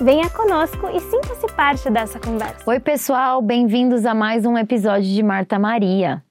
Venha 0.00 0.28
conosco 0.30 0.88
e 0.88 0.98
sinta-se 1.00 1.46
parte 1.54 1.88
dessa 1.90 2.18
conversa. 2.18 2.58
Oi, 2.66 2.80
pessoal, 2.80 3.40
bem-vindos 3.40 4.04
a 4.04 4.14
mais 4.14 4.44
um 4.44 4.56
episódio 4.58 5.08
de 5.08 5.22
Marta 5.22 5.58
Maria. 5.58 6.22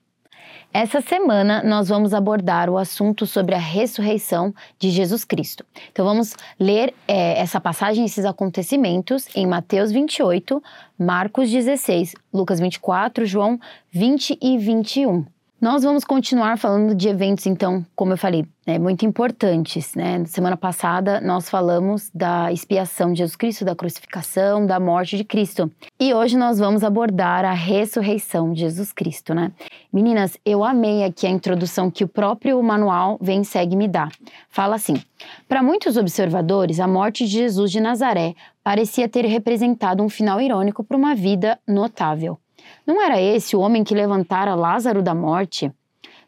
Essa 0.74 1.00
semana 1.00 1.62
nós 1.64 1.88
vamos 1.90 2.14
abordar 2.14 2.70
o 2.70 2.78
assunto 2.78 3.26
sobre 3.26 3.56
a 3.56 3.60
ressurreição 3.60 4.54
de 4.80 4.90
Jesus 4.90 5.24
Cristo. 5.24 5.66
Então 5.92 6.04
vamos 6.04 6.36
ler 6.60 6.94
é, 7.08 7.40
essa 7.40 7.62
passagem, 7.62 8.04
esses 8.04 8.26
acontecimentos 8.26 9.28
em 9.36 9.46
Mateus 9.46 9.92
28, 9.92 10.62
Marcos 10.98 11.50
16, 11.50 12.14
Lucas 12.34 12.60
24, 12.60 13.26
João 13.26 13.60
20 13.92 14.38
e 14.42 14.58
21. 14.58 15.26
Nós 15.62 15.84
vamos 15.84 16.04
continuar 16.04 16.58
falando 16.58 16.96
de 16.96 17.08
eventos, 17.08 17.46
então, 17.46 17.86
como 17.96 18.14
eu 18.14 18.18
falei, 18.18 18.48
né, 18.66 18.80
muito 18.80 19.06
importantes. 19.06 19.94
Né? 19.94 20.26
Semana 20.26 20.58
passada 20.58 21.22
nós 21.22 21.52
falamos 21.52 22.10
da 22.12 22.52
expiação 22.52 23.14
de 23.14 23.20
Jesus 23.20 23.36
Cristo, 23.36 23.64
da 23.64 23.76
crucificação, 23.76 24.66
da 24.66 24.80
morte 24.80 25.16
de 25.16 25.24
Cristo. 25.24 25.72
E 26.00 26.16
hoje 26.16 26.36
nós 26.36 26.58
vamos 26.58 26.84
abordar 26.84 27.46
a 27.46 27.54
ressurreição 27.54 28.52
de 28.54 28.62
Jesus 28.62 28.92
Cristo, 28.92 29.36
né? 29.36 29.52
Meninas, 29.94 30.36
eu 30.44 30.64
amei 30.64 31.04
aqui 31.04 31.28
a 31.28 31.30
introdução 31.30 31.92
que 31.92 32.04
o 32.04 32.08
próprio 32.08 32.60
manual 32.64 33.20
Vem 33.22 33.44
Segue 33.44 33.76
me 33.76 33.88
dá. 33.88 34.10
Fala 34.50 34.78
assim: 34.78 34.96
para 35.48 35.62
muitos 35.62 35.96
observadores, 35.96 36.80
a 36.80 36.88
morte 36.88 37.26
de 37.26 37.34
Jesus 37.34 37.72
de 37.72 37.80
Nazaré 37.80 38.34
parecia 38.64 39.08
ter 39.08 39.26
representado 39.26 40.02
um 40.02 40.10
final 40.10 40.42
irônico 40.42 40.84
para 40.84 40.98
uma 40.98 41.14
vida 41.14 41.60
notável. 41.68 42.41
Não 42.86 43.02
era 43.02 43.22
esse 43.22 43.56
o 43.56 43.60
homem 43.60 43.84
que 43.84 43.94
levantara 43.94 44.56
Lázaro 44.56 45.02
da 45.02 45.14
morte? 45.14 45.72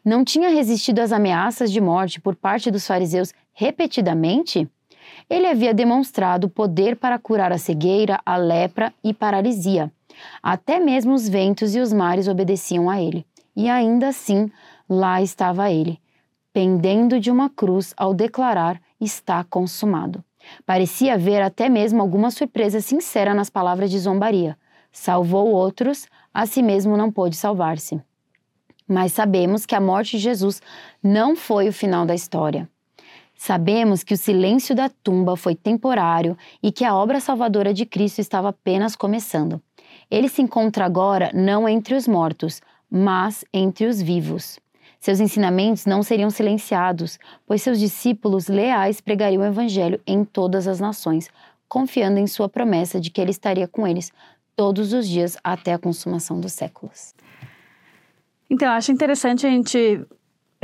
Não 0.04 0.24
tinha 0.24 0.50
resistido 0.50 1.00
às 1.00 1.12
ameaças 1.12 1.72
de 1.72 1.80
morte 1.80 2.20
por 2.20 2.36
parte 2.36 2.70
dos 2.70 2.86
fariseus 2.86 3.32
repetidamente? 3.52 4.68
Ele 5.28 5.46
havia 5.46 5.72
demonstrado 5.72 6.48
poder 6.48 6.96
para 6.96 7.18
curar 7.18 7.52
a 7.52 7.58
cegueira, 7.58 8.20
a 8.24 8.36
lepra 8.36 8.92
e 9.02 9.14
paralisia. 9.14 9.90
Até 10.42 10.78
mesmo 10.78 11.12
os 11.12 11.28
ventos 11.28 11.74
e 11.74 11.80
os 11.80 11.92
mares 11.92 12.28
obedeciam 12.28 12.88
a 12.88 13.00
ele. 13.00 13.26
E 13.56 13.68
ainda 13.68 14.08
assim, 14.08 14.50
lá 14.88 15.22
estava 15.22 15.70
ele, 15.70 15.98
pendendo 16.52 17.18
de 17.18 17.30
uma 17.30 17.48
cruz 17.48 17.94
ao 17.96 18.12
declarar: 18.12 18.80
Está 19.00 19.44
consumado. 19.44 20.22
Parecia 20.66 21.14
haver 21.14 21.40
até 21.42 21.68
mesmo 21.68 22.02
alguma 22.02 22.30
surpresa 22.30 22.80
sincera 22.80 23.32
nas 23.32 23.48
palavras 23.48 23.90
de 23.90 23.98
zombaria. 23.98 24.56
Salvou 24.92 25.48
outros, 25.48 26.06
a 26.34 26.44
si 26.46 26.62
mesmo 26.62 26.96
não 26.96 27.12
pôde 27.12 27.36
salvar-se. 27.36 28.00
Mas 28.86 29.12
sabemos 29.12 29.64
que 29.64 29.74
a 29.74 29.80
morte 29.80 30.16
de 30.16 30.24
Jesus 30.24 30.60
não 31.02 31.36
foi 31.36 31.68
o 31.68 31.72
final 31.72 32.04
da 32.04 32.14
história. 32.14 32.68
Sabemos 33.36 34.02
que 34.02 34.14
o 34.14 34.16
silêncio 34.16 34.74
da 34.74 34.88
tumba 34.88 35.36
foi 35.36 35.54
temporário 35.54 36.36
e 36.62 36.72
que 36.72 36.84
a 36.84 36.94
obra 36.94 37.20
salvadora 37.20 37.72
de 37.72 37.86
Cristo 37.86 38.20
estava 38.20 38.48
apenas 38.48 38.96
começando. 38.96 39.62
Ele 40.10 40.28
se 40.28 40.42
encontra 40.42 40.84
agora 40.84 41.30
não 41.32 41.68
entre 41.68 41.94
os 41.94 42.06
mortos, 42.06 42.60
mas 42.90 43.44
entre 43.52 43.86
os 43.86 44.00
vivos. 44.02 44.58
Seus 45.00 45.20
ensinamentos 45.20 45.84
não 45.84 46.02
seriam 46.02 46.30
silenciados, 46.30 47.18
pois 47.46 47.60
seus 47.60 47.78
discípulos 47.78 48.48
leais 48.48 49.00
pregariam 49.00 49.42
o 49.42 49.46
Evangelho 49.46 50.00
em 50.06 50.24
todas 50.24 50.66
as 50.66 50.80
nações, 50.80 51.28
confiando 51.68 52.18
em 52.18 52.26
sua 52.26 52.48
promessa 52.48 53.00
de 53.00 53.10
que 53.10 53.20
ele 53.20 53.30
estaria 53.30 53.68
com 53.68 53.86
eles 53.86 54.12
todos 54.56 54.92
os 54.92 55.08
dias 55.08 55.36
até 55.42 55.72
a 55.72 55.78
consumação 55.78 56.40
dos 56.40 56.52
séculos. 56.52 57.14
Então, 58.48 58.68
eu 58.68 58.74
acho 58.74 58.92
interessante 58.92 59.46
a 59.46 59.50
gente 59.50 60.06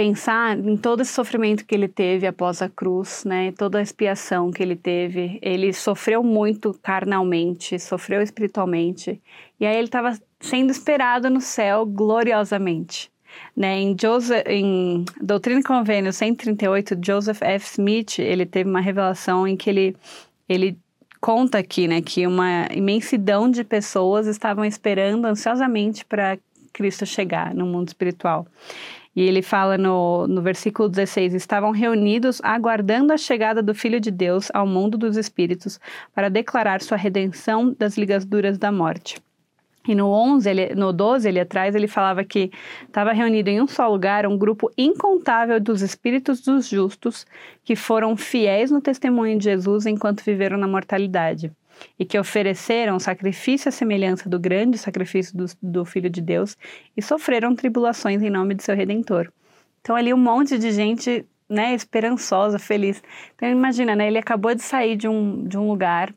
pensar 0.01 0.59
em 0.59 0.79
todo 0.79 1.03
esse 1.03 1.13
sofrimento 1.13 1.65
que 1.67 1.75
ele 1.75 1.87
teve 1.87 2.27
após 2.27 2.63
a 2.63 2.71
cruz, 2.71 3.23
né? 3.27 3.53
Toda 3.53 3.79
a 3.79 3.83
expiação 3.83 4.51
que 4.51 4.63
ele 4.63 4.75
teve. 4.75 5.39
Ele 5.43 5.75
sofreu 5.75 6.23
muito 6.23 6.73
carnalmente, 6.83 7.79
sofreu 7.79 8.23
espiritualmente, 8.23 9.21
e 9.59 9.67
aí 9.67 9.77
ele 9.77 9.89
estava 9.89 10.19
sendo 10.41 10.71
esperado 10.71 11.29
no 11.29 11.41
céu 11.41 11.85
gloriosamente. 11.85 13.11
Né, 13.57 13.79
em, 13.79 13.97
Joseph, 14.01 14.43
em 14.47 15.05
Doutrina 15.21 15.61
e 15.61 15.63
Convênio 15.63 16.13
138, 16.13 16.97
Joseph 17.05 17.43
F. 17.43 17.67
Smith, 17.73 18.19
ele 18.19 18.45
teve 18.45 18.69
uma 18.69 18.81
revelação 18.81 19.47
em 19.47 19.57
que 19.57 19.71
ele, 19.71 19.97
ele 20.49 20.77
conta 21.21 21.59
aqui, 21.59 21.87
né, 21.87 22.01
que 22.01 22.27
uma 22.27 22.67
imensidão 22.73 23.51
de 23.51 23.63
pessoas 23.63 24.27
estavam 24.27 24.65
esperando 24.65 25.27
ansiosamente 25.27 26.05
para 26.05 26.39
Cristo 26.73 27.05
chegar 27.05 27.55
no 27.55 27.67
mundo 27.67 27.89
espiritual. 27.89 28.47
E 29.15 29.23
ele 29.23 29.43
fala 29.43 29.77
no, 29.77 30.27
no 30.29 30.41
versículo 30.41 30.89
16: 30.89 31.35
estavam 31.35 31.73
reunidos 31.73 32.41
aguardando 32.43 33.13
a 33.13 33.19
chegada 33.19 33.63
do 33.63 33.75
Filho 33.75 34.01
de 34.01 34.11
Deus 34.11 34.49
ao 34.55 34.67
mundo 34.67 34.97
dos 34.97 35.17
espíritos 35.17 35.81
para 36.15 36.31
declarar 36.31 36.81
sua 36.81 36.97
redenção 36.97 37.75
das 37.79 37.97
ligaduras 37.97 38.57
da 38.57 38.71
morte. 38.71 39.21
E 39.89 39.95
no 39.95 40.09
11, 40.09 40.51
ele, 40.51 40.75
no 40.75 40.93
12 40.93 41.27
ali 41.27 41.41
atrás, 41.41 41.75
ele 41.75 41.89
falava 41.89 42.23
que 42.23 42.51
estava 42.87 43.13
reunido 43.13 43.49
em 43.49 43.63
um 43.63 43.67
só 43.67 43.89
lugar 43.89 44.27
um 44.27 44.37
grupo 44.37 44.71
incontável 44.77 45.59
dos 45.59 45.81
espíritos 45.81 46.41
dos 46.43 46.69
justos 46.69 47.27
que 47.65 47.75
foram 47.75 48.17
fiéis 48.17 48.71
no 48.71 48.81
testemunho 48.81 49.39
de 49.39 49.45
Jesus 49.45 49.87
enquanto 49.87 50.23
viveram 50.23 50.59
na 50.59 50.69
mortalidade 50.69 51.51
e 51.99 52.05
que 52.05 52.19
ofereceram 52.19 52.99
sacrifício 52.99 53.71
à 53.71 53.73
semelhança 53.73 54.29
do 54.29 54.39
grande 54.39 54.77
sacrifício 54.77 55.37
do, 55.37 55.47
do 55.63 55.85
Filho 55.85 56.11
de 56.11 56.21
Deus 56.21 56.57
e 56.95 57.01
sofreram 57.01 57.55
tribulações 57.55 58.23
em 58.23 58.29
nome 58.29 58.55
de 58.55 58.63
seu 58.63 58.75
Redentor. 58.75 59.33
Então 59.81 59.97
ali 59.97 60.13
um 60.13 60.19
monte 60.19 60.59
de 60.59 60.71
gente, 60.73 61.25
né, 61.49 61.75
esperançosa, 61.75 62.59
feliz. 62.59 63.03
Então 63.35 63.49
imagina, 63.49 63.97
né, 63.97 64.09
ele 64.09 64.19
acabou 64.19 64.55
de 64.55 64.63
sair 64.63 64.95
de 64.95 65.09
um, 65.09 65.43
de 65.47 65.57
um 65.57 65.69
lugar 65.69 66.15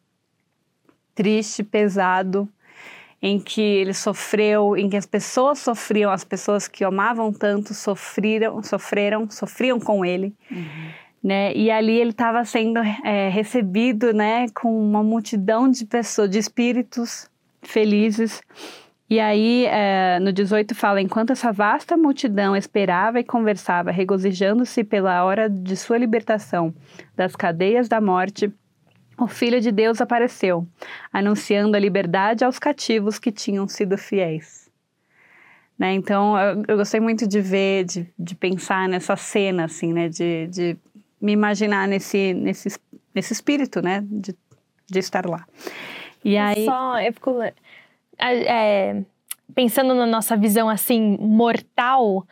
triste, 1.16 1.64
pesado, 1.64 2.50
em 3.24 3.40
que 3.40 3.62
ele 3.62 3.94
sofreu, 3.94 4.76
em 4.76 4.90
que 4.90 4.98
as 4.98 5.06
pessoas 5.06 5.60
sofriam, 5.60 6.12
as 6.12 6.26
pessoas 6.26 6.68
que 6.68 6.84
amavam 6.84 7.32
tanto 7.32 7.74
sofreram, 7.74 8.62
sofreram, 8.62 9.30
sofriam 9.30 9.80
com 9.80 10.04
ele. 10.04 10.36
Uhum. 10.52 10.90
Né? 11.24 11.56
E 11.56 11.72
ali 11.72 11.98
ele 11.98 12.10
estava 12.10 12.44
sendo 12.44 12.82
é, 13.06 13.30
recebido, 13.30 14.12
né, 14.12 14.48
com 14.50 14.78
uma 14.78 15.02
multidão 15.02 15.72
de 15.72 15.86
pessoas, 15.86 16.30
de 16.30 16.38
espíritos 16.38 17.30
felizes. 17.62 18.42
E 19.10 19.22
aí, 19.22 19.68
é, 19.68 20.20
no 20.20 20.34
18 20.34 20.76
fala: 20.76 21.02
enquanto 21.02 21.32
essa 21.32 21.50
vasta 21.50 21.96
multidão 21.96 22.58
esperava 22.58 23.22
e 23.22 23.24
conversava, 23.24 23.90
regozijando-se 23.90 24.84
pela 24.84 25.24
hora 25.24 25.50
de 25.50 25.78
sua 25.78 25.98
libertação 25.98 26.74
das 27.16 27.38
cadeias 27.38 27.88
da 27.88 28.02
morte, 28.02 28.52
o 29.24 29.28
Filho 29.28 29.60
de 29.60 29.72
Deus 29.72 30.02
apareceu, 30.02 30.68
anunciando 31.12 31.76
a 31.76 31.80
liberdade 31.80 32.44
aos 32.44 32.60
cativos 32.60 33.18
que 33.18 33.32
tinham 33.32 33.68
sido 33.68 33.98
fiéis. 33.98 34.70
Né? 35.78 35.94
Então, 35.94 36.38
eu, 36.38 36.64
eu, 36.68 36.78
gostei 36.78 37.00
muito 37.00 37.28
de 37.28 37.42
ver, 37.42 37.86
de, 37.86 38.08
de 38.18 38.36
pensar 38.36 38.88
nessa 38.88 39.16
cena, 39.16 39.66
assim, 39.66 39.92
né? 39.92 40.08
De, 40.08 40.48
de 40.48 40.78
me 41.20 41.32
imaginar 41.32 41.88
nesse, 41.88 42.34
nesse, 42.34 42.80
nesse 43.14 43.34
espírito, 43.34 43.82
né? 43.82 44.04
De, 44.06 44.36
de 44.90 45.00
estar 45.00 45.26
lá. 45.26 45.46
E 46.24 46.38
aí... 46.38 46.66
Só, 46.66 47.00
eu 47.00 47.14
fico... 47.14 47.36
É, 48.20 49.02
pensando 49.56 49.96
na 49.96 50.06
nossa 50.06 50.38
visão, 50.38 50.70
assim, 50.70 51.18
mortal... 51.20 52.26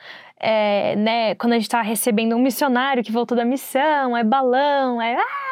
É, 0.43 0.95
né, 0.95 1.35
quando 1.35 1.53
a 1.53 1.55
gente 1.57 1.67
está 1.67 1.83
recebendo 1.83 2.35
um 2.35 2.41
missionário 2.41 3.03
que 3.03 3.11
voltou 3.11 3.37
da 3.37 3.45
missão, 3.45 4.17
é 4.17 4.23
balão, 4.23 4.99
é... 4.99 5.15
Ah, 5.15 5.50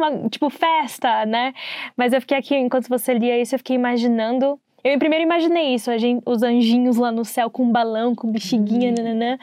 uma, 0.00 0.28
tipo, 0.28 0.48
festa, 0.50 1.24
né? 1.26 1.52
Mas 1.96 2.12
eu 2.12 2.20
fiquei 2.20 2.38
aqui, 2.38 2.56
enquanto 2.56 2.88
você 2.88 3.14
lia 3.14 3.40
isso, 3.40 3.54
eu 3.54 3.58
fiquei 3.58 3.76
imaginando. 3.76 4.58
Eu 4.82 4.98
primeiro 4.98 5.24
imaginei 5.24 5.74
isso, 5.74 5.96
gente, 5.98 6.22
os 6.24 6.42
anjinhos 6.42 6.96
lá 6.96 7.12
no 7.12 7.24
céu 7.24 7.50
com 7.50 7.64
um 7.64 7.70
balão, 7.70 8.14
com 8.14 8.32
bexiguinha, 8.32 8.88
uhum. 8.90 8.94
nananã, 8.96 9.38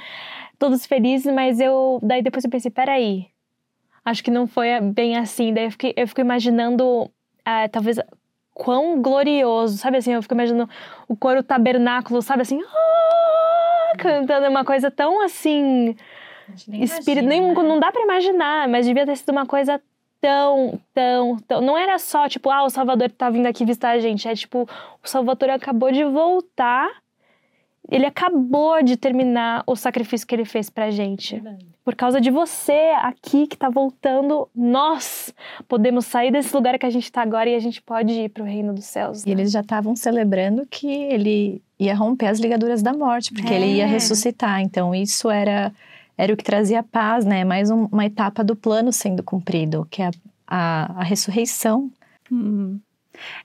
todos 0.58 0.86
felizes, 0.86 1.32
mas 1.34 1.60
eu. 1.60 2.00
Daí 2.02 2.22
depois 2.22 2.44
eu 2.44 2.50
pensei, 2.50 2.72
peraí. 2.72 3.28
Acho 4.04 4.24
que 4.24 4.32
não 4.32 4.48
foi 4.48 4.80
bem 4.82 5.18
assim. 5.18 5.54
Daí 5.54 5.66
eu 5.66 5.72
fiquei, 5.72 5.94
eu 5.96 6.08
fico 6.08 6.22
imaginando, 6.22 7.12
ah, 7.46 7.68
talvez, 7.70 8.00
quão 8.54 9.02
glorioso, 9.02 9.78
sabe 9.78 9.98
assim? 9.98 10.14
Eu 10.14 10.22
fico 10.22 10.34
imaginando 10.34 10.70
o 11.08 11.16
coro 11.16 11.44
tabernáculo, 11.44 12.22
sabe 12.22 12.42
assim? 12.42 12.60
Ah, 12.64 13.94
cantando 13.98 14.48
uma 14.48 14.66
coisa 14.66 14.90
tão 14.90 15.22
assim. 15.24 15.96
Espírito, 16.72 17.28
nem, 17.28 17.42
não 17.42 17.80
dá 17.80 17.92
para 17.92 18.02
imaginar, 18.02 18.68
mas 18.68 18.86
devia 18.86 19.06
ter 19.06 19.18
sido 19.18 19.32
uma 19.32 19.46
coisa 19.46 19.82
tão, 20.22 20.80
tão, 20.94 21.38
tão. 21.48 21.62
Não 21.62 21.78
era 21.78 21.98
só 22.00 22.28
tipo, 22.28 22.50
ah, 22.50 22.64
o 22.64 22.70
Salvador 22.70 23.12
tá 23.12 23.30
vindo 23.30 23.46
aqui 23.46 23.66
visitar 23.66 23.92
a 23.92 24.00
gente. 24.00 24.28
É 24.28 24.36
tipo, 24.36 24.68
o 25.04 25.08
Salvador 25.08 25.50
acabou 25.50 25.92
de 25.92 26.04
voltar 26.04 26.90
ele 27.90 28.06
acabou 28.06 28.84
de 28.84 28.98
terminar 28.98 29.64
o 29.66 29.76
sacrifício 29.76 30.28
que 30.28 30.36
ele 30.36 30.44
fez 30.44 30.70
pra 30.70 30.92
gente. 30.92 31.42
Por 31.86 31.96
causa 31.96 32.20
de 32.20 32.30
você 32.30 32.94
aqui 32.98 33.48
que 33.48 33.56
tá 33.56 33.70
voltando, 33.70 34.50
nós 34.54 35.34
podemos 35.68 36.06
sair 36.06 36.30
desse 36.30 36.54
lugar 36.54 36.78
que 36.78 36.86
a 36.86 36.90
gente 36.90 37.10
tá 37.10 37.22
agora 37.22 37.50
e 37.50 37.56
a 37.56 37.60
gente 37.60 37.82
pode 37.82 38.12
ir 38.12 38.30
pro 38.30 38.44
reino 38.44 38.74
dos 38.74 38.86
céus. 38.86 39.24
Né? 39.24 39.32
E 39.32 39.34
eles 39.34 39.52
já 39.52 39.62
estavam 39.62 39.96
celebrando 39.96 40.68
que 40.70 40.88
ele 40.88 41.62
ia 41.80 41.96
romper 41.96 42.28
as 42.28 42.40
ligaduras 42.40 42.82
da 42.82 42.92
morte, 42.92 43.32
porque 43.34 43.54
é. 43.54 43.56
ele 43.56 43.78
ia 43.78 43.84
é. 43.84 43.88
ressuscitar. 43.88 44.62
Então 44.62 44.94
isso 44.94 45.30
era 45.30 45.72
era 46.18 46.34
o 46.34 46.38
que 46.38 46.44
trazia 46.44 46.82
paz, 46.82 47.26
né? 47.26 47.44
Mais 47.44 47.70
um, 47.70 47.86
uma 47.86 48.06
etapa 48.06 48.44
do 48.44 48.56
plano 48.56 48.92
sendo 48.92 49.22
cumprido, 49.22 49.88
que 49.90 50.02
é 50.02 50.08
a, 50.08 50.12
a, 50.48 51.02
a 51.02 51.04
ressurreição. 51.04 51.92
Hum. 52.32 52.80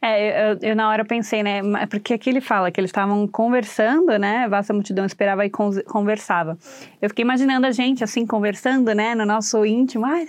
É, 0.01 0.53
eu, 0.53 0.59
eu, 0.63 0.77
na 0.77 0.89
hora 0.89 1.05
pensei, 1.05 1.43
né? 1.43 1.61
Porque 1.87 2.15
aqui 2.15 2.31
ele 2.31 2.41
fala 2.41 2.71
que 2.71 2.81
eles 2.81 2.91
estavam 2.91 3.27
conversando, 3.27 4.19
né? 4.19 4.45
A 4.45 4.49
vasta 4.49 4.73
multidão 4.73 5.05
esperava 5.05 5.45
e 5.47 5.51
conversava. 5.51 6.59
Eu 7.01 7.09
fiquei 7.09 7.25
imaginando 7.25 7.67
a 7.67 7.71
gente 7.71 8.05
assim 8.05 8.27
conversando, 8.27 8.95
né? 8.95 9.15
No 9.15 9.25
nosso 9.25 9.65
íntimo. 9.65 10.05
Ai, 10.05 10.27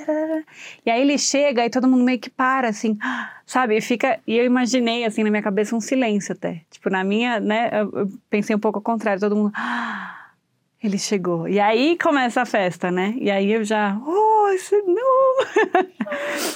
e 0.85 0.89
aí 0.89 1.01
ele 1.01 1.17
chega 1.17 1.65
e 1.65 1.69
todo 1.69 1.87
mundo 1.87 2.03
meio 2.03 2.19
que 2.19 2.29
para, 2.29 2.69
assim, 2.69 2.97
sabe? 3.45 3.77
E 3.77 3.81
fica. 3.81 4.19
E 4.25 4.37
eu 4.37 4.45
imaginei 4.45 5.05
assim 5.05 5.23
na 5.23 5.29
minha 5.29 5.43
cabeça 5.43 5.75
um 5.75 5.81
silêncio 5.81 6.33
até. 6.33 6.61
Tipo, 6.71 6.89
na 6.89 7.03
minha, 7.03 7.39
né? 7.39 7.69
Eu 7.73 8.09
pensei 8.29 8.55
um 8.55 8.59
pouco 8.59 8.79
ao 8.79 8.83
contrário, 8.83 9.19
todo 9.19 9.35
mundo. 9.35 9.51
Ele 10.83 10.97
chegou. 10.97 11.47
E 11.47 11.61
aí 11.61 11.97
começa 11.97 12.41
a 12.41 12.45
festa, 12.45 12.91
né? 12.91 13.15
E 13.17 13.31
aí 13.31 13.51
eu 13.53 13.63
já. 13.63 13.97
Oh, 14.05 14.57
Senhor! 14.57 15.47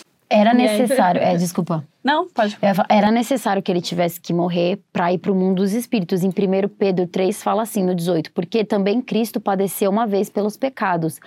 Era 0.29 0.53
necessário. 0.53 1.21
É, 1.21 1.35
desculpa. 1.37 1.87
Não, 2.03 2.27
pode. 2.27 2.57
Era 2.89 3.09
necessário 3.09 3.63
que 3.63 3.71
ele 3.71 3.81
tivesse 3.81 4.19
que 4.19 4.33
morrer 4.33 4.79
para 4.91 5.13
ir 5.13 5.19
para 5.19 5.31
o 5.31 5.35
mundo 5.35 5.61
dos 5.61 5.73
espíritos. 5.73 6.23
Em 6.23 6.27
1 6.27 6.33
Pedro 6.77 7.07
3 7.07 7.41
fala 7.41 7.63
assim 7.63 7.85
no 7.85 7.95
18: 7.95 8.33
Porque 8.33 8.65
também 8.65 9.01
Cristo 9.01 9.39
padeceu 9.39 9.89
uma 9.89 10.05
vez 10.05 10.29
pelos 10.29 10.57
pecados, 10.57 11.21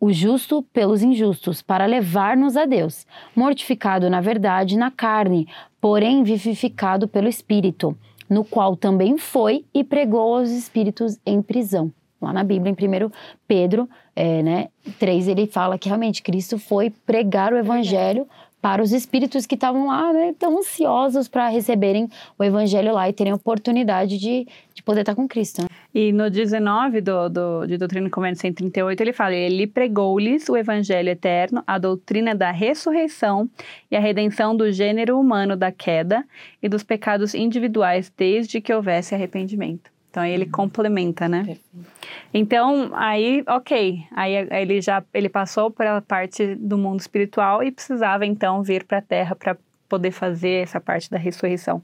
o 0.00 0.12
justo 0.12 0.62
pelos 0.72 1.02
injustos, 1.02 1.60
para 1.60 1.86
levar-nos 1.86 2.56
a 2.56 2.64
Deus, 2.64 3.04
mortificado 3.34 4.08
na 4.08 4.20
verdade 4.20 4.76
na 4.76 4.92
carne, 4.92 5.48
porém 5.80 6.22
vivificado 6.22 7.08
pelo 7.08 7.26
Espírito, 7.26 7.98
no 8.30 8.44
qual 8.44 8.76
também 8.76 9.18
foi 9.18 9.64
e 9.74 9.82
pregou 9.82 10.36
aos 10.36 10.50
espíritos 10.50 11.18
em 11.26 11.42
prisão. 11.42 11.92
Lá 12.20 12.32
na 12.32 12.42
Bíblia, 12.42 12.74
em 12.76 13.04
1 13.06 13.10
Pedro 13.46 13.88
é, 14.14 14.42
né, 14.42 14.68
3, 14.98 15.28
ele 15.28 15.46
fala 15.46 15.78
que 15.78 15.88
realmente 15.88 16.22
Cristo 16.22 16.58
foi 16.58 16.90
pregar 16.90 17.52
o 17.52 17.56
evangelho 17.56 18.26
para 18.60 18.82
os 18.82 18.92
espíritos 18.92 19.46
que 19.46 19.54
estavam 19.54 19.86
lá, 19.86 20.12
né, 20.12 20.34
tão 20.38 20.58
ansiosos 20.58 21.28
para 21.28 21.48
receberem 21.48 22.08
o 22.36 22.42
evangelho 22.42 22.92
lá 22.92 23.08
e 23.08 23.12
terem 23.12 23.32
a 23.32 23.36
oportunidade 23.36 24.18
de, 24.18 24.46
de 24.74 24.82
poder 24.82 25.00
estar 25.00 25.14
com 25.14 25.28
Cristo. 25.28 25.62
Né? 25.62 25.68
E 25.94 26.12
no 26.12 26.28
19 26.28 27.00
do, 27.00 27.28
do, 27.28 27.66
de 27.66 27.78
Doutrina 27.78 28.08
e 28.08 28.10
Convênio 28.10 28.36
138, 28.36 29.00
ele 29.00 29.12
fala: 29.12 29.34
Ele 29.34 29.66
pregou-lhes 29.66 30.48
o 30.48 30.56
evangelho 30.56 31.08
eterno, 31.08 31.62
a 31.66 31.78
doutrina 31.78 32.34
da 32.34 32.50
ressurreição 32.50 33.48
e 33.90 33.96
a 33.96 34.00
redenção 34.00 34.56
do 34.56 34.70
gênero 34.72 35.18
humano 35.18 35.56
da 35.56 35.70
queda 35.70 36.24
e 36.62 36.68
dos 36.68 36.82
pecados 36.82 37.34
individuais, 37.34 38.12
desde 38.16 38.60
que 38.60 38.72
houvesse 38.72 39.14
arrependimento. 39.14 39.97
Então 40.18 40.24
aí 40.24 40.32
ele 40.32 40.46
uhum. 40.46 40.50
complementa, 40.50 41.28
né? 41.28 41.44
Perfeito. 41.44 41.88
Então 42.34 42.90
aí, 42.92 43.44
ok, 43.46 44.02
aí 44.10 44.34
ele 44.50 44.80
já 44.80 45.02
ele 45.14 45.28
passou 45.28 45.70
pela 45.70 46.02
parte 46.02 46.56
do 46.56 46.76
mundo 46.76 46.98
espiritual 46.98 47.62
e 47.62 47.70
precisava 47.70 48.26
então 48.26 48.60
vir 48.62 48.84
para 48.84 48.98
a 48.98 49.02
Terra 49.02 49.36
para 49.36 49.56
poder 49.88 50.10
fazer 50.10 50.64
essa 50.64 50.80
parte 50.80 51.08
da 51.08 51.16
ressurreição. 51.16 51.80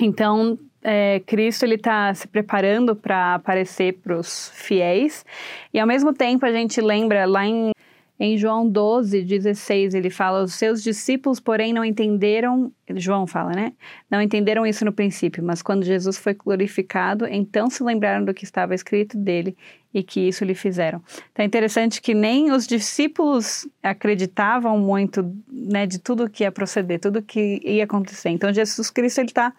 Então 0.00 0.58
é, 0.82 1.20
Cristo 1.26 1.64
ele 1.64 1.74
está 1.74 2.14
se 2.14 2.26
preparando 2.26 2.96
para 2.96 3.34
aparecer 3.34 3.98
para 4.02 4.16
os 4.16 4.50
fiéis 4.54 5.26
e 5.74 5.78
ao 5.78 5.86
mesmo 5.86 6.14
tempo 6.14 6.46
a 6.46 6.52
gente 6.52 6.80
lembra 6.80 7.26
lá 7.26 7.44
em 7.44 7.72
em 8.20 8.36
João 8.36 8.68
12, 8.68 9.22
16, 9.22 9.94
ele 9.94 10.10
fala: 10.10 10.42
Os 10.42 10.54
seus 10.54 10.82
discípulos, 10.82 11.38
porém, 11.38 11.72
não 11.72 11.84
entenderam. 11.84 12.72
João 12.96 13.26
fala, 13.26 13.52
né? 13.52 13.72
Não 14.10 14.20
entenderam 14.20 14.66
isso 14.66 14.84
no 14.84 14.92
princípio, 14.92 15.44
mas 15.44 15.62
quando 15.62 15.84
Jesus 15.84 16.18
foi 16.18 16.34
glorificado, 16.34 17.26
então 17.26 17.70
se 17.70 17.82
lembraram 17.82 18.24
do 18.24 18.34
que 18.34 18.44
estava 18.44 18.74
escrito 18.74 19.16
dele 19.16 19.56
e 19.94 20.02
que 20.02 20.20
isso 20.20 20.44
lhe 20.44 20.54
fizeram. 20.54 21.00
Então 21.32 21.44
é 21.44 21.46
interessante 21.46 22.00
que 22.00 22.12
nem 22.12 22.50
os 22.50 22.66
discípulos 22.66 23.68
acreditavam 23.82 24.78
muito 24.78 25.34
né, 25.46 25.86
de 25.86 25.98
tudo 25.98 26.28
que 26.28 26.44
ia 26.44 26.50
proceder, 26.50 26.98
tudo 26.98 27.22
que 27.22 27.60
ia 27.64 27.84
acontecer. 27.84 28.30
Então 28.30 28.52
Jesus 28.52 28.90
Cristo 28.90 29.20
está 29.20 29.52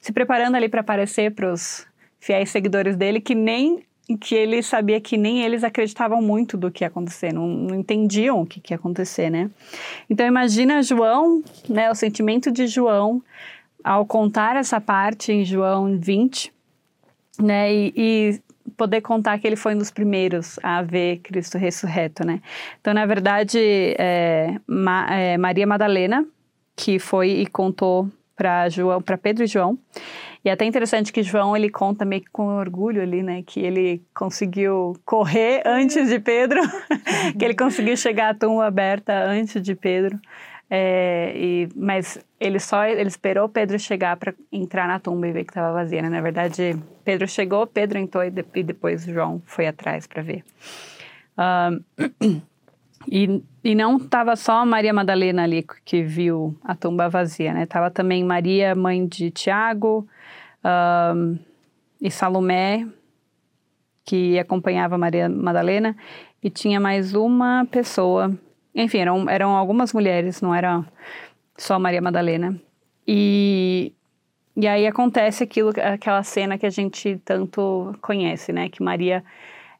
se 0.00 0.12
preparando 0.12 0.54
ali 0.54 0.68
para 0.68 0.80
aparecer 0.80 1.34
para 1.34 1.52
os 1.52 1.86
fiéis 2.20 2.50
seguidores 2.50 2.96
dele 2.96 3.20
que 3.20 3.34
nem 3.34 3.82
que 4.20 4.34
ele 4.34 4.62
sabia 4.62 5.00
que 5.00 5.16
nem 5.16 5.42
eles 5.42 5.64
acreditavam 5.64 6.20
muito 6.20 6.56
do 6.56 6.70
que 6.70 6.84
ia 6.84 6.88
acontecer, 6.88 7.32
não, 7.32 7.48
não 7.48 7.74
entendiam 7.74 8.42
o 8.42 8.46
que, 8.46 8.60
que 8.60 8.74
ia 8.74 8.76
acontecer, 8.76 9.30
né? 9.30 9.50
Então 10.08 10.26
imagina 10.26 10.82
João, 10.82 11.42
né, 11.68 11.90
o 11.90 11.94
sentimento 11.94 12.52
de 12.52 12.66
João 12.66 13.22
ao 13.82 14.04
contar 14.04 14.56
essa 14.56 14.80
parte 14.80 15.32
em 15.32 15.44
João 15.44 15.98
20, 15.98 16.52
né, 17.38 17.72
e, 17.72 17.92
e 17.96 18.40
poder 18.76 19.00
contar 19.00 19.38
que 19.38 19.46
ele 19.46 19.56
foi 19.56 19.74
um 19.74 19.78
dos 19.78 19.90
primeiros 19.90 20.58
a 20.62 20.82
ver 20.82 21.18
Cristo 21.18 21.58
ressurreto, 21.58 22.24
né? 22.24 22.40
Então, 22.80 22.94
na 22.94 23.04
verdade, 23.04 23.58
é, 23.98 24.58
Ma, 24.66 25.06
é, 25.14 25.36
Maria 25.36 25.66
Madalena, 25.66 26.26
que 26.74 26.98
foi 26.98 27.30
e 27.30 27.46
contou 27.46 28.08
para 28.36 28.68
João, 28.68 29.00
para 29.00 29.16
Pedro 29.16 29.44
e 29.44 29.46
João, 29.46 29.78
e 30.44 30.50
é 30.50 30.52
até 30.52 30.66
interessante 30.66 31.10
que 31.12 31.22
João 31.22 31.56
ele 31.56 31.70
conta 31.70 32.04
meio 32.04 32.20
que 32.20 32.30
com 32.30 32.46
orgulho 32.58 33.00
ali, 33.00 33.22
né, 33.22 33.42
que 33.46 33.60
ele 33.60 34.02
conseguiu 34.14 34.94
correr 35.04 35.62
antes 35.64 36.08
de 36.08 36.20
Pedro, 36.20 36.60
que 37.38 37.44
ele 37.44 37.54
conseguiu 37.54 37.96
chegar 37.96 38.30
à 38.30 38.34
tumba 38.34 38.66
aberta 38.66 39.12
antes 39.24 39.62
de 39.62 39.74
Pedro. 39.74 40.20
É, 40.68 41.32
e, 41.36 41.68
mas 41.76 42.18
ele 42.40 42.58
só 42.58 42.84
ele 42.84 43.08
esperou 43.08 43.48
Pedro 43.48 43.78
chegar 43.78 44.16
para 44.16 44.34
entrar 44.50 44.88
na 44.88 44.98
tumba 44.98 45.28
e 45.28 45.32
ver 45.32 45.44
que 45.44 45.50
estava 45.50 45.72
vazia. 45.72 46.02
Né? 46.02 46.08
Na 46.08 46.20
verdade, 46.20 46.76
Pedro 47.04 47.28
chegou, 47.28 47.66
Pedro 47.66 47.98
entrou 47.98 48.24
e, 48.24 48.30
de, 48.30 48.44
e 48.54 48.62
depois 48.62 49.04
João 49.04 49.42
foi 49.46 49.66
atrás 49.66 50.06
para 50.06 50.22
ver. 50.22 50.44
Um, 51.38 52.42
e, 53.10 53.42
e 53.62 53.74
não 53.74 53.96
estava 53.96 54.36
só 54.36 54.64
Maria 54.64 54.92
Madalena 54.92 55.44
ali 55.44 55.64
que 55.84 56.02
viu 56.02 56.56
a 56.62 56.74
tumba 56.74 57.08
vazia, 57.08 57.52
né? 57.52 57.66
Tava 57.66 57.90
também 57.90 58.24
Maria, 58.24 58.74
mãe 58.74 59.06
de 59.06 59.30
Tiago, 59.30 60.06
um, 60.64 61.38
e 62.00 62.10
Salomé, 62.10 62.86
que 64.04 64.38
acompanhava 64.38 64.98
Maria 64.98 65.28
Madalena, 65.28 65.96
e 66.42 66.50
tinha 66.50 66.78
mais 66.78 67.14
uma 67.14 67.66
pessoa. 67.70 68.36
Enfim, 68.74 68.98
eram, 68.98 69.28
eram 69.30 69.50
algumas 69.56 69.92
mulheres, 69.92 70.40
não 70.42 70.54
era 70.54 70.84
só 71.56 71.78
Maria 71.78 72.02
Madalena. 72.02 72.60
E, 73.06 73.92
e 74.56 74.66
aí 74.66 74.86
acontece 74.86 75.44
aquilo, 75.44 75.70
aquela 75.80 76.22
cena 76.22 76.58
que 76.58 76.66
a 76.66 76.70
gente 76.70 77.20
tanto 77.24 77.94
conhece, 78.02 78.52
né? 78.52 78.68
Que 78.68 78.82
Maria 78.82 79.24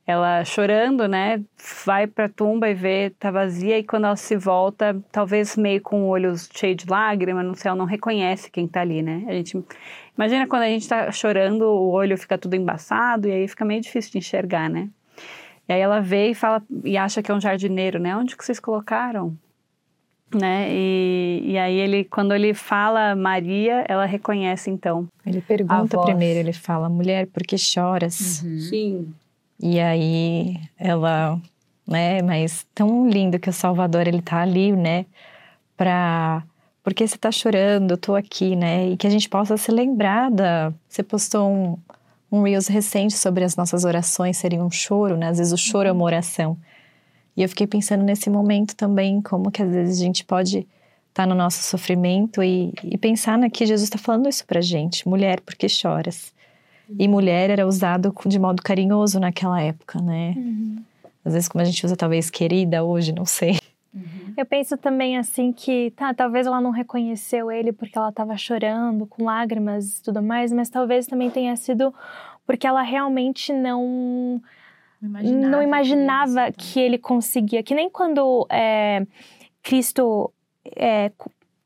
ela 0.07 0.45
chorando, 0.45 1.09
né, 1.09 1.43
vai 1.85 2.07
para 2.07 2.27
a 2.27 2.29
tumba 2.29 2.69
e 2.69 2.75
vê 2.75 3.11
tá 3.19 3.31
vazia 3.31 3.79
e 3.79 3.85
quando 3.85 4.05
ela 4.05 4.17
se 4.17 4.37
volta, 4.37 5.01
talvez 5.11 5.57
meio 5.57 5.81
com 5.81 6.07
olhos 6.07 6.49
cheios 6.55 6.77
de 6.77 6.91
lágrimas, 6.91 7.45
não 7.45 7.55
sei, 7.55 7.71
ela 7.71 7.79
não 7.79 7.87
reconhece 7.87 8.51
quem 8.51 8.69
tá 8.69 8.83
ali, 8.83 9.01
né? 9.01 9.25
A 9.27 9.33
gente 9.33 9.65
imagina 10.17 10.47
quando 10.47 10.63
a 10.63 10.69
gente 10.69 10.87
tá 10.87 11.11
chorando, 11.11 11.63
o 11.63 11.91
olho 11.91 12.19
fica 12.19 12.37
tudo 12.37 12.55
embaçado 12.55 13.29
e 13.29 13.33
aí 13.33 13.49
fica 13.49 13.65
meio 13.65 13.81
difícil 13.81 14.13
de 14.13 14.19
enxergar, 14.19 14.69
né? 14.69 14.91
E 15.67 15.73
aí 15.73 15.81
ela 15.81 16.01
vê 16.01 16.31
e 16.31 16.35
fala 16.35 16.63
e 16.85 16.99
acha 16.99 17.23
que 17.23 17.31
é 17.31 17.35
um 17.35 17.41
jardineiro, 17.41 17.99
né? 17.99 18.15
Onde 18.15 18.37
que 18.37 18.45
vocês 18.45 18.61
colocaram? 18.61 19.35
Né? 20.35 20.67
E, 20.71 21.43
e 21.47 21.59
aí 21.59 21.77
ele, 21.77 22.05
quando 22.05 22.35
ele 22.35 22.53
fala 22.53 23.15
Maria, 23.15 23.85
ela 23.89 24.05
reconhece 24.05 24.69
então. 24.69 25.09
Ele 25.25 25.41
pergunta 25.41 25.99
primeiro, 26.03 26.41
ele 26.41 26.53
fala, 26.53 26.89
mulher, 26.89 27.27
por 27.29 27.43
que 27.45 27.57
choras? 27.57 28.43
Uhum. 28.43 28.59
Sim. 28.59 29.15
E 29.67 29.81
aí 29.81 30.61
ela, 30.79 31.41
né, 31.87 32.21
mas 32.21 32.67
tão 32.75 33.09
lindo 33.09 33.39
que 33.39 33.49
o 33.49 33.53
Salvador 33.53 34.07
ele 34.07 34.21
tá 34.21 34.43
ali, 34.43 34.73
né, 34.73 35.07
para 35.75 36.45
porque 36.83 37.09
você 37.09 37.17
tá 37.17 37.33
chorando, 37.33 37.93
eu 37.93 37.97
tô 37.97 38.15
aqui, 38.15 38.55
né? 38.55 38.91
E 38.91 38.97
que 38.99 39.07
a 39.07 39.11
gente 39.11 39.27
possa 39.27 39.57
se 39.57 39.73
lembrar 39.73 40.31
da. 40.31 40.71
Você 40.87 41.03
postou 41.03 41.51
um, 41.51 41.79
um 42.31 42.43
Reels 42.43 42.67
recente 42.69 43.17
sobre 43.17 43.43
as 43.43 43.57
nossas 43.57 43.87
orações 43.87 44.37
serem 44.37 44.61
um 44.61 44.71
choro, 44.71 45.17
né? 45.17 45.29
Às 45.31 45.39
vezes 45.39 45.53
o 45.55 45.57
choro 45.57 45.89
é 45.89 45.93
uma 45.93 46.05
oração. 46.05 46.59
E 47.35 47.43
eu 47.43 47.49
fiquei 47.49 47.67
pensando 47.67 48.05
nesse 48.05 48.29
momento 48.29 48.77
também, 48.77 49.23
como 49.23 49.51
que 49.51 49.63
às 49.63 49.71
vezes 49.71 49.99
a 49.99 50.05
gente 50.05 50.27
pode 50.27 50.59
estar 50.59 51.23
tá 51.23 51.27
no 51.27 51.35
nosso 51.35 51.63
sofrimento 51.63 52.43
e, 52.43 52.75
e 52.85 52.99
pensar 52.99 53.39
na 53.39 53.49
que 53.49 53.65
Jesus 53.65 53.85
está 53.85 53.99
falando 53.99 54.29
isso 54.29 54.45
pra 54.47 54.61
gente. 54.61 55.09
Mulher, 55.09 55.41
por 55.41 55.55
que 55.55 55.67
choras? 55.71 56.34
E 56.99 57.09
mulher 57.09 57.51
era 57.51 57.67
usado 57.67 58.15
de 58.27 58.39
modo 58.39 58.63
carinhoso 58.63 59.19
naquela 59.19 59.61
época, 59.61 60.01
né? 60.01 60.35
Uhum. 60.37 60.83
Às 61.25 61.33
vezes, 61.33 61.49
como 61.49 61.63
a 61.63 61.65
gente 61.65 61.85
usa 61.85 61.97
talvez 61.97 62.29
querida 62.29 62.85
hoje, 62.85 63.13
não 63.13 63.25
sei. 63.25 63.59
Uhum. 63.95 64.35
Eu 64.37 64.45
penso 64.45 64.77
também 64.77 65.17
assim 65.17 65.53
que, 65.53 65.93
tá, 65.93 66.13
talvez 66.13 66.47
ela 66.47 66.61
não 66.61 66.71
reconheceu 66.71 67.51
ele 67.51 67.73
porque 67.73 67.97
ela 67.97 68.11
estava 68.11 68.37
chorando, 68.37 69.07
com 69.07 69.25
lágrimas 69.25 69.99
e 69.99 70.03
tudo 70.03 70.23
mais, 70.23 70.53
mas 70.53 70.69
talvez 70.69 71.07
também 71.07 71.31
tenha 71.31 71.57
sido 71.57 71.95
porque 72.47 72.67
ela 72.67 72.83
realmente 72.83 73.53
não 73.53 74.43
Não 75.01 75.09
imaginava, 75.09 75.49
não 75.49 75.63
imaginava 75.63 76.53
que 76.53 76.75
que 76.75 76.81
ele 76.81 76.99
conseguia. 76.99 77.63
Que 77.63 77.75
nem 77.75 77.89
quando 77.89 78.47
é, 78.51 79.07
Cristo 79.63 80.31
é, 80.77 81.11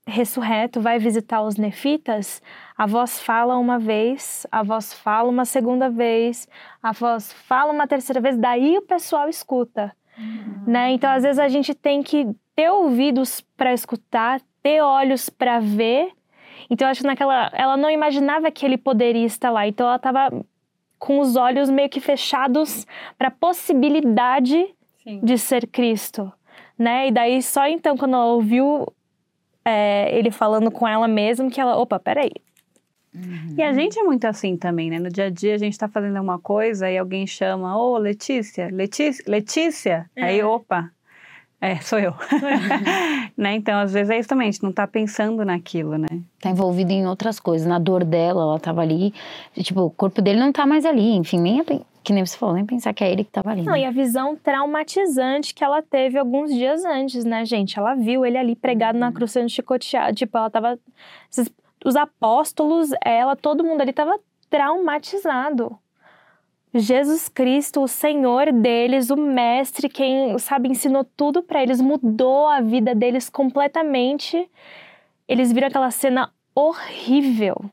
ressurreto 0.09 0.81
vai 0.81 0.99
visitar 0.99 1.43
os 1.43 1.57
nefitas, 1.57 2.43
a 2.77 2.87
voz 2.87 3.21
fala 3.21 3.57
uma 3.59 3.79
vez, 3.79 4.47
a 4.50 4.62
voz 4.62 4.93
fala 4.93 5.29
uma 5.29 5.45
segunda 5.45 5.91
vez, 5.91 6.49
a 6.83 6.93
voz 6.93 7.33
fala 7.33 7.73
uma 7.73 7.87
terceira 7.87 8.21
vez, 8.21 8.37
daí 8.37 8.79
o 8.79 8.83
pessoal 8.83 9.29
escuta. 9.29 9.95
Né? 10.67 10.93
Então, 10.93 11.11
às 11.11 11.23
vezes, 11.23 11.38
a 11.38 11.49
gente 11.49 11.75
tem 11.75 12.03
que 12.03 12.27
ter 12.57 12.71
ouvidos 12.71 13.41
para 13.57 13.73
escutar, 13.73 14.41
ter 14.62 14.81
olhos 14.81 15.31
para 15.31 15.61
ver. 15.61 16.11
Então, 16.69 16.88
acho 16.88 17.03
que 17.03 17.07
naquela. 17.07 17.50
Ela 17.55 17.77
não 17.77 17.88
imaginava 17.88 18.50
que 18.50 18.67
ele 18.67 18.77
poderia 18.77 19.25
estar 19.25 19.50
lá. 19.50 19.69
Então, 19.69 19.87
ela 19.87 19.97
estava 19.97 20.31
com 20.99 21.21
os 21.21 21.37
olhos 21.37 21.71
meio 21.71 21.88
que 21.88 22.00
fechados 22.00 22.87
para 23.17 23.29
a 23.29 23.31
possibilidade 23.31 24.75
Sim. 25.05 25.21
de 25.23 25.38
ser 25.38 25.69
Cristo, 25.69 26.33
né? 26.77 27.09
E 27.09 27.12
daí 27.12 27.41
só 27.41 27.69
então 27.69 27.97
quando 27.97 28.15
ela 28.15 28.27
ouviu 28.27 28.87
é, 29.65 30.17
ele 30.17 30.31
falando 30.31 30.71
com 30.71 30.87
ela 30.87 31.07
mesmo 31.07 31.50
que 31.50 31.61
ela, 31.61 31.77
opa, 31.77 31.99
peraí, 31.99 32.33
E 33.57 33.62
a 33.62 33.73
gente 33.73 33.99
é 33.99 34.03
muito 34.03 34.25
assim 34.27 34.57
também, 34.57 34.91
né? 34.91 34.99
No 34.99 35.09
dia 35.09 35.27
a 35.27 35.31
dia 35.31 35.55
a 35.55 35.59
gente 35.59 35.77
tá 35.79 35.88
fazendo 35.88 36.21
uma 36.21 36.38
coisa 36.38 36.91
e 36.91 36.97
alguém 36.97 37.27
chama, 37.27 37.77
ô 37.77 37.99
Letícia, 37.99 38.69
Letícia, 38.73 39.25
Letícia. 39.27 40.11
Aí, 40.17 40.43
opa, 40.43 40.91
é, 41.61 41.77
sou 41.81 41.99
eu. 41.99 42.15
né? 43.37 43.57
Então, 43.57 43.81
às 43.81 43.93
vezes 43.93 44.11
é 44.11 44.19
isso 44.19 44.29
também, 44.29 44.49
a 44.49 44.50
gente 44.50 44.62
não 44.62 44.73
tá 44.73 44.87
pensando 44.87 45.45
naquilo, 45.45 45.99
né? 45.99 46.07
Tá 46.41 46.50
envolvido 46.50 46.93
em 46.93 47.07
outras 47.07 47.41
coisas. 47.41 47.67
Na 47.67 47.81
dor 47.81 48.05
dela, 48.05 48.43
ela 48.43 48.61
tava 48.61 48.81
ali. 48.81 49.12
Tipo, 49.55 49.83
o 49.83 49.91
corpo 49.91 50.23
dele 50.23 50.38
não 50.38 50.53
tá 50.53 50.65
mais 50.65 50.85
ali. 50.85 51.17
Enfim, 51.17 51.41
nem. 51.41 51.65
Que 52.09 52.12
nem 52.15 52.25
você 52.25 52.38
falou, 52.38 52.55
nem 52.55 52.65
pensar 52.65 52.95
que 52.95 53.05
é 53.05 53.12
ele 53.12 53.23
que 53.23 53.31
tava 53.31 53.50
ali. 53.50 53.61
Não, 53.61 53.75
né? 53.75 53.81
e 53.81 53.85
a 53.85 53.91
visão 53.91 54.35
traumatizante 54.35 55.53
que 55.53 55.62
ela 55.62 55.83
teve 55.83 56.17
alguns 56.17 56.50
dias 56.50 56.83
antes, 56.83 57.23
né, 57.23 57.45
gente? 57.45 57.79
Ela 57.79 57.95
viu 57.95 58.25
ele 58.25 58.38
ali 58.38 58.57
pregado 58.57 58.99
na 58.99 59.12
cruz 59.12 59.33
sendo 59.33 59.50
chicoteado. 59.50 60.17
Tipo, 60.17 60.38
ela 60.38 60.49
tava. 60.49 60.79
Os 61.85 61.97
apóstolos, 61.97 62.93
ela, 63.05 63.37
todo 63.37 63.62
mundo 63.62 63.83
ali 63.83 63.93
tava 63.93 64.19
traumatizado. 64.49 65.79
Jesus 66.73 67.29
Cristo, 67.29 67.83
o 67.83 67.88
Senhor 67.88 68.55
deles, 68.55 69.11
o 69.11 69.17
Mestre, 69.17 69.87
quem, 69.87 70.38
sabe, 70.38 70.71
ensinou 70.71 71.05
tudo 71.05 71.43
pra 71.43 71.62
eles, 71.62 71.79
mudou 71.79 72.47
a 72.47 72.62
vida 72.62 72.95
deles 72.95 73.29
completamente. 73.29 74.50
Eles 75.29 75.53
viram 75.53 75.69
aquela 75.69 75.91
cena 75.91 76.33
horrível. 76.55 77.71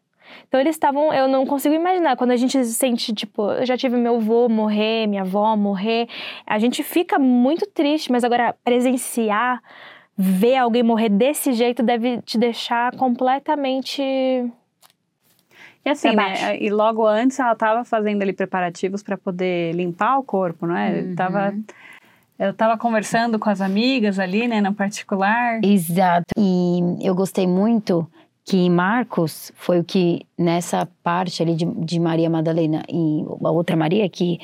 Então 0.48 0.60
eles 0.60 0.75
estavam, 0.75 1.13
eu 1.13 1.27
não 1.27 1.46
consigo 1.46 1.75
imaginar, 1.75 2.15
quando 2.15 2.32
a 2.32 2.36
gente 2.36 2.51
se 2.63 2.74
sente, 2.74 3.13
tipo, 3.13 3.51
eu 3.51 3.65
já 3.65 3.77
tive 3.77 3.98
meu 3.98 4.15
avô 4.15 4.48
morrer, 4.48 5.08
minha 5.08 5.22
avó 5.22 5.55
morrer, 5.55 6.08
a 6.46 6.58
gente 6.60 6.84
fica 6.84 7.20
muito 7.20 7.65
triste, 7.67 8.12
mas 8.12 8.24
agora 8.24 8.55
presenciar, 8.63 9.62
ver 10.17 10.58
alguém 10.58 10.84
morrer 10.84 11.10
desse 11.10 11.53
jeito 11.53 11.84
deve 11.84 12.22
te 12.22 12.38
deixar 12.38 12.96
completamente. 12.96 14.01
E 14.01 15.89
assim, 15.89 16.15
né? 16.15 16.58
E 16.60 16.70
logo 16.70 17.05
antes 17.05 17.39
ela 17.39 17.53
tava 17.55 17.84
fazendo 17.84 18.22
ali 18.24 18.34
preparativos 18.34 19.03
para 19.03 19.17
poder 19.17 19.74
limpar 19.74 20.17
o 20.17 20.24
corpo, 20.24 20.65
não 20.65 20.75
é? 20.75 21.01
Uhum. 21.01 21.15
Tava, 21.15 21.53
eu 22.39 22.53
tava 22.53 22.75
conversando 22.77 23.38
com 23.38 23.50
as 23.50 23.62
amigas 23.62 24.17
ali, 24.17 24.48
né, 24.48 24.62
no 24.62 24.74
particular. 24.74 25.60
Exato. 25.63 26.25
E 26.38 26.79
eu 27.01 27.13
gostei 27.13 27.46
muito 27.46 28.10
que 28.46 28.70
Marcos 28.70 29.52
foi 29.56 29.80
o 29.80 29.84
que, 29.84 30.22
nessa 30.38 30.88
parte 31.04 31.42
ali 31.42 31.56
de, 31.56 31.66
de 31.66 32.00
Maria 32.00 32.30
Madalena 32.30 32.84
e 32.88 33.25
a 33.44 33.52
outra 33.52 33.75
Maria, 33.75 34.08
que, 34.08 34.40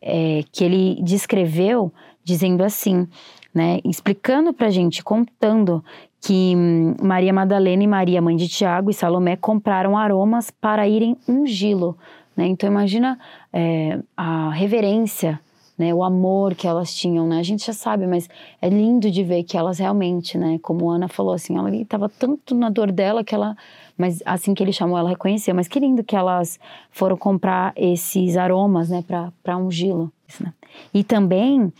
é, 0.00 0.42
que 0.50 0.64
ele 0.64 0.98
descreveu 1.02 1.92
dizendo 2.24 2.64
assim, 2.64 3.06
né? 3.54 3.78
Explicando 3.84 4.54
pra 4.54 4.70
gente, 4.70 5.04
contando 5.04 5.84
que 6.18 6.54
hum, 6.56 6.94
Maria 7.02 7.32
Madalena 7.32 7.82
e 7.82 7.86
Maria, 7.86 8.22
mãe 8.22 8.36
de 8.36 8.48
Tiago 8.48 8.90
e 8.90 8.94
Salomé, 8.94 9.36
compraram 9.36 9.98
aromas 9.98 10.50
para 10.50 10.88
irem 10.88 11.16
ungí-lo. 11.28 11.98
Né? 12.34 12.46
Então 12.46 12.70
imagina 12.70 13.18
é, 13.52 13.98
a 14.16 14.50
reverência, 14.50 15.38
né? 15.82 15.92
o 15.92 16.04
amor 16.04 16.54
que 16.54 16.68
elas 16.68 16.94
tinham. 16.94 17.26
Né? 17.26 17.40
A 17.40 17.42
gente 17.42 17.66
já 17.66 17.72
sabe, 17.72 18.06
mas 18.06 18.28
é 18.60 18.68
lindo 18.68 19.10
de 19.10 19.24
ver 19.24 19.42
que 19.42 19.56
elas 19.56 19.80
realmente, 19.80 20.38
né? 20.38 20.60
como 20.62 20.90
a 20.90 20.94
Ana 20.94 21.08
falou, 21.08 21.32
assim, 21.32 21.58
ela 21.58 21.74
estava 21.74 22.08
tanto 22.08 22.54
na 22.54 22.70
dor 22.70 22.92
dela 22.92 23.24
que 23.24 23.34
ela. 23.34 23.56
Mas 23.98 24.22
assim 24.24 24.54
que 24.54 24.62
ele 24.62 24.72
chamou, 24.72 24.96
ela 24.96 25.10
reconheceu. 25.10 25.54
Mas 25.54 25.66
que 25.66 25.80
lindo 25.80 26.04
que 26.04 26.14
elas 26.14 26.58
foram 26.90 27.16
comprar 27.16 27.72
esses 27.76 28.36
aromas 28.36 28.88
né? 28.90 29.04
para 29.42 29.56
ungí-lo. 29.56 30.12
Isso, 30.26 30.44
né? 30.44 30.52
E 30.94 31.02
também, 31.02 31.72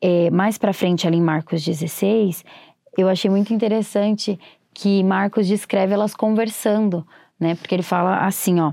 é, 0.00 0.28
mais 0.30 0.58
para 0.58 0.72
frente 0.72 1.06
ali 1.06 1.16
em 1.16 1.22
Marcos 1.22 1.64
16, 1.64 2.44
eu 2.98 3.08
achei 3.08 3.30
muito 3.30 3.54
interessante 3.54 4.38
que 4.74 5.02
Marcos 5.02 5.46
descreve 5.46 5.94
elas 5.94 6.14
conversando, 6.14 7.06
né? 7.38 7.54
Porque 7.54 7.74
ele 7.74 7.82
fala 7.82 8.18
assim, 8.26 8.60
ó. 8.60 8.72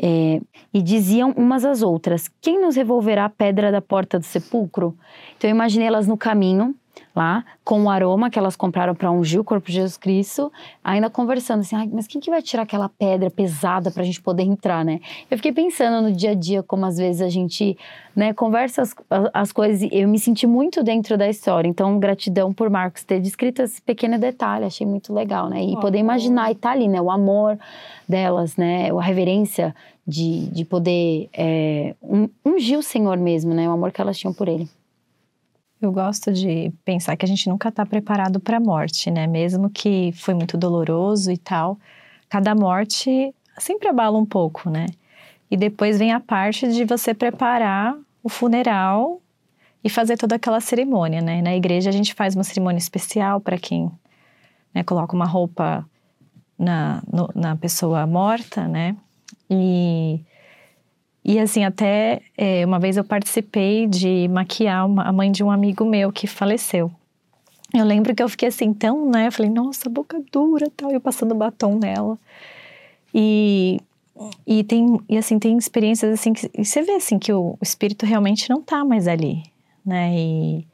é, 0.00 0.40
e 0.72 0.82
diziam 0.82 1.30
umas 1.36 1.64
às 1.64 1.82
outras: 1.82 2.30
Quem 2.40 2.60
nos 2.60 2.76
revolverá 2.76 3.24
a 3.24 3.30
pedra 3.30 3.72
da 3.72 3.80
porta 3.80 4.18
do 4.18 4.24
sepulcro? 4.24 4.96
Então 5.36 5.48
eu 5.48 5.54
imaginei 5.54 5.88
elas 5.88 6.06
no 6.06 6.16
caminho, 6.16 6.74
lá, 7.16 7.44
com 7.64 7.82
o 7.84 7.90
aroma 7.90 8.28
que 8.30 8.38
elas 8.38 8.54
compraram 8.54 8.94
para 8.94 9.10
ungir 9.10 9.40
o 9.40 9.44
corpo 9.44 9.66
de 9.68 9.72
Jesus 9.74 9.96
Cristo, 9.96 10.52
ainda 10.84 11.08
conversando 11.08 11.60
assim: 11.60 11.74
mas 11.92 12.06
quem 12.06 12.20
que 12.20 12.30
vai 12.30 12.42
tirar 12.42 12.64
aquela 12.64 12.88
pedra 12.88 13.30
pesada 13.30 13.90
para 13.90 14.02
a 14.02 14.04
gente 14.04 14.20
poder 14.20 14.42
entrar, 14.42 14.84
né? 14.84 15.00
Eu 15.30 15.36
fiquei 15.38 15.52
pensando 15.52 16.02
no 16.02 16.12
dia 16.12 16.32
a 16.32 16.34
dia, 16.34 16.62
como 16.62 16.84
às 16.84 16.98
vezes 16.98 17.22
a 17.22 17.28
gente 17.28 17.76
né, 18.14 18.32
conversa 18.32 18.82
as, 18.82 18.94
as 19.32 19.52
coisas. 19.52 19.82
e 19.82 19.88
Eu 19.92 20.06
me 20.08 20.18
senti 20.18 20.46
muito 20.46 20.82
dentro 20.82 21.16
da 21.16 21.28
história. 21.28 21.66
Então, 21.68 21.98
gratidão 21.98 22.52
por 22.52 22.68
Marcos 22.70 23.02
ter 23.02 23.20
descrito 23.20 23.62
esse 23.62 23.80
pequeno 23.82 24.18
detalhe. 24.18 24.64
Achei 24.64 24.86
muito 24.86 25.12
legal, 25.12 25.48
né? 25.48 25.62
E 25.64 25.74
Oh. 25.76 25.80
poder 25.80 25.98
imaginar 25.98 26.50
e 26.50 26.54
tá 26.54 26.70
ali, 26.70 26.86
né? 26.88 27.00
O 27.00 27.10
amor 27.10 27.58
delas, 28.08 28.56
né? 28.56 28.90
A 28.90 29.00
reverência 29.02 29.74
de, 30.06 30.46
de 30.48 30.64
poder 30.64 31.28
é, 31.32 31.94
un- 32.02 32.28
ungir 32.44 32.78
o 32.78 32.82
Senhor 32.82 33.16
mesmo, 33.18 33.52
né? 33.54 33.68
O 33.68 33.72
amor 33.72 33.90
que 33.92 34.00
elas 34.00 34.16
tinham 34.18 34.32
por 34.32 34.48
ele. 34.48 34.68
Eu 35.86 35.92
gosto 35.92 36.32
de 36.32 36.72
pensar 36.84 37.16
que 37.16 37.24
a 37.24 37.28
gente 37.28 37.48
nunca 37.48 37.68
está 37.68 37.86
preparado 37.86 38.40
para 38.40 38.56
a 38.56 38.60
morte, 38.60 39.08
né? 39.08 39.24
Mesmo 39.28 39.70
que 39.70 40.10
foi 40.16 40.34
muito 40.34 40.56
doloroso 40.58 41.30
e 41.30 41.38
tal, 41.38 41.78
cada 42.28 42.56
morte 42.56 43.32
sempre 43.56 43.86
abala 43.86 44.18
um 44.18 44.26
pouco, 44.26 44.68
né? 44.68 44.86
E 45.48 45.56
depois 45.56 45.96
vem 45.96 46.12
a 46.12 46.18
parte 46.18 46.72
de 46.72 46.84
você 46.84 47.14
preparar 47.14 47.96
o 48.20 48.28
funeral 48.28 49.22
e 49.84 49.88
fazer 49.88 50.16
toda 50.16 50.34
aquela 50.34 50.60
cerimônia, 50.60 51.20
né? 51.20 51.40
Na 51.40 51.54
igreja 51.54 51.88
a 51.88 51.92
gente 51.92 52.14
faz 52.14 52.34
uma 52.34 52.42
cerimônia 52.42 52.78
especial 52.78 53.40
para 53.40 53.56
quem 53.56 53.88
né, 54.74 54.82
coloca 54.82 55.14
uma 55.14 55.24
roupa 55.24 55.88
na, 56.58 57.00
no- 57.12 57.30
na 57.32 57.54
pessoa 57.54 58.04
morta, 58.08 58.66
né? 58.66 58.96
E 59.48 60.18
e 61.28 61.40
assim, 61.40 61.64
até 61.64 62.20
é, 62.38 62.64
uma 62.64 62.78
vez 62.78 62.96
eu 62.96 63.02
participei 63.02 63.88
de 63.88 64.28
maquiar 64.28 64.86
uma- 64.86 65.02
a 65.02 65.12
mãe 65.12 65.32
de 65.32 65.42
um 65.42 65.50
amigo 65.50 65.84
meu 65.84 66.12
que 66.12 66.28
faleceu. 66.28 66.88
Eu 67.74 67.84
lembro 67.84 68.14
que 68.14 68.22
eu 68.22 68.28
fiquei 68.28 68.46
assim, 68.46 68.72
tão, 68.72 69.10
né? 69.10 69.26
Eu 69.26 69.32
falei, 69.32 69.50
nossa, 69.50 69.90
boca 69.90 70.22
dura 70.30 70.70
tal. 70.76 70.92
Eu 70.92 71.00
passando 71.00 71.34
batom 71.34 71.80
nela. 71.80 72.16
E, 73.12 73.80
e 74.46 74.62
tem, 74.62 75.00
e 75.08 75.18
assim, 75.18 75.36
tem 75.36 75.58
experiências 75.58 76.12
assim 76.12 76.32
que 76.32 76.48
você 76.64 76.82
vê 76.82 76.92
assim 76.92 77.18
que 77.18 77.32
o, 77.32 77.54
o 77.54 77.58
espírito 77.60 78.06
realmente 78.06 78.48
não 78.48 78.62
tá 78.62 78.84
mais 78.84 79.08
ali, 79.08 79.42
né? 79.84 80.14
E, 80.16 80.64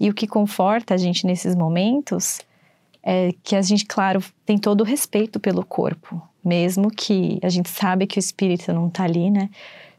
e 0.00 0.08
o 0.08 0.14
que 0.14 0.26
conforta 0.26 0.94
a 0.94 0.96
gente 0.96 1.26
nesses 1.26 1.54
momentos 1.54 2.40
é 3.02 3.34
que 3.42 3.54
a 3.54 3.60
gente, 3.60 3.84
claro, 3.84 4.24
tem 4.46 4.56
todo 4.56 4.80
o 4.80 4.84
respeito 4.84 5.38
pelo 5.38 5.62
corpo, 5.62 6.18
mesmo 6.42 6.90
que 6.90 7.38
a 7.42 7.50
gente 7.50 7.68
sabe 7.68 8.06
que 8.06 8.18
o 8.18 8.20
espírito 8.20 8.72
não 8.72 8.88
tá 8.88 9.04
ali, 9.04 9.30
né? 9.30 9.50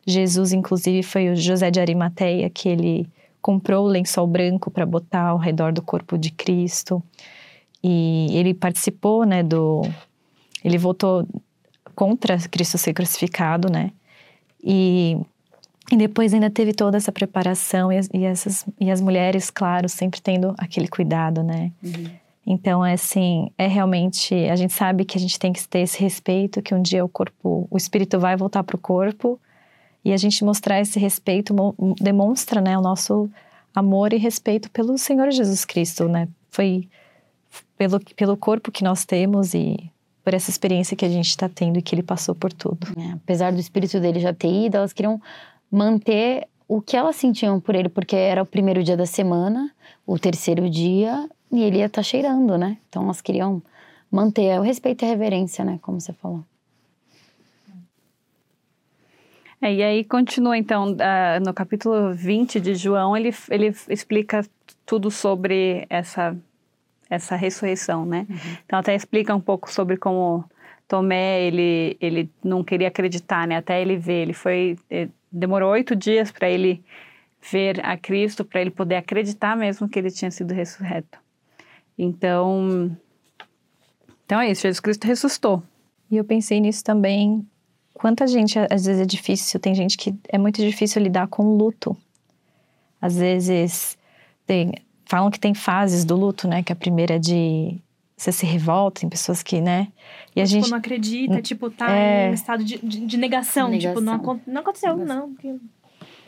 Jesus, 0.06 0.54
inclusive, 0.54 1.04
foi 1.04 1.30
o 1.30 1.36
José 1.36 1.70
de 1.70 1.80
Arimateia 1.80 2.50
que 2.50 2.68
ele 2.68 3.08
comprou 3.42 3.86
o 3.86 3.90
lençol 3.90 4.28
branco 4.28 4.70
para 4.70 4.86
botar 4.86 5.28
ao 5.28 5.38
redor 5.38 5.72
do 5.72 5.82
corpo 5.82 6.18
de 6.18 6.32
Cristo. 6.32 7.02
E 7.84 8.28
ele 8.32 8.54
participou, 8.54 9.24
né, 9.26 9.42
do... 9.42 9.82
Ele 10.64 10.78
votou 10.78 11.26
contra 11.96 12.38
Cristo 12.50 12.78
ser 12.78 12.94
crucificado, 12.94 13.72
né? 13.72 13.92
E, 14.62 15.18
e 15.90 15.96
depois 15.96 16.34
ainda 16.34 16.50
teve 16.50 16.74
toda 16.74 16.98
essa 16.98 17.12
preparação 17.12 17.92
e 17.92 17.98
as, 17.98 18.10
e 18.14 18.24
essas, 18.26 18.66
e 18.80 18.92
as 18.92 19.00
mulheres, 19.00 19.50
claro, 19.50 19.88
sempre 19.88 20.20
tendo 20.20 20.54
aquele 20.58 20.88
cuidado, 20.88 21.42
né? 21.42 21.72
Então, 22.46 22.86
é 22.86 22.94
assim, 22.94 23.52
é 23.58 23.68
realmente... 23.68 24.34
A 24.50 24.56
gente 24.56 24.74
sabe 24.74 25.06
que 25.06 25.18
a 25.18 25.22
gente 25.22 25.40
tem 25.40 25.54
que 25.54 25.66
ter 25.66 25.80
esse 25.80 26.00
respeito, 26.02 26.62
que 26.62 26.74
um 26.74 26.82
dia 26.82 27.06
o 27.06 27.10
corpo... 27.10 27.68
O 27.72 27.78
espírito 27.78 28.20
vai 28.20 28.36
voltar 28.36 28.64
para 28.64 28.76
o 28.76 28.80
corpo 28.80 29.40
e 30.04 30.14
a 30.14 30.18
gente 30.18 30.44
mostrar 30.44 30.80
esse 30.80 31.00
respeito 31.00 31.54
mo- 31.54 31.76
demonstra, 32.00 32.62
né, 32.62 32.78
o 32.78 32.82
nosso 32.82 33.30
amor 33.76 34.14
e 34.14 34.18
respeito 34.18 34.70
pelo 34.72 34.98
Senhor 34.98 35.32
Jesus 35.32 35.66
Cristo, 35.66 36.08
né? 36.08 36.28
Foi 36.50 36.88
pelo, 37.78 38.00
pelo 38.16 38.38
corpo 38.38 38.72
que 38.72 38.84
nós 38.84 39.06
temos 39.06 39.54
e 39.54 39.78
por 40.24 40.34
essa 40.34 40.50
experiência 40.50 40.96
que 40.96 41.06
a 41.06 41.10
gente 41.10 41.30
está 41.30 41.50
tendo 41.50 41.80
e 41.80 41.82
que 41.82 41.96
ele 41.96 42.04
passou 42.04 42.36
por 42.36 42.52
tudo. 42.52 42.88
É, 42.98 43.14
apesar 43.14 43.52
do 43.52 43.60
espírito 43.60 44.00
dele 44.00 44.20
já 44.20 44.34
ter 44.34 44.52
ido, 44.66 44.78
elas 44.78 44.94
queriam 44.94 45.22
manter 45.72 46.48
o 46.68 46.82
que 46.82 46.96
elas 46.96 47.16
sentiam 47.16 47.60
por 47.60 47.74
ele, 47.74 47.90
porque 47.90 48.16
era 48.16 48.44
o 48.44 48.46
primeiro 48.46 48.84
dia 48.84 48.96
da 48.96 49.06
semana, 49.06 49.72
o 50.06 50.20
terceiro 50.20 50.70
dia, 50.70 51.28
e 51.52 51.64
ele 51.64 51.78
ia 51.78 51.88
estar 51.88 52.02
tá 52.02 52.04
cheirando, 52.04 52.58
né? 52.58 52.78
Então 52.88 53.04
elas 53.04 53.22
queriam 53.22 53.62
manter 54.12 54.60
o 54.60 54.64
respeito 54.64 55.04
e 55.04 55.06
a 55.06 55.10
reverência, 55.10 55.66
né? 55.66 55.80
Como 55.82 56.00
você 56.00 56.14
falou. 56.14 56.44
É, 59.62 59.74
e 59.74 59.84
aí 59.84 60.04
continua 60.06 60.58
então, 60.58 60.92
uh, 60.92 61.46
no 61.46 61.54
capítulo 61.54 62.14
20 62.14 62.62
de 62.62 62.76
João, 62.76 63.16
ele, 63.16 63.34
ele 63.50 63.74
explica 63.90 64.46
tudo 64.86 65.12
sobre 65.12 65.86
essa, 65.90 66.36
essa 67.10 67.36
ressurreição, 67.36 68.06
né? 68.06 68.26
Uhum. 68.30 68.58
Então 68.66 68.80
até 68.80 68.96
explica 68.96 69.36
um 69.36 69.42
pouco 69.42 69.70
sobre 69.72 69.98
como 69.98 70.46
Tomé, 70.88 71.42
ele, 71.42 71.98
ele 72.00 72.32
não 72.44 72.64
queria 72.64 72.88
acreditar, 72.88 73.46
né? 73.48 73.58
Até 73.58 73.82
ele 73.82 73.98
ver, 73.98 74.24
ele 74.24 74.34
foi, 74.34 74.78
ele 74.90 75.12
demorou 75.32 75.72
oito 75.72 75.96
dias 75.96 76.32
para 76.32 76.50
ele 76.50 76.84
ver 77.52 77.86
a 77.86 77.98
Cristo, 77.98 78.46
para 78.46 78.62
ele 78.62 78.72
poder 78.72 78.96
acreditar 78.96 79.56
mesmo 79.58 79.90
que 79.90 80.00
ele 80.00 80.10
tinha 80.10 80.32
sido 80.32 80.54
ressurreto. 80.54 81.20
Então, 81.98 82.96
então 84.26 84.40
é 84.40 84.50
isso, 84.52 84.62
Jesus 84.62 84.80
Cristo 84.80 85.06
ressuscitou. 85.06 85.62
E 86.10 86.16
eu 86.16 86.24
pensei 86.24 86.62
nisso 86.62 86.84
também 86.84 87.46
quanta 88.00 88.26
gente 88.26 88.58
às 88.58 88.86
vezes 88.86 89.02
é 89.02 89.06
difícil, 89.06 89.60
tem 89.60 89.76
gente 89.76 89.98
que 89.98 90.16
é 90.30 90.38
muito 90.38 90.62
difícil 90.62 91.02
lidar 91.02 91.28
com 91.28 91.58
luto. 91.58 91.96
Às 93.02 93.18
vezes 93.18 93.98
tem, 94.48 94.72
falam 95.06 95.30
que 95.30 95.40
tem 95.40 95.54
fases 95.54 96.06
do 96.06 96.16
luto, 96.16 96.48
né? 96.48 96.64
Que 96.64 96.72
a 96.72 96.76
primeira 96.76 97.16
é 97.16 97.20
de 97.20 97.78
você 98.16 98.32
se 98.32 98.46
revolta, 98.46 99.02
tem 99.02 99.10
pessoas 99.10 99.44
que, 99.44 99.60
né? 99.60 99.90
E 100.34 100.42
a 100.42 100.46
tipo, 100.46 100.62
gente 100.62 100.72
não 100.72 100.78
acredita, 100.78 101.42
tipo, 101.42 101.70
tá 101.70 101.92
é... 101.92 102.28
em 102.28 102.32
um 102.32 102.34
estado 102.34 102.64
de, 102.64 102.78
de, 102.78 103.06
de 103.06 103.18
negação, 103.18 103.68
negação, 103.68 103.94
tipo, 103.94 104.02
não, 104.02 104.42
não 104.48 104.62
aconteceu, 104.62 104.96
negação. 104.96 105.36
não. 105.44 105.60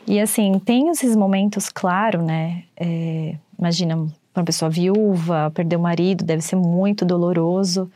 E 0.06 0.20
assim, 0.20 0.58
tem 0.58 0.88
esses 0.90 1.16
momentos, 1.16 1.70
claro, 1.70 2.22
né? 2.22 2.64
É, 2.76 3.36
imagina 3.58 3.96
uma 4.34 4.44
pessoa 4.44 4.70
viúva, 4.70 5.50
perder 5.54 5.76
o 5.76 5.80
marido, 5.80 6.22
deve 6.22 6.42
ser 6.42 6.56
muito 6.56 7.04
doloroso 7.04 7.90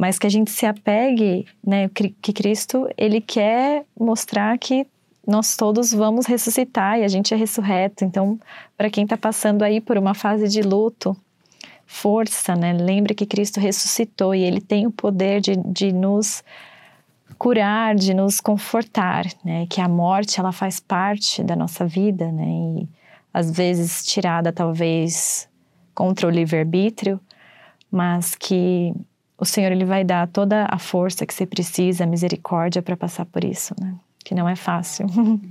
mas 0.00 0.18
que 0.18 0.26
a 0.26 0.30
gente 0.30 0.50
se 0.50 0.64
apegue, 0.64 1.46
né, 1.62 1.90
que 2.22 2.32
Cristo, 2.32 2.88
ele 2.96 3.20
quer 3.20 3.84
mostrar 3.98 4.56
que 4.56 4.86
nós 5.26 5.58
todos 5.58 5.92
vamos 5.92 6.24
ressuscitar 6.24 6.98
e 6.98 7.04
a 7.04 7.08
gente 7.08 7.34
é 7.34 7.36
ressurreto. 7.36 8.02
Então, 8.02 8.40
para 8.78 8.88
quem 8.88 9.04
está 9.04 9.18
passando 9.18 9.62
aí 9.62 9.78
por 9.78 9.98
uma 9.98 10.14
fase 10.14 10.48
de 10.48 10.62
luto, 10.62 11.14
força, 11.84 12.56
né? 12.56 12.72
Lembre 12.72 13.14
que 13.14 13.26
Cristo 13.26 13.60
ressuscitou 13.60 14.34
e 14.34 14.42
Ele 14.42 14.62
tem 14.62 14.86
o 14.86 14.90
poder 14.90 15.42
de, 15.42 15.54
de 15.56 15.92
nos 15.92 16.42
curar, 17.36 17.94
de 17.94 18.14
nos 18.14 18.40
confortar, 18.40 19.26
né? 19.44 19.66
Que 19.68 19.82
a 19.82 19.88
morte 19.88 20.40
ela 20.40 20.50
faz 20.50 20.80
parte 20.80 21.42
da 21.44 21.54
nossa 21.54 21.86
vida, 21.86 22.32
né? 22.32 22.46
E 22.48 22.88
às 23.34 23.50
vezes 23.50 24.02
tirada 24.06 24.50
talvez 24.50 25.46
contra 25.94 26.26
o 26.26 26.30
livre 26.30 26.58
arbítrio, 26.58 27.20
mas 27.92 28.34
que 28.34 28.94
o 29.40 29.44
Senhor 29.46 29.72
ele 29.72 29.86
vai 29.86 30.04
dar 30.04 30.28
toda 30.28 30.66
a 30.70 30.78
força 30.78 31.24
que 31.24 31.32
você 31.32 31.46
precisa, 31.46 32.04
a 32.04 32.06
misericórdia 32.06 32.82
para 32.82 32.96
passar 32.96 33.24
por 33.24 33.42
isso, 33.42 33.74
né? 33.80 33.94
Que 34.22 34.34
não 34.34 34.48
é 34.48 34.54
fácil. 34.54 35.06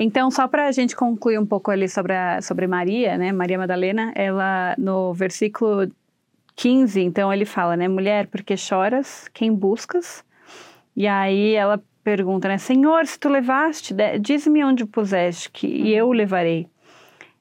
Então, 0.00 0.30
só 0.30 0.46
para 0.46 0.68
a 0.68 0.70
gente 0.70 0.94
concluir 0.94 1.40
um 1.40 1.44
pouco 1.44 1.72
ali 1.72 1.88
sobre, 1.88 2.12
a, 2.12 2.40
sobre 2.40 2.68
Maria, 2.68 3.18
né? 3.18 3.32
Maria 3.32 3.58
Madalena, 3.58 4.12
ela 4.14 4.76
no 4.78 5.12
versículo 5.12 5.90
15, 6.54 7.00
então 7.00 7.32
ele 7.32 7.44
fala, 7.44 7.76
né? 7.76 7.88
Mulher, 7.88 8.28
porque 8.28 8.56
choras? 8.56 9.26
Quem 9.34 9.52
buscas? 9.52 10.22
E 10.94 11.04
aí 11.04 11.52
ela 11.52 11.82
pergunta, 12.04 12.46
né? 12.46 12.58
Senhor, 12.58 13.04
se 13.06 13.18
tu 13.18 13.28
levaste, 13.28 13.92
diz-me 14.20 14.64
onde 14.64 14.84
o 14.84 14.86
puseste, 14.86 15.50
que 15.50 15.66
e 15.66 15.92
eu 15.92 16.06
o 16.06 16.12
levarei. 16.12 16.68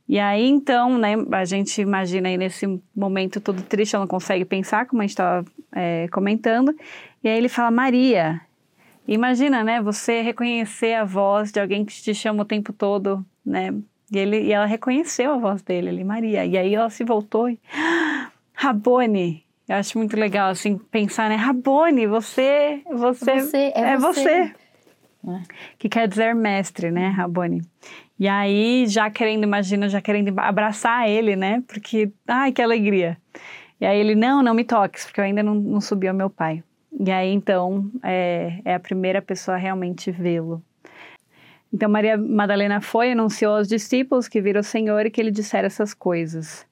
E 0.07 0.19
aí, 0.19 0.47
então, 0.47 0.97
né, 0.97 1.15
a 1.31 1.43
gente 1.43 1.81
imagina 1.81 2.29
aí 2.29 2.37
nesse 2.37 2.65
momento 2.95 3.41
todo 3.41 3.61
triste, 3.61 3.95
ela 3.95 4.03
não 4.03 4.07
consegue 4.07 4.45
pensar, 4.45 4.85
como 4.85 5.01
a 5.01 5.03
gente 5.03 5.11
estava 5.11 5.45
é, 5.75 6.07
comentando. 6.07 6.73
E 7.21 7.27
aí 7.27 7.37
ele 7.37 7.49
fala, 7.49 7.69
Maria. 7.69 8.39
Imagina, 9.05 9.63
né, 9.63 9.81
você 9.81 10.21
reconhecer 10.21 10.93
a 10.93 11.03
voz 11.03 11.51
de 11.51 11.59
alguém 11.59 11.83
que 11.83 11.93
te 11.93 12.13
chama 12.13 12.43
o 12.43 12.45
tempo 12.45 12.71
todo, 12.71 13.25
né? 13.45 13.73
E, 14.11 14.17
ele, 14.17 14.43
e 14.43 14.53
ela 14.53 14.65
reconheceu 14.65 15.33
a 15.33 15.37
voz 15.37 15.61
dele 15.61 15.89
ali, 15.89 16.03
Maria. 16.03 16.45
E 16.45 16.57
aí 16.57 16.73
ela 16.73 16.89
se 16.89 17.03
voltou 17.03 17.49
e... 17.49 17.59
Ah, 17.73 18.29
Rabone! 18.53 19.45
Eu 19.67 19.75
acho 19.75 19.97
muito 19.97 20.17
legal, 20.17 20.49
assim, 20.49 20.77
pensar, 20.77 21.29
né? 21.29 21.35
Rabone, 21.35 22.07
você... 22.07 22.81
Você, 22.89 23.41
você 23.41 23.57
é, 23.75 23.81
é 23.81 23.97
você. 23.97 24.21
você. 24.21 24.55
É. 25.27 25.41
Que 25.77 25.89
quer 25.89 26.07
dizer 26.07 26.33
mestre, 26.33 26.89
né, 26.89 27.09
Rabone? 27.09 27.61
E 28.19 28.27
aí, 28.27 28.87
já 28.87 29.09
querendo, 29.11 29.43
imagina, 29.43 29.87
já 29.87 30.01
querendo 30.01 30.33
abraçar 30.39 31.07
ele, 31.07 31.35
né? 31.35 31.63
Porque, 31.67 32.11
ai, 32.27 32.51
que 32.51 32.61
alegria. 32.61 33.17
E 33.79 33.85
aí 33.85 33.99
ele, 33.99 34.15
não, 34.15 34.41
não 34.41 34.55
me 34.55 34.63
toques, 34.63 35.05
porque 35.05 35.19
eu 35.19 35.25
ainda 35.25 35.43
não, 35.43 35.53
não 35.53 35.79
subi 35.79 36.07
ao 36.07 36.15
meu 36.15 36.29
pai. 36.29 36.63
E 36.99 37.11
aí, 37.11 37.31
então, 37.31 37.91
é, 38.03 38.59
é 38.65 38.73
a 38.73 38.79
primeira 38.79 39.21
pessoa 39.21 39.55
a 39.55 39.59
realmente 39.59 40.09
vê-lo. 40.09 40.63
Então, 41.71 41.87
Maria 41.89 42.17
Madalena 42.17 42.81
foi, 42.81 43.11
anunciou 43.11 43.57
aos 43.57 43.67
discípulos 43.67 44.27
que 44.27 44.41
viram 44.41 44.61
o 44.61 44.63
Senhor 44.63 45.05
e 45.05 45.11
que 45.11 45.21
ele 45.21 45.29
dissera 45.29 45.67
essas 45.67 45.93
coisas. 45.93 46.65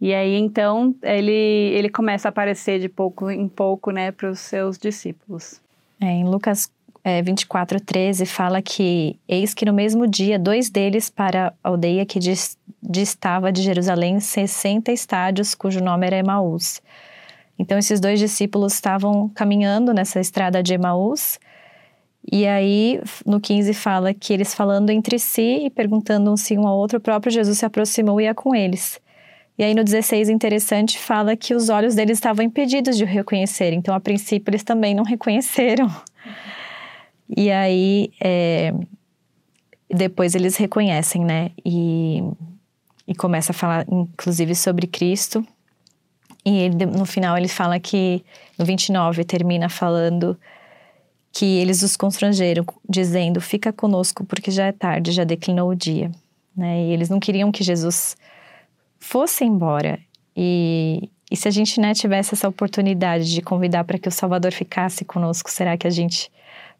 E 0.00 0.12
aí, 0.12 0.34
então, 0.34 0.96
ele, 1.02 1.30
ele 1.32 1.88
começa 1.88 2.26
a 2.26 2.30
aparecer 2.30 2.80
de 2.80 2.88
pouco 2.88 3.30
em 3.30 3.48
pouco, 3.48 3.92
né, 3.92 4.10
para 4.10 4.30
os 4.30 4.40
seus 4.40 4.76
discípulos. 4.78 5.60
É, 6.00 6.06
em 6.06 6.24
Lucas 6.24 6.70
é, 7.06 7.22
24, 7.22 7.78
13 7.78 8.26
fala 8.26 8.60
que 8.60 9.16
eis 9.28 9.54
que 9.54 9.64
no 9.64 9.72
mesmo 9.72 10.08
dia 10.08 10.40
dois 10.40 10.68
deles 10.68 11.08
para 11.08 11.54
a 11.62 11.68
aldeia 11.68 12.04
que 12.04 12.18
distava 12.82 13.52
de 13.52 13.62
Jerusalém 13.62 14.18
60 14.18 14.90
estádios, 14.90 15.54
cujo 15.54 15.78
nome 15.80 16.04
era 16.04 16.16
Emaús. 16.16 16.82
Então 17.56 17.78
esses 17.78 18.00
dois 18.00 18.18
discípulos 18.18 18.74
estavam 18.74 19.28
caminhando 19.28 19.94
nessa 19.94 20.18
estrada 20.18 20.60
de 20.64 20.74
Emaús, 20.74 21.38
e 22.32 22.44
aí 22.44 23.00
no 23.24 23.40
15 23.40 23.72
fala 23.72 24.12
que 24.12 24.32
eles 24.32 24.52
falando 24.52 24.90
entre 24.90 25.16
si 25.20 25.66
e 25.66 25.70
perguntando 25.70 26.32
um 26.32 26.36
se 26.36 26.58
um 26.58 26.66
ao 26.66 26.76
outro, 26.76 26.98
o 26.98 27.00
próprio 27.00 27.30
Jesus 27.30 27.58
se 27.58 27.64
aproximou 27.64 28.20
e 28.20 28.24
ia 28.24 28.34
com 28.34 28.52
eles. 28.52 29.00
E 29.56 29.62
aí 29.62 29.74
no 29.74 29.84
16, 29.84 30.28
interessante, 30.28 30.98
fala 30.98 31.36
que 31.36 31.54
os 31.54 31.68
olhos 31.68 31.94
deles 31.94 32.18
estavam 32.18 32.44
impedidos 32.44 32.96
de 32.96 33.04
o 33.04 33.06
reconhecer. 33.06 33.72
Então, 33.72 33.94
a 33.94 34.00
princípio, 34.00 34.50
eles 34.50 34.62
também 34.64 34.94
não 34.94 35.04
reconheceram. 35.04 35.88
E 37.34 37.50
aí, 37.50 38.10
é, 38.20 38.72
depois 39.90 40.34
eles 40.34 40.56
reconhecem, 40.56 41.24
né? 41.24 41.50
E, 41.64 42.22
e 43.06 43.14
começa 43.14 43.52
a 43.52 43.54
falar, 43.54 43.86
inclusive, 43.90 44.54
sobre 44.54 44.86
Cristo. 44.86 45.46
E 46.44 46.58
ele, 46.58 46.86
no 46.86 47.04
final 47.04 47.36
ele 47.36 47.48
fala 47.48 47.80
que, 47.80 48.24
no 48.58 48.64
29, 48.64 49.24
termina 49.24 49.68
falando 49.68 50.38
que 51.32 51.44
eles 51.58 51.82
os 51.82 51.96
constrangeram, 51.96 52.64
dizendo: 52.88 53.40
Fica 53.40 53.72
conosco, 53.72 54.24
porque 54.24 54.50
já 54.50 54.66
é 54.66 54.72
tarde, 54.72 55.12
já 55.12 55.24
declinou 55.24 55.70
o 55.70 55.74
dia. 55.74 56.10
Né? 56.56 56.84
E 56.84 56.92
eles 56.92 57.08
não 57.08 57.20
queriam 57.20 57.52
que 57.52 57.62
Jesus 57.62 58.16
fosse 58.98 59.44
embora. 59.44 59.98
E, 60.36 61.10
e 61.30 61.36
se 61.36 61.46
a 61.48 61.50
gente 61.50 61.80
né, 61.80 61.92
tivesse 61.92 62.34
essa 62.34 62.48
oportunidade 62.48 63.32
de 63.32 63.42
convidar 63.42 63.84
para 63.84 63.98
que 63.98 64.08
o 64.08 64.12
Salvador 64.12 64.52
ficasse 64.52 65.04
conosco, 65.04 65.50
será 65.50 65.76
que 65.76 65.86
a 65.86 65.90
gente 65.90 66.30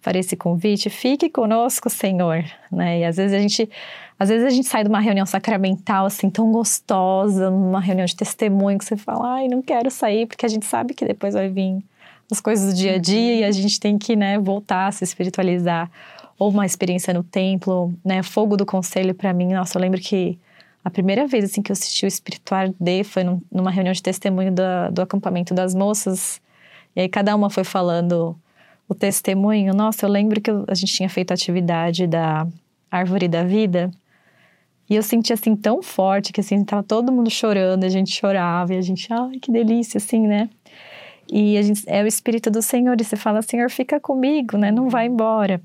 faria 0.07 0.21
esse 0.21 0.37
convite, 0.37 0.89
fique 0.89 1.29
conosco, 1.29 1.91
Senhor, 1.91 2.45
né? 2.71 3.01
E 3.01 3.05
às 3.05 3.17
vezes 3.17 3.37
a 3.37 3.41
gente, 3.41 3.69
às 4.17 4.29
vezes 4.29 4.47
a 4.47 4.51
gente 4.51 4.69
sai 4.69 4.85
de 4.85 4.89
uma 4.89 5.01
reunião 5.01 5.27
sacramental 5.27 6.07
assim 6.07 6.31
tão 6.31 6.53
gostosa, 6.53 7.51
numa 7.51 7.81
reunião 7.81 8.07
de 8.07 8.15
testemunho 8.15 8.79
que 8.79 8.85
você 8.85 8.97
fala, 8.97 9.35
ai, 9.35 9.49
não 9.49 9.61
quero 9.61 9.91
sair, 9.91 10.27
porque 10.27 10.47
a 10.47 10.49
gente 10.49 10.65
sabe 10.65 10.95
que 10.95 11.05
depois 11.05 11.35
vai 11.35 11.49
vir 11.49 11.83
as 12.31 12.41
coisas 12.41 12.73
do 12.73 12.77
dia 12.77 12.95
a 12.95 12.99
dia 12.99 13.41
e 13.41 13.45
a 13.45 13.51
gente 13.51 13.81
tem 13.81 13.99
que, 13.99 14.15
né, 14.15 14.39
voltar 14.39 14.87
a 14.87 14.93
se 14.93 15.03
espiritualizar. 15.03 15.91
Ou 16.39 16.51
uma 16.51 16.65
experiência 16.65 17.13
no 17.13 17.25
templo, 17.25 17.93
né, 18.05 18.23
fogo 18.23 18.57
do 18.57 18.65
conselho 18.65 19.13
para 19.13 19.33
mim, 19.33 19.55
nossa, 19.55 19.77
eu 19.77 19.83
lembro 19.83 20.01
que 20.01 20.39
a 20.85 20.91
primeira 20.91 21.27
vez 21.27 21.47
assim 21.47 21.63
que 21.63 21.73
eu 21.73 21.75
assisti 21.75 22.05
o 22.05 22.07
Espiritual 22.07 22.73
D 22.79 23.03
foi 23.03 23.25
num, 23.25 23.43
numa 23.51 23.73
reunião 23.73 23.93
de 23.93 24.01
testemunho 24.01 24.53
do, 24.53 24.63
do 24.93 25.03
acampamento 25.03 25.53
das 25.53 25.75
moças. 25.75 26.41
E 26.95 27.01
aí 27.01 27.09
cada 27.09 27.35
uma 27.35 27.51
foi 27.51 27.65
falando 27.65 28.39
o 28.89 28.95
testemunho. 28.95 29.75
Nossa, 29.75 30.07
eu 30.07 30.11
lembro 30.11 30.41
que 30.41 30.51
a 30.51 30.75
gente 30.75 30.95
tinha 30.95 31.09
feito 31.09 31.31
a 31.31 31.35
atividade 31.35 32.07
da 32.07 32.47
Árvore 32.91 33.29
da 33.29 33.43
Vida. 33.45 33.91
E 34.89 34.95
eu 34.95 35.03
senti 35.03 35.33
assim 35.33 35.57
tão 35.57 35.83
forte 35.83 36.33
que 36.33 36.41
assim 36.41 36.65
tava 36.65 36.83
todo 36.83 37.11
mundo 37.13 37.29
chorando, 37.29 37.85
a 37.85 37.89
gente 37.89 38.13
chorava 38.13 38.75
e 38.75 38.79
a 38.79 38.83
gente, 38.83 39.13
ai, 39.13 39.39
que 39.41 39.51
delícia 39.51 39.99
assim, 39.99 40.27
né? 40.27 40.49
E 41.29 41.59
a 41.59 41.63
gente, 41.63 41.83
é 41.89 42.05
o 42.05 42.07
espírito 42.07 42.51
do 42.51 42.63
Senhor 42.63 42.97
e 43.01 43.05
você 43.05 43.17
fala, 43.17 43.43
Senhor, 43.43 43.69
fica 43.69 43.99
comigo, 43.99 44.57
né? 44.57 44.71
Não 44.71 44.89
vai 44.89 45.07
embora. 45.07 45.61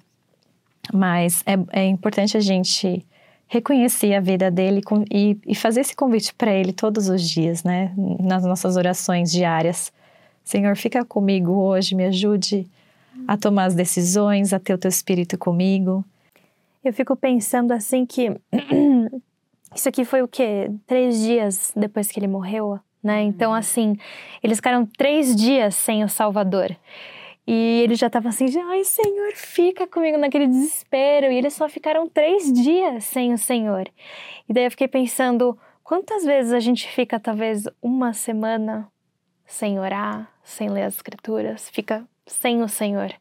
Mas 0.92 1.44
é, 1.46 1.82
é 1.82 1.86
importante 1.86 2.36
a 2.36 2.40
gente 2.40 3.06
reconhecer 3.48 4.16
a 4.16 4.20
vida 4.20 4.50
dele 4.50 4.82
e, 5.12 5.38
e 5.46 5.54
fazer 5.54 5.82
esse 5.82 5.96
convite 5.96 6.34
para 6.34 6.52
ele 6.52 6.74
todos 6.74 7.08
os 7.08 7.30
dias, 7.30 7.64
né? 7.64 7.94
Nas 8.20 8.44
nossas 8.44 8.76
orações 8.76 9.32
diárias 9.32 9.94
Senhor, 10.44 10.76
fica 10.76 11.06
comigo 11.06 11.52
hoje, 11.54 11.96
me 11.96 12.06
ajude 12.06 12.68
a 13.28 13.38
tomar 13.38 13.66
as 13.66 13.76
decisões, 13.76 14.54
a 14.54 14.60
ter 14.60 14.74
o 14.74 14.78
teu 14.78 14.90
espírito 14.90 15.38
comigo. 15.38 16.04
Eu 16.84 16.94
fico 16.94 17.16
pensando 17.16 17.72
assim 17.72 18.06
que 18.06 18.32
isso 19.76 19.88
aqui 19.88 20.04
foi 20.04 20.22
o 20.22 20.28
quê? 20.28 20.72
Três 20.88 21.20
dias 21.20 21.72
depois 21.76 22.12
que 22.12 22.20
ele 22.20 22.28
morreu, 22.28 22.80
né? 23.04 23.22
Então, 23.22 23.54
assim, 23.54 23.98
eles 24.42 24.58
ficaram 24.58 24.86
três 24.86 25.36
dias 25.36 25.76
sem 25.76 26.04
o 26.04 26.10
Salvador. 26.10 26.76
E 27.46 27.82
ele 27.84 27.96
já 27.96 28.08
estava 28.08 28.30
assim, 28.30 28.46
ai 28.70 28.84
Senhor, 28.84 29.34
fica 29.36 29.88
comigo 29.88 30.18
naquele 30.18 30.48
desespero. 30.48 31.32
E 31.32 31.36
eles 31.36 31.54
só 31.54 31.68
ficaram 31.68 32.08
três 32.08 32.52
dias 32.52 33.04
sem 33.04 33.34
o 33.34 33.38
Senhor. 33.38 33.88
E 34.48 34.54
daí 34.54 34.66
eu 34.66 34.72
fiquei 34.72 34.88
pensando, 34.88 35.58
quantas 35.84 36.24
vezes 36.24 36.54
a 36.54 36.60
gente 36.60 36.88
fica 36.88 37.20
talvez 37.20 37.68
uma 37.82 38.14
semana 38.14 38.88
sem 39.46 39.80
orar, 39.80 40.32
sem 40.44 40.70
ler 40.70 40.84
as 40.84 40.96
escrituras, 40.96 41.70
fica 41.70 42.08
sem 42.32 42.62
o 42.62 42.68
Senhor. 42.68 43.14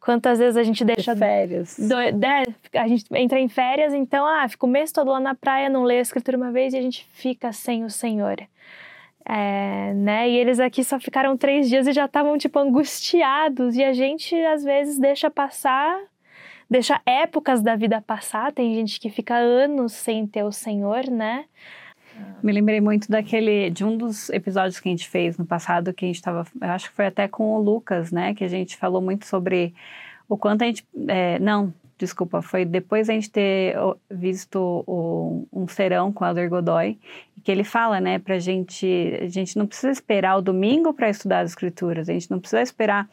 Quantas 0.00 0.38
vezes 0.38 0.56
a 0.56 0.62
gente 0.62 0.84
deixa. 0.84 1.14
De 1.14 1.18
férias. 1.18 1.76
Do, 1.76 1.96
de, 2.12 2.78
a 2.78 2.86
gente 2.86 3.04
entra 3.12 3.40
em 3.40 3.48
férias, 3.48 3.92
então, 3.92 4.24
ah, 4.24 4.48
fica 4.48 4.64
o 4.64 4.68
mês 4.68 4.92
todo 4.92 5.10
lá 5.10 5.18
na 5.18 5.34
praia, 5.34 5.68
não 5.68 5.82
lê 5.82 5.98
a 5.98 6.00
escritura 6.00 6.36
uma 6.36 6.52
vez 6.52 6.72
e 6.72 6.78
a 6.78 6.80
gente 6.80 7.04
fica 7.12 7.52
sem 7.52 7.84
o 7.84 7.90
Senhor. 7.90 8.36
É, 9.28 9.92
né? 9.94 10.30
E 10.30 10.36
eles 10.36 10.60
aqui 10.60 10.84
só 10.84 11.00
ficaram 11.00 11.36
três 11.36 11.68
dias 11.68 11.88
e 11.88 11.92
já 11.92 12.04
estavam, 12.04 12.38
tipo, 12.38 12.56
angustiados. 12.60 13.74
E 13.74 13.82
a 13.82 13.92
gente, 13.92 14.36
às 14.44 14.62
vezes, 14.62 14.96
deixa 14.96 15.28
passar, 15.28 15.98
deixa 16.70 17.00
épocas 17.04 17.60
da 17.60 17.74
vida 17.74 18.00
passar. 18.00 18.52
Tem 18.52 18.72
gente 18.76 19.00
que 19.00 19.10
fica 19.10 19.34
anos 19.34 19.92
sem 19.92 20.24
ter 20.24 20.44
o 20.44 20.52
Senhor, 20.52 21.10
né? 21.10 21.46
Me 22.42 22.52
lembrei 22.52 22.80
muito 22.80 23.10
daquele, 23.10 23.70
de 23.70 23.84
um 23.84 23.96
dos 23.96 24.30
episódios 24.30 24.78
que 24.78 24.88
a 24.88 24.92
gente 24.92 25.08
fez 25.08 25.36
no 25.36 25.44
passado, 25.44 25.92
que 25.92 26.04
a 26.04 26.08
gente 26.08 26.16
estava, 26.16 26.46
acho 26.60 26.90
que 26.90 26.96
foi 26.96 27.06
até 27.06 27.26
com 27.26 27.54
o 27.54 27.60
Lucas, 27.60 28.12
né? 28.12 28.34
Que 28.34 28.44
a 28.44 28.48
gente 28.48 28.76
falou 28.76 29.00
muito 29.00 29.26
sobre 29.26 29.74
o 30.28 30.36
quanto 30.36 30.62
a 30.62 30.66
gente, 30.66 30.86
é, 31.08 31.38
não, 31.38 31.72
desculpa, 31.98 32.42
foi 32.42 32.64
depois 32.64 33.08
a 33.08 33.12
gente 33.12 33.30
ter 33.30 33.76
visto 34.10 34.84
o, 34.86 35.46
um 35.52 35.66
serão 35.66 36.12
com 36.12 36.24
o 36.24 36.28
Elder 36.28 36.48
Godoy, 36.48 36.98
que 37.42 37.50
ele 37.50 37.64
fala, 37.64 38.00
né, 38.00 38.18
pra 38.18 38.38
gente, 38.38 38.86
a 39.20 39.28
gente 39.28 39.56
não 39.56 39.66
precisa 39.66 39.90
esperar 39.90 40.36
o 40.36 40.42
domingo 40.42 40.92
para 40.92 41.08
estudar 41.08 41.40
as 41.40 41.50
escrituras, 41.50 42.08
a 42.08 42.12
gente 42.12 42.30
não 42.30 42.40
precisa 42.40 42.60
esperar 42.60 43.08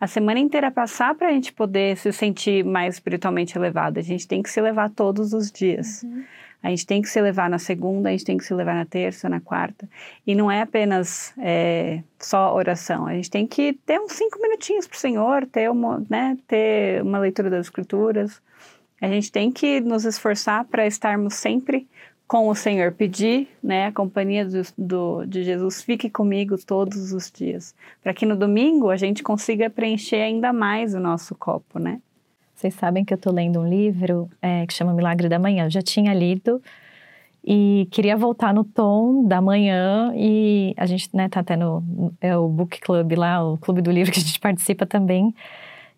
a 0.00 0.06
semana 0.06 0.38
inteira 0.38 0.70
passar 0.70 1.14
para 1.14 1.28
a 1.28 1.32
gente 1.32 1.52
poder 1.52 1.96
se 1.96 2.12
sentir 2.12 2.64
mais 2.64 2.94
espiritualmente 2.94 3.56
elevado, 3.58 3.98
a 3.98 4.02
gente 4.02 4.28
tem 4.28 4.42
que 4.42 4.50
se 4.50 4.60
levar 4.60 4.90
todos 4.90 5.32
os 5.32 5.50
dias. 5.50 6.02
Uhum. 6.02 6.24
A 6.62 6.70
gente 6.70 6.86
tem 6.86 7.00
que 7.00 7.08
se 7.08 7.20
levar 7.20 7.48
na 7.48 7.58
segunda, 7.58 8.08
a 8.08 8.12
gente 8.12 8.24
tem 8.24 8.36
que 8.36 8.44
se 8.44 8.52
levar 8.52 8.74
na 8.74 8.84
terça, 8.84 9.28
na 9.28 9.40
quarta. 9.40 9.88
E 10.26 10.34
não 10.34 10.50
é 10.50 10.60
apenas 10.60 11.32
é, 11.38 12.02
só 12.18 12.54
oração. 12.54 13.06
A 13.06 13.14
gente 13.14 13.30
tem 13.30 13.46
que 13.46 13.74
ter 13.86 14.00
uns 14.00 14.12
cinco 14.12 14.40
minutinhos 14.40 14.86
para 14.86 14.96
o 14.96 14.98
Senhor, 14.98 15.46
ter 15.46 15.70
uma, 15.70 16.04
né, 16.10 16.36
ter 16.46 17.02
uma 17.02 17.18
leitura 17.18 17.48
das 17.48 17.66
Escrituras. 17.66 18.42
A 19.00 19.06
gente 19.06 19.30
tem 19.30 19.52
que 19.52 19.80
nos 19.80 20.04
esforçar 20.04 20.64
para 20.64 20.86
estarmos 20.86 21.34
sempre 21.34 21.86
com 22.28 22.48
o 22.48 22.54
Senhor, 22.54 22.92
pedir 22.92 23.48
né, 23.62 23.86
a 23.86 23.92
companhia 23.92 24.44
do, 24.44 24.62
do, 24.76 25.24
de 25.24 25.42
Jesus, 25.42 25.82
fique 25.82 26.10
comigo 26.10 26.56
todos 26.62 27.10
os 27.10 27.32
dias, 27.32 27.74
para 28.02 28.12
que 28.12 28.26
no 28.26 28.36
domingo 28.36 28.90
a 28.90 28.98
gente 28.98 29.22
consiga 29.22 29.70
preencher 29.70 30.20
ainda 30.20 30.52
mais 30.52 30.94
o 30.94 31.00
nosso 31.00 31.34
copo, 31.34 31.78
né? 31.78 32.02
Vocês 32.58 32.74
sabem 32.74 33.04
que 33.04 33.14
eu 33.14 33.16
estou 33.16 33.32
lendo 33.32 33.60
um 33.60 33.68
livro 33.68 34.28
é, 34.42 34.66
que 34.66 34.74
chama 34.74 34.92
Milagre 34.92 35.28
da 35.28 35.38
Manhã. 35.38 35.66
Eu 35.66 35.70
já 35.70 35.80
tinha 35.80 36.12
lido 36.12 36.60
e 37.44 37.86
queria 37.92 38.16
voltar 38.16 38.52
no 38.52 38.64
tom 38.64 39.24
da 39.24 39.40
manhã 39.40 40.12
e 40.16 40.74
a 40.76 40.84
gente 40.84 41.08
né, 41.14 41.28
tá 41.28 41.38
até 41.38 41.54
no 41.54 42.12
é 42.20 42.36
o 42.36 42.48
book 42.48 42.80
club 42.80 43.12
lá, 43.12 43.48
o 43.48 43.56
clube 43.58 43.80
do 43.80 43.92
livro 43.92 44.10
que 44.10 44.18
a 44.18 44.22
gente 44.22 44.40
participa 44.42 44.84
também. 44.84 45.32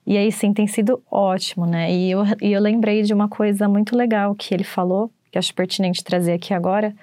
E 0.06 0.18
aí 0.18 0.30
sim 0.30 0.52
tem 0.52 0.66
sido 0.66 1.02
ótimo, 1.10 1.64
né? 1.64 1.90
E 1.90 2.10
eu, 2.10 2.24
e 2.42 2.52
eu 2.52 2.60
lembrei 2.60 3.04
de 3.04 3.14
uma 3.14 3.26
coisa 3.26 3.66
muito 3.66 3.96
legal 3.96 4.34
que 4.34 4.52
ele 4.52 4.64
falou, 4.64 5.10
que 5.32 5.38
acho 5.38 5.54
pertinente 5.54 6.04
trazer 6.04 6.34
aqui 6.34 6.52
agora. 6.52 6.94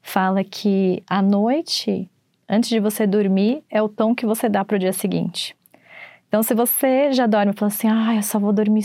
Fala 0.00 0.42
que 0.42 1.02
à 1.06 1.20
noite, 1.20 2.08
antes 2.48 2.70
de 2.70 2.80
você 2.80 3.06
dormir, 3.06 3.62
é 3.70 3.82
o 3.82 3.90
tom 3.90 4.14
que 4.14 4.24
você 4.24 4.48
dá 4.48 4.64
para 4.64 4.76
o 4.76 4.78
dia 4.78 4.94
seguinte. 4.94 5.54
Então, 6.28 6.42
se 6.42 6.54
você 6.54 7.12
já 7.12 7.26
dorme 7.26 7.52
e 7.52 7.58
fala 7.58 7.68
assim, 7.68 7.88
ah, 7.88 8.14
eu 8.16 8.22
só 8.22 8.38
vou 8.38 8.52
dormir 8.52 8.82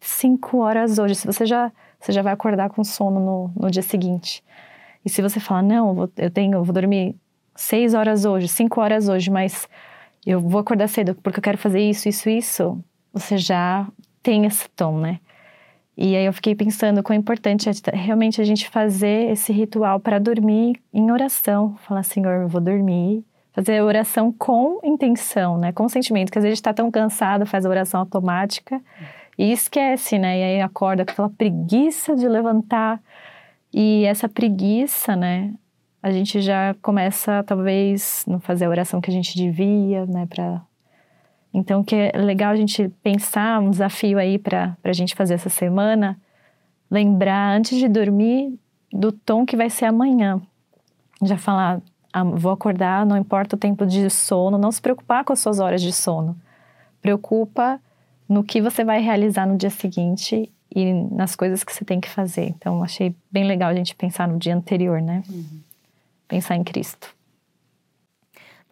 cinco 0.00 0.58
horas 0.58 0.98
hoje, 0.98 1.14
se 1.14 1.26
você 1.26 1.44
já, 1.44 1.72
você 1.98 2.12
já 2.12 2.22
vai 2.22 2.32
acordar 2.32 2.70
com 2.70 2.84
sono 2.84 3.20
no, 3.20 3.50
no 3.56 3.70
dia 3.70 3.82
seguinte. 3.82 4.42
E 5.04 5.10
se 5.10 5.20
você 5.20 5.40
fala, 5.40 5.62
não, 5.62 5.88
eu, 5.88 5.94
vou, 5.94 6.12
eu 6.16 6.30
tenho, 6.30 6.54
eu 6.54 6.64
vou 6.64 6.72
dormir 6.72 7.16
seis 7.54 7.94
horas 7.94 8.24
hoje, 8.24 8.48
cinco 8.48 8.80
horas 8.80 9.08
hoje, 9.08 9.30
mas 9.30 9.68
eu 10.24 10.40
vou 10.40 10.60
acordar 10.60 10.88
cedo 10.88 11.14
porque 11.16 11.38
eu 11.38 11.42
quero 11.42 11.58
fazer 11.58 11.80
isso, 11.80 12.08
isso, 12.08 12.28
isso, 12.30 12.84
você 13.12 13.36
já 13.36 13.86
tem 14.22 14.46
esse 14.46 14.68
tom, 14.70 14.98
né? 14.98 15.20
E 15.96 16.16
aí 16.16 16.24
eu 16.24 16.32
fiquei 16.32 16.54
pensando 16.56 17.02
quão 17.02 17.16
importante 17.16 17.68
é 17.68 17.96
realmente 17.96 18.40
a 18.40 18.44
gente 18.44 18.68
fazer 18.68 19.30
esse 19.30 19.52
ritual 19.52 20.00
para 20.00 20.18
dormir 20.18 20.82
em 20.92 21.12
oração. 21.12 21.76
Falar, 21.86 22.02
Senhor, 22.02 22.42
eu 22.42 22.48
vou 22.48 22.60
dormir 22.60 23.24
fazer 23.54 23.78
a 23.78 23.84
oração 23.84 24.32
com 24.32 24.80
intenção, 24.82 25.56
né? 25.56 25.72
Com 25.72 25.88
sentimento, 25.88 26.32
que 26.32 26.38
às 26.38 26.44
vezes 26.44 26.58
está 26.58 26.74
tão 26.74 26.90
cansado, 26.90 27.46
faz 27.46 27.64
a 27.64 27.70
oração 27.70 28.00
automática 28.00 28.82
e 29.38 29.52
esquece, 29.52 30.18
né? 30.18 30.40
E 30.40 30.42
aí 30.42 30.60
acorda 30.60 31.04
com 31.04 31.12
aquela 31.12 31.30
preguiça 31.30 32.16
de 32.16 32.28
levantar. 32.28 33.00
E 33.72 34.04
essa 34.04 34.28
preguiça, 34.28 35.14
né? 35.14 35.54
A 36.02 36.10
gente 36.10 36.40
já 36.40 36.74
começa, 36.82 37.44
talvez, 37.44 38.24
não 38.26 38.40
fazer 38.40 38.64
a 38.64 38.68
oração 38.68 39.00
que 39.00 39.10
a 39.10 39.14
gente 39.14 39.36
devia, 39.36 40.04
né? 40.04 40.26
Pra... 40.26 40.60
Então, 41.52 41.84
que 41.84 41.94
é 41.94 42.18
legal 42.18 42.50
a 42.50 42.56
gente 42.56 42.88
pensar 43.02 43.60
um 43.60 43.70
desafio 43.70 44.18
aí 44.18 44.36
para 44.36 44.76
a 44.82 44.92
gente 44.92 45.14
fazer 45.14 45.34
essa 45.34 45.48
semana, 45.48 46.20
lembrar 46.90 47.56
antes 47.56 47.78
de 47.78 47.88
dormir 47.88 48.58
do 48.92 49.12
tom 49.12 49.46
que 49.46 49.56
vai 49.56 49.70
ser 49.70 49.86
amanhã. 49.86 50.42
Já 51.22 51.38
falar, 51.38 51.80
vou 52.22 52.52
acordar, 52.52 53.04
não 53.04 53.16
importa 53.16 53.56
o 53.56 53.58
tempo 53.58 53.84
de 53.86 54.08
sono, 54.10 54.56
não 54.56 54.70
se 54.70 54.80
preocupar 54.80 55.24
com 55.24 55.32
as 55.32 55.40
suas 55.40 55.58
horas 55.58 55.82
de 55.82 55.92
sono. 55.92 56.36
Preocupa 57.00 57.80
no 58.28 58.44
que 58.44 58.60
você 58.60 58.84
vai 58.84 59.00
realizar 59.00 59.46
no 59.46 59.56
dia 59.56 59.70
seguinte 59.70 60.50
e 60.74 60.92
nas 60.92 61.34
coisas 61.34 61.64
que 61.64 61.72
você 61.72 61.84
tem 61.84 62.00
que 62.00 62.08
fazer. 62.08 62.46
Então, 62.48 62.82
achei 62.82 63.14
bem 63.30 63.44
legal 63.44 63.70
a 63.70 63.74
gente 63.74 63.94
pensar 63.94 64.28
no 64.28 64.38
dia 64.38 64.54
anterior, 64.54 65.00
né? 65.00 65.22
Uhum. 65.28 65.60
Pensar 66.28 66.56
em 66.56 66.64
Cristo. 66.64 67.14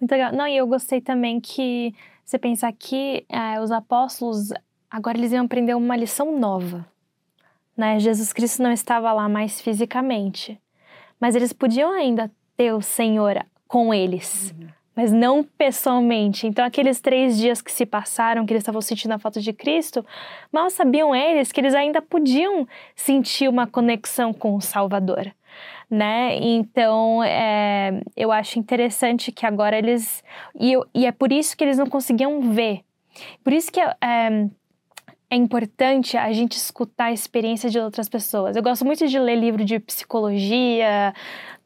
Muito 0.01 0.11
legal. 0.11 0.33
Não, 0.33 0.47
e 0.47 0.57
eu 0.57 0.67
gostei 0.67 1.01
também 1.01 1.41
que 1.41 1.95
você 2.25 2.39
pensar 2.39 2.73
que 2.73 3.25
é, 3.29 3.61
os 3.61 3.71
apóstolos 3.71 4.53
agora 4.91 5.17
eles 5.17 5.33
iam 5.33 5.45
aprender 5.45 5.75
uma 5.75 5.97
lição 5.97 6.39
nova. 6.39 6.87
Né? 7.77 7.99
Jesus 7.99 8.33
Cristo 8.33 8.63
não 8.63 8.73
estava 8.73 9.13
lá 9.13 9.29
mais 9.29 9.61
fisicamente, 9.61 10.61
mas 11.21 11.35
eles 11.35 11.53
podiam 11.53 11.93
ainda 11.93 12.31
ter 12.57 12.73
o 12.73 12.83
Senhor 12.83 13.45
com 13.67 13.93
eles, 13.93 14.55
uhum. 14.59 14.69
mas 14.95 15.11
não 15.11 15.43
pessoalmente. 15.43 16.47
Então, 16.47 16.65
aqueles 16.65 17.01
três 17.01 17.39
dias 17.39 17.63
que 17.63 17.73
se 17.73 17.87
passaram, 17.87 18.45
que 18.45 18.53
eles 18.53 18.61
estavam 18.61 18.83
sentindo 18.83 19.13
a 19.13 19.19
falta 19.19 19.41
de 19.41 19.53
Cristo, 19.53 20.05
mal 20.53 20.69
sabiam 20.69 21.15
eles 21.15 21.51
que 21.51 21.61
eles 21.61 21.75
ainda 21.75 22.03
podiam 22.03 22.69
sentir 22.95 23.49
uma 23.49 23.67
conexão 23.67 24.33
com 24.33 24.55
o 24.55 24.61
Salvador. 24.61 25.33
Né? 25.91 26.39
Então, 26.41 27.23
é, 27.23 28.01
eu 28.17 28.33
acho 28.33 28.59
interessante 28.59 29.31
que 29.31 29.45
agora 29.45 29.77
eles. 29.77 30.25
E, 30.59 30.73
e, 30.95 31.05
é 31.07 31.13
por 31.13 31.31
isso 31.31 31.55
que 31.55 31.63
eles 31.63 31.77
não 31.77 31.87
conseguiam 31.87 32.53
ver. 32.53 32.81
Por 33.45 33.53
isso 33.53 33.71
que 33.71 33.79
é, 33.79 34.49
é 35.33 35.37
importante 35.37 36.17
a 36.17 36.31
gente 36.31 36.59
escutar 36.59 37.07
a 37.07 37.13
experiência 37.13 37.71
de 37.71 37.79
outras 37.79 38.07
pessoas. 38.07 38.55
Eu 38.55 38.63
gosto 38.63 38.85
muito 38.85 39.07
de 39.07 39.19
ler 39.19 39.37
livro 39.37 39.65
de 39.65 39.79
psicologia, 39.81 41.15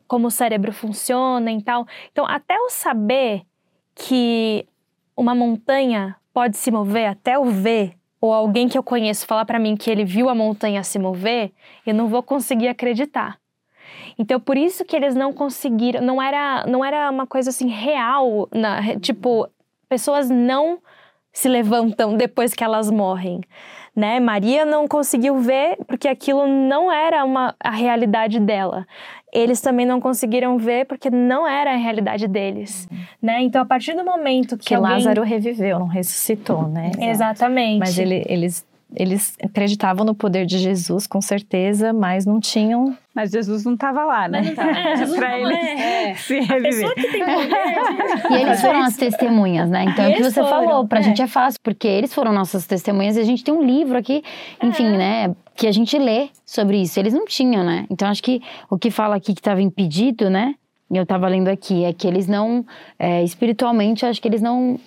como 0.07 0.29
o 0.29 0.31
cérebro 0.31 0.73
funciona 0.73 1.51
e 1.53 1.63
tal. 1.63 1.87
Então, 2.11 2.27
até 2.27 2.57
eu 2.57 2.71
saber 2.71 3.43
que 3.95 4.67
uma 5.17 5.35
montanha 5.35 6.17
pode 6.33 6.57
se 6.57 6.71
mover, 6.71 7.07
até 7.07 7.37
eu 7.37 7.45
ver, 7.45 7.95
ou 8.21 8.33
alguém 8.33 8.69
que 8.69 8.77
eu 8.77 8.83
conheço 8.83 9.27
falar 9.27 9.45
para 9.45 9.59
mim 9.59 9.77
que 9.77 9.91
ele 9.91 10.05
viu 10.05 10.29
a 10.29 10.35
montanha 10.35 10.83
se 10.83 10.99
mover, 10.99 11.51
eu 11.87 11.95
não 11.95 12.09
vou 12.09 12.23
conseguir 12.23 12.69
acreditar. 12.69 13.39
Então, 14.19 14.39
por 14.39 14.57
isso 14.57 14.85
que 14.85 14.97
eles 14.97 15.15
não 15.15 15.33
conseguiram, 15.33 16.01
não 16.03 16.21
era, 16.21 16.67
não 16.67 16.85
era 16.85 17.11
uma 17.11 17.27
coisa 17.27 17.51
assim 17.51 17.69
real, 17.69 18.49
na, 18.53 18.99
tipo, 18.99 19.49
pessoas 19.89 20.29
não 20.29 20.79
se 21.33 21.49
levantam 21.49 22.17
depois 22.17 22.55
que 22.55 22.65
elas 22.65 22.91
morrem 22.91 23.41
né? 23.97 24.21
Maria 24.21 24.67
não 24.67 24.87
conseguiu 24.87 25.39
ver 25.39 25.79
porque 25.87 26.07
aquilo 26.07 26.47
não 26.47 26.93
era 26.93 27.25
uma, 27.25 27.57
a 27.59 27.71
realidade 27.71 28.39
dela. 28.39 28.87
Eles 29.37 29.61
também 29.61 29.85
não 29.85 30.01
conseguiram 30.01 30.57
ver 30.57 30.87
porque 30.87 31.11
não 31.11 31.47
era 31.47 31.73
a 31.73 31.77
realidade 31.77 32.27
deles, 32.27 32.89
né? 33.21 33.43
Então, 33.43 33.61
a 33.61 33.67
partir 33.67 33.95
do 33.95 34.05
momento 34.05 34.57
que, 34.57 34.67
que 34.67 34.75
alguém... 34.75 34.93
Lázaro 34.93 35.23
reviveu, 35.23 35.79
não 35.79 35.87
ressuscitou, 35.87 36.69
né? 36.69 36.91
Exatamente. 36.99 37.79
Mas 37.79 37.99
ele, 37.99 38.25
eles 38.27 38.65
eles 38.95 39.35
acreditavam 39.43 40.05
no 40.05 40.15
poder 40.15 40.47
de 40.47 40.59
Jesus, 40.59 41.07
com 41.07 41.21
certeza, 41.21 41.93
mas 41.93 42.25
não 42.25 42.39
tinham. 42.41 42.97
Mas 43.15 43.31
Jesus 43.31 43.65
não 43.65 43.75
estava 43.75 44.05
lá, 44.05 44.29
né? 44.29 44.55
É, 44.57 44.97
Jesus 44.97 45.19
pra 45.19 45.39
não 45.39 45.51
eles 45.51 45.59
é. 45.81 46.15
se 46.15 46.39
A 46.39 46.43
reviver. 46.43 46.63
pessoa 46.63 46.95
que 46.95 47.03
tem 47.11 47.25
poder. 47.25 48.31
E 48.31 48.43
eles 48.43 48.61
foram 48.61 48.83
as 48.83 48.97
testemunhas, 48.97 49.69
né? 49.71 49.85
Então 49.85 50.05
é 50.05 50.11
o 50.11 50.15
que 50.15 50.23
você 50.23 50.43
foram, 50.43 50.49
falou, 50.49 50.87
pra 50.87 51.01
é. 51.01 51.03
gente 51.03 51.21
é 51.23 51.27
fácil, 51.27 51.59
porque 51.63 51.89
eles 51.89 52.15
foram 52.15 52.33
nossas 52.33 52.67
testemunhas 52.67 53.17
e 53.17 53.21
a 53.21 53.25
gente 53.25 53.43
tem 53.43 53.53
um 53.53 53.63
livro 53.63 53.97
aqui, 53.99 54.23
enfim, 54.63 54.87
É. 54.87 54.97
né? 54.97 55.37
Que 55.55 55.67
a 55.67 55.73
gente 55.73 55.99
lê 55.99 56.29
sobre 56.45 56.81
isso. 56.81 57.01
Eles 57.01 57.15
não 57.15 57.25
tinham, 57.25 57.65
né? 57.65 57.87
Então 57.91 58.09
acho 58.09 58.23
que 58.23 58.41
o 58.71 58.79
que 58.79 58.91
fala 58.91 59.17
aqui 59.17 59.33
que 59.35 59.41
estava 59.41 59.61
impedido, 59.63 60.29
né? 60.31 60.55
E 60.91 60.97
eu 60.97 61.03
estava 61.03 61.27
lendo 61.27 61.49
aqui, 61.49 61.83
é 61.85 61.93
que 61.93 62.07
eles 62.07 62.29
não, 62.29 62.65
é, 62.99 63.25
espiritualmente, 63.25 64.07
acho 64.07 64.23
que 64.23 64.29
eles 64.29 64.41
não. 64.41 64.79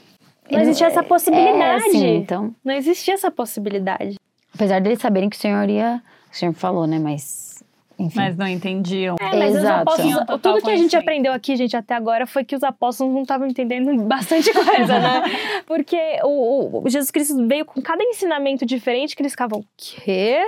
Não 0.52 0.60
existia 0.62 0.88
essa 0.88 1.04
possibilidade. 1.04 1.86
É, 1.86 1.90
sim, 1.90 2.16
então, 2.18 2.56
Não 2.64 2.74
existia 2.74 3.14
essa 3.14 3.30
possibilidade. 3.32 4.18
apesar 4.54 4.82
deles 4.82 5.00
saberem 5.00 5.30
que 5.30 5.36
o 5.36 5.40
Senhor 5.40 5.70
ia. 5.70 6.02
O 6.32 6.36
Senhor 6.36 6.54
falou, 6.54 6.86
né? 6.88 7.00
Mas. 7.00 7.64
Enfim. 8.00 8.14
Mas 8.20 8.38
não 8.38 8.48
entendiam. 8.48 9.18
É, 9.20 9.36
mas 9.36 9.52
os 9.52 9.58
Exato. 9.58 9.82
apóstolos, 9.82 10.12
Tinham 10.12 10.26
total 10.26 10.54
tudo 10.54 10.64
que 10.66 10.72
a 10.72 10.76
gente 10.78 10.96
aprendeu 10.96 11.34
aqui, 11.34 11.56
gente, 11.56 11.76
até 11.76 11.94
agora, 11.96 12.26
foi 12.26 12.44
que 12.46 12.56
os 12.56 12.64
apóstolos 12.64 13.14
não 13.14 13.24
estavam 13.24 13.46
entendendo 13.48 13.94
bastante 14.08 14.52
coisa, 14.54 15.00
né? 15.00 15.24
Porque 15.68 15.98
o, 16.24 16.82
o 16.86 16.90
Jesus 16.90 17.12
Cristo 17.12 17.46
veio 17.48 17.66
com 17.66 17.82
cada 17.82 18.04
ensinamento 18.04 18.66
diferente 18.66 19.16
que 19.16 19.22
eles 19.22 19.34
ficavam, 19.34 19.64
quê? 19.78 20.42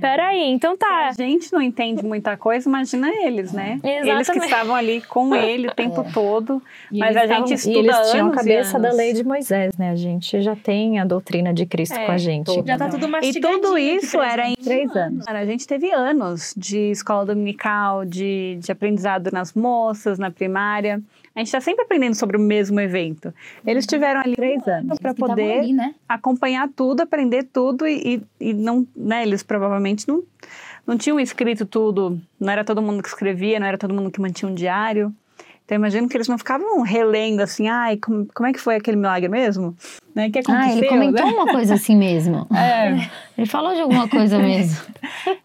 Peraí, 0.00 0.42
então 0.50 0.72
Se 0.74 0.78
tá. 0.78 1.08
a 1.08 1.12
gente 1.12 1.52
não 1.52 1.60
entende 1.60 2.04
muita 2.04 2.36
coisa, 2.36 2.68
imagina 2.68 3.08
eles, 3.24 3.52
né? 3.52 3.80
Eles 3.82 4.04
que 4.04 4.10
Exatamente. 4.10 4.44
estavam 4.44 4.74
ali 4.76 5.00
com 5.02 5.34
ele 5.36 5.66
o 5.68 5.74
tempo 5.74 6.04
todo. 6.14 6.62
E 6.92 6.98
Mas 7.00 7.16
eles 7.16 7.30
a 7.30 7.34
gente 7.34 7.52
estavam- 7.54 7.54
estuda 7.54 7.78
E 7.78 7.78
eles 7.80 8.10
tinham 8.12 8.26
a 8.26 8.30
anos 8.30 8.34
e 8.34 8.36
cabeça 8.48 8.78
da 8.78 8.88
anos. 8.88 8.96
lei 8.98 9.12
de 9.12 9.24
Moisés, 9.24 9.76
né? 9.76 9.90
A 9.90 9.96
gente 9.96 10.40
já 10.40 10.54
tem 10.54 10.98
a 11.00 11.04
doutrina 11.04 11.52
de 11.52 11.66
Cristo 11.66 11.96
É, 11.98 12.06
com 12.06 12.12
a 12.12 12.16
gente. 12.18 12.62
Já 12.64 12.78
tá 12.78 12.88
tudo 12.88 13.06
E 13.06 13.10
mastigadinho. 13.10 13.60
tudo 13.60 13.74
aqui 13.74 13.82
isso 13.96 14.20
era 14.22 14.48
em 14.48 14.54
Três 14.54 14.94
anos. 14.96 15.24
Cara, 15.24 15.40
a 15.40 15.44
gente 15.46 15.66
teve 15.66 15.90
anos 15.92 16.54
de 16.56 16.85
escola 16.90 17.26
dominical, 17.26 18.04
de, 18.04 18.58
de 18.60 18.72
aprendizado 18.72 19.30
nas 19.32 19.54
moças, 19.54 20.18
na 20.18 20.30
primária. 20.30 21.02
A 21.34 21.40
gente 21.40 21.48
está 21.48 21.60
sempre 21.60 21.84
aprendendo 21.84 22.14
sobre 22.14 22.36
o 22.36 22.40
mesmo 22.40 22.80
evento. 22.80 23.32
Eles 23.66 23.86
tiveram 23.86 24.20
ali 24.20 24.34
três 24.34 24.66
anos 24.66 24.98
para 24.98 25.14
poder 25.14 25.60
ali, 25.60 25.72
né? 25.72 25.94
acompanhar 26.08 26.68
tudo, 26.74 27.02
aprender 27.02 27.44
tudo 27.44 27.86
e, 27.86 28.22
e, 28.40 28.50
e 28.50 28.54
não, 28.54 28.86
né, 28.96 29.22
eles 29.22 29.42
provavelmente 29.42 30.08
não, 30.08 30.22
não 30.86 30.96
tinham 30.96 31.20
escrito 31.20 31.66
tudo, 31.66 32.20
não 32.40 32.52
era 32.52 32.64
todo 32.64 32.80
mundo 32.80 33.02
que 33.02 33.08
escrevia, 33.08 33.60
não 33.60 33.66
era 33.66 33.76
todo 33.76 33.92
mundo 33.92 34.10
que 34.10 34.20
mantinha 34.20 34.50
um 34.50 34.54
diário. 34.54 35.14
Então 35.66 35.74
imagino 35.74 36.08
que 36.08 36.16
eles 36.16 36.28
não 36.28 36.38
ficavam 36.38 36.80
relendo 36.82 37.40
assim, 37.40 37.66
ai, 37.66 37.96
como, 37.96 38.24
como 38.32 38.48
é 38.48 38.52
que 38.52 38.60
foi 38.60 38.76
aquele 38.76 38.96
milagre 38.96 39.28
mesmo? 39.28 39.76
Né? 40.14 40.28
O 40.28 40.30
que 40.30 40.38
aconteceu? 40.38 40.64
Ah, 40.64 40.78
ele 40.78 40.88
comentou 40.88 41.26
né? 41.26 41.32
uma 41.32 41.46
coisa 41.46 41.74
assim 41.74 41.96
mesmo. 41.96 42.46
É. 42.56 43.10
Ele 43.36 43.46
falou 43.46 43.74
de 43.74 43.80
alguma 43.80 44.08
coisa 44.08 44.38
mesmo. 44.38 44.80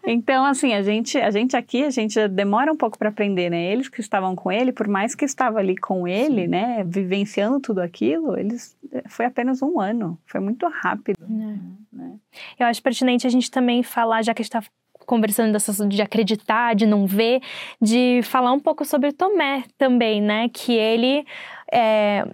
Então, 0.04 0.44
assim, 0.44 0.74
a 0.74 0.82
gente, 0.82 1.16
a 1.18 1.30
gente 1.30 1.56
aqui, 1.56 1.84
a 1.84 1.90
gente 1.90 2.28
demora 2.28 2.72
um 2.72 2.76
pouco 2.76 2.98
para 2.98 3.08
aprender, 3.08 3.50
né? 3.50 3.72
Eles 3.72 3.88
que 3.88 4.00
estavam 4.00 4.34
com 4.34 4.50
ele, 4.50 4.72
por 4.72 4.88
mais 4.88 5.14
que 5.14 5.24
estava 5.24 5.58
ali 5.58 5.76
com 5.76 6.06
ele, 6.06 6.46
né, 6.48 6.84
vivenciando 6.84 7.60
tudo 7.60 7.80
aquilo, 7.80 8.36
eles 8.36 8.76
foi 9.06 9.26
apenas 9.26 9.62
um 9.62 9.80
ano, 9.80 10.18
foi 10.26 10.40
muito 10.40 10.68
rápido. 10.68 11.18
Eu 12.58 12.66
acho 12.66 12.82
pertinente 12.82 13.26
a 13.26 13.30
gente 13.30 13.50
também 13.50 13.82
falar, 13.82 14.22
já 14.22 14.34
que 14.34 14.42
a 14.42 14.44
gente 14.44 14.52
tá 14.52 14.62
conversando 15.12 15.52
dessas, 15.52 15.76
de 15.86 16.00
acreditar, 16.00 16.74
de 16.74 16.86
não 16.86 17.04
ver, 17.06 17.42
de 17.78 18.22
falar 18.22 18.50
um 18.50 18.58
pouco 18.58 18.82
sobre 18.82 19.12
Tomé 19.12 19.62
também, 19.76 20.22
né? 20.22 20.48
Que 20.48 20.72
ele. 20.72 21.26
é, 21.70 22.26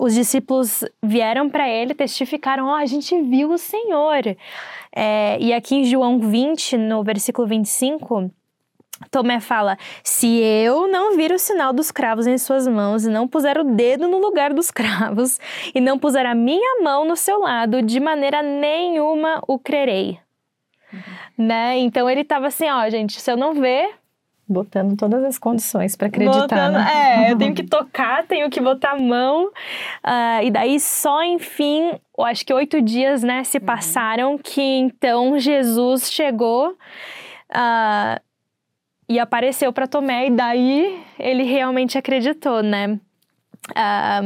os 0.00 0.14
discípulos 0.14 0.84
vieram 1.00 1.48
para 1.48 1.68
ele, 1.68 1.94
testificaram: 1.94 2.66
Ó, 2.66 2.74
a 2.74 2.86
gente 2.86 3.20
viu 3.22 3.52
o 3.52 3.58
Senhor. 3.58 4.36
É, 4.92 5.38
e 5.40 5.52
aqui 5.52 5.76
em 5.76 5.84
João 5.84 6.18
20, 6.18 6.76
no 6.76 7.04
versículo 7.04 7.46
25. 7.46 8.28
Tomé 9.12 9.38
fala: 9.38 9.78
Se 10.02 10.26
eu 10.26 10.88
não 10.88 11.16
vir 11.16 11.30
o 11.30 11.38
sinal 11.38 11.72
dos 11.72 11.92
cravos 11.92 12.26
em 12.26 12.36
suas 12.36 12.66
mãos, 12.66 13.04
e 13.04 13.10
não 13.10 13.28
puser 13.28 13.58
o 13.58 13.64
dedo 13.64 14.08
no 14.08 14.18
lugar 14.18 14.52
dos 14.52 14.72
cravos, 14.72 15.38
e 15.72 15.80
não 15.80 16.00
puser 16.00 16.26
a 16.26 16.34
minha 16.34 16.82
mão 16.82 17.04
no 17.04 17.14
seu 17.14 17.38
lado, 17.38 17.80
de 17.80 18.00
maneira 18.00 18.42
nenhuma 18.42 19.40
o 19.46 19.56
crerei. 19.56 20.23
Né? 21.36 21.78
Então 21.78 22.08
ele 22.08 22.24
tava 22.24 22.48
assim: 22.48 22.68
Ó, 22.68 22.88
gente, 22.90 23.20
se 23.20 23.30
eu 23.30 23.36
não 23.36 23.54
ver, 23.54 23.90
Botando 24.46 24.94
todas 24.94 25.24
as 25.24 25.38
condições 25.38 25.96
para 25.96 26.08
acreditar, 26.08 26.42
Botando- 26.42 26.74
né? 26.74 27.28
É, 27.28 27.32
eu 27.32 27.38
tenho 27.38 27.54
que 27.56 27.62
tocar, 27.62 28.26
tenho 28.26 28.50
que 28.50 28.60
botar 28.60 28.90
a 28.90 28.98
mão. 28.98 29.50
Ah, 30.02 30.44
e 30.44 30.50
daí 30.50 30.78
só, 30.78 31.24
enfim, 31.24 31.92
eu 32.16 32.24
acho 32.24 32.44
que 32.44 32.52
oito 32.52 32.82
dias, 32.82 33.22
né, 33.22 33.42
se 33.42 33.58
passaram 33.58 34.36
que 34.36 34.60
então 34.60 35.38
Jesus 35.38 36.12
chegou 36.12 36.76
ah, 37.48 38.20
e 39.08 39.18
apareceu 39.18 39.72
para 39.72 39.86
Tomé 39.86 40.26
e 40.26 40.30
daí 40.30 41.02
ele 41.18 41.44
realmente 41.44 41.96
acreditou, 41.96 42.62
né? 42.62 43.00
Ah, 43.74 44.22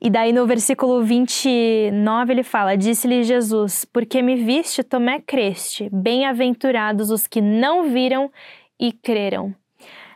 e 0.00 0.08
daí 0.08 0.32
no 0.32 0.46
versículo 0.46 1.02
29 1.02 2.32
ele 2.32 2.42
fala: 2.42 2.76
Disse-lhe 2.76 3.22
Jesus, 3.22 3.84
porque 3.84 4.22
me 4.22 4.36
viste, 4.36 4.82
Tomé 4.82 5.20
creste. 5.20 5.88
Bem-aventurados 5.92 7.10
os 7.10 7.26
que 7.26 7.40
não 7.40 7.84
viram 7.84 8.30
e 8.78 8.92
creram. 8.92 9.54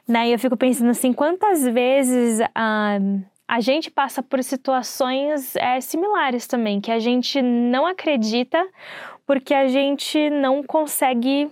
E 0.08 0.32
eu 0.32 0.38
fico 0.38 0.56
pensando 0.56 0.90
assim, 0.90 1.12
quantas 1.12 1.64
vezes 1.64 2.40
ah, 2.54 2.98
a 3.46 3.60
gente 3.60 3.90
passa 3.90 4.22
por 4.22 4.42
situações 4.42 5.54
é, 5.56 5.80
similares 5.80 6.46
também, 6.46 6.80
que 6.80 6.90
a 6.90 6.98
gente 6.98 7.40
não 7.40 7.86
acredita 7.86 8.64
porque 9.26 9.54
a 9.54 9.68
gente 9.68 10.30
não 10.30 10.62
consegue 10.62 11.48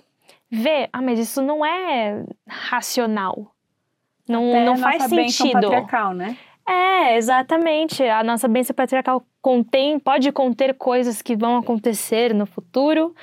ver. 0.51 0.89
Ah, 0.93 1.01
mas 1.01 1.19
isso 1.21 1.41
não 1.41 1.65
é 1.65 2.25
racional. 2.49 3.53
Não, 4.29 4.51
Até 4.51 4.65
não 4.65 4.77
faz 4.77 5.05
sentido. 5.05 5.71
né? 6.13 6.37
É, 6.69 7.17
exatamente. 7.17 8.03
A 8.03 8.23
nossa 8.23 8.47
bênção 8.47 8.75
patriarcal 8.77 9.25
contém, 9.41 9.99
pode 9.99 10.31
conter 10.33 10.75
coisas 10.75 11.23
que 11.23 11.35
vão 11.35 11.57
acontecer 11.57 12.35
no 12.35 12.45
futuro, 12.45 13.15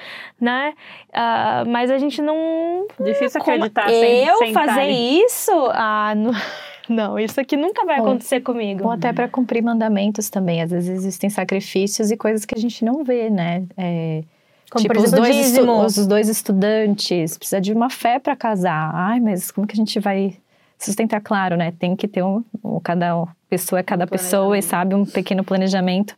né? 0.41 0.73
Ah, 1.13 1.63
mas 1.67 1.91
a 1.91 1.97
gente 1.99 2.21
não. 2.21 2.87
Difícil 2.99 3.39
Como 3.41 3.53
acreditar 3.55 3.87
sem, 3.89 4.25
eu 4.25 4.37
sem 4.37 4.53
fazer 4.53 4.69
estar 4.71 4.81
ali. 4.81 5.21
isso? 5.23 5.51
Ah, 5.73 6.13
não, 6.15 6.31
não, 6.89 7.19
isso 7.19 7.39
aqui 7.39 7.55
nunca 7.55 7.85
vai 7.85 7.99
Ou- 7.99 8.07
acontecer 8.07 8.39
comigo. 8.41 8.85
Ou 8.85 8.91
até 8.91 9.13
para 9.13 9.27
cumprir 9.27 9.61
mandamentos 9.61 10.29
também. 10.29 10.61
Às 10.63 10.71
vezes 10.71 10.89
existem 10.89 11.29
sacrifícios 11.29 12.09
e 12.09 12.17
coisas 12.17 12.45
que 12.45 12.55
a 12.55 12.59
gente 12.59 12.83
não 12.83 13.03
vê, 13.03 13.29
né? 13.29 13.63
É, 13.77 14.23
Como, 14.71 14.81
tipo, 14.81 14.95
por 14.95 15.03
exemplo, 15.03 15.23
os, 15.23 15.29
dois 15.53 15.97
os 15.97 16.07
dois 16.07 16.29
estudantes, 16.29 17.37
precisa 17.37 17.61
de 17.61 17.71
uma 17.73 17.91
fé 17.91 18.17
para 18.17 18.35
casar. 18.35 18.89
Ai, 18.95 19.19
mas 19.19 19.51
como 19.51 19.67
que 19.67 19.73
a 19.73 19.77
gente 19.77 19.99
vai 19.99 20.37
sustentar? 20.77 21.21
Claro, 21.21 21.55
né? 21.57 21.71
Tem 21.71 21.95
que 21.95 22.07
ter 22.07 22.23
um, 22.23 22.43
um- 22.63 22.79
cada 22.79 23.25
pessoa 23.49 23.79
é 23.79 23.83
cada 23.83 24.05
pessoa 24.07 24.57
e 24.57 24.61
sabe 24.61 24.95
um 24.95 25.05
pequeno 25.05 25.43
planejamento. 25.43 26.15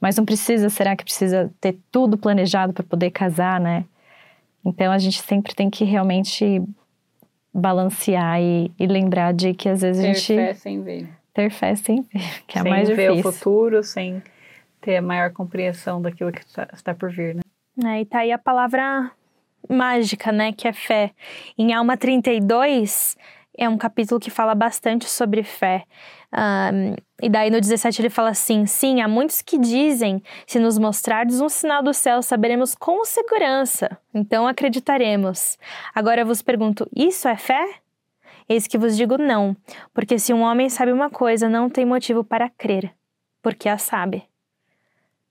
Mas 0.00 0.16
não 0.16 0.24
precisa, 0.24 0.68
será 0.70 0.94
que 0.94 1.02
precisa 1.04 1.50
ter 1.60 1.76
tudo 1.90 2.16
planejado 2.16 2.72
para 2.72 2.84
poder 2.84 3.10
casar, 3.10 3.58
né? 3.60 3.84
Então 4.64 4.92
a 4.92 4.98
gente 4.98 5.20
sempre 5.22 5.54
tem 5.54 5.68
que 5.70 5.84
realmente 5.84 6.62
balancear 7.52 8.40
e, 8.40 8.70
e 8.78 8.86
lembrar 8.86 9.32
de 9.32 9.54
que 9.54 9.68
às 9.68 9.80
vezes 9.82 10.00
a 10.04 10.06
Ter 10.08 10.14
gente 10.14 10.34
fé 10.36 10.54
sem 10.54 10.82
ver. 10.82 11.08
ter 11.34 11.50
fé 11.50 11.74
sem 11.74 12.02
ver, 12.02 12.42
que 12.46 12.58
é 12.58 12.62
sem 12.62 12.70
mais 12.70 12.88
ver 12.88 13.10
difícil. 13.10 13.30
o 13.30 13.32
futuro, 13.32 13.82
sem 13.82 14.22
ter 14.80 14.96
a 14.96 15.02
maior 15.02 15.30
compreensão 15.32 16.00
daquilo 16.00 16.30
que 16.32 16.40
está, 16.40 16.68
está 16.72 16.94
por 16.94 17.10
vir, 17.10 17.34
né? 17.34 17.42
É, 17.84 18.00
e 18.00 18.04
tá 18.04 18.18
aí 18.20 18.32
a 18.32 18.38
palavra 18.38 19.10
mágica, 19.68 20.30
né? 20.32 20.52
Que 20.52 20.68
é 20.68 20.72
fé. 20.72 21.12
Em 21.56 21.72
Alma 21.72 21.96
32, 21.96 23.16
é 23.58 23.68
um 23.68 23.76
capítulo 23.76 24.20
que 24.20 24.30
fala 24.30 24.54
bastante 24.54 25.08
sobre 25.08 25.42
fé. 25.42 25.84
Ahn, 26.32 26.94
e 27.20 27.28
daí 27.28 27.50
no 27.50 27.60
17 27.60 28.00
ele 28.00 28.08
fala 28.08 28.30
assim: 28.30 28.64
Sim, 28.64 29.02
há 29.02 29.08
muitos 29.08 29.42
que 29.42 29.58
dizem: 29.58 30.22
se 30.46 30.58
nos 30.58 30.78
mostrardes 30.78 31.40
um 31.40 31.48
sinal 31.48 31.82
do 31.82 31.92
céu, 31.92 32.22
saberemos 32.22 32.74
com 32.74 33.04
segurança, 33.04 33.98
então 34.14 34.46
acreditaremos. 34.46 35.58
Agora 35.94 36.20
eu 36.20 36.26
vos 36.26 36.40
pergunto: 36.40 36.88
isso 36.94 37.26
é 37.26 37.36
fé? 37.36 37.80
Eis 38.48 38.66
que 38.66 38.78
vos 38.78 38.96
digo 38.96 39.18
não, 39.18 39.54
porque 39.92 40.18
se 40.18 40.32
um 40.32 40.40
homem 40.40 40.70
sabe 40.70 40.92
uma 40.92 41.10
coisa, 41.10 41.48
não 41.48 41.68
tem 41.68 41.84
motivo 41.84 42.24
para 42.24 42.48
crer, 42.48 42.94
porque 43.42 43.68
a 43.68 43.76
sabe. 43.76 44.24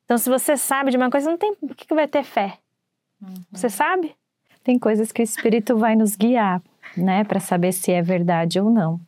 Então, 0.05 0.17
se 0.17 0.29
você 0.29 0.55
sabe 0.55 0.91
de 0.91 0.97
uma 0.97 1.09
coisa, 1.09 1.29
não 1.29 1.37
tem 1.37 1.53
por 1.55 1.75
que 1.75 1.85
que 1.85 1.93
vai 1.95 2.07
ter 2.07 2.23
fé. 2.23 2.59
Você 3.51 3.69
sabe? 3.69 4.15
Tem 4.63 4.77
coisas 4.77 5.11
que 5.11 5.21
o 5.21 5.23
Espírito 5.23 5.77
vai 5.77 5.95
nos 5.95 6.15
guiar, 6.15 6.61
né, 6.95 7.23
para 7.23 7.39
saber 7.39 7.71
se 7.71 7.91
é 7.91 8.01
verdade 8.01 8.59
ou 8.59 8.69
não. 8.69 8.99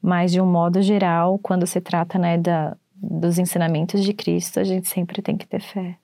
Mas 0.00 0.32
de 0.32 0.40
um 0.40 0.46
modo 0.46 0.82
geral, 0.82 1.38
quando 1.38 1.66
se 1.66 1.80
trata, 1.80 2.18
né, 2.18 2.38
da, 2.38 2.76
dos 2.94 3.38
ensinamentos 3.38 4.04
de 4.04 4.12
Cristo, 4.12 4.60
a 4.60 4.64
gente 4.64 4.88
sempre 4.88 5.20
tem 5.22 5.36
que 5.36 5.46
ter 5.46 5.60
fé. 5.60 5.96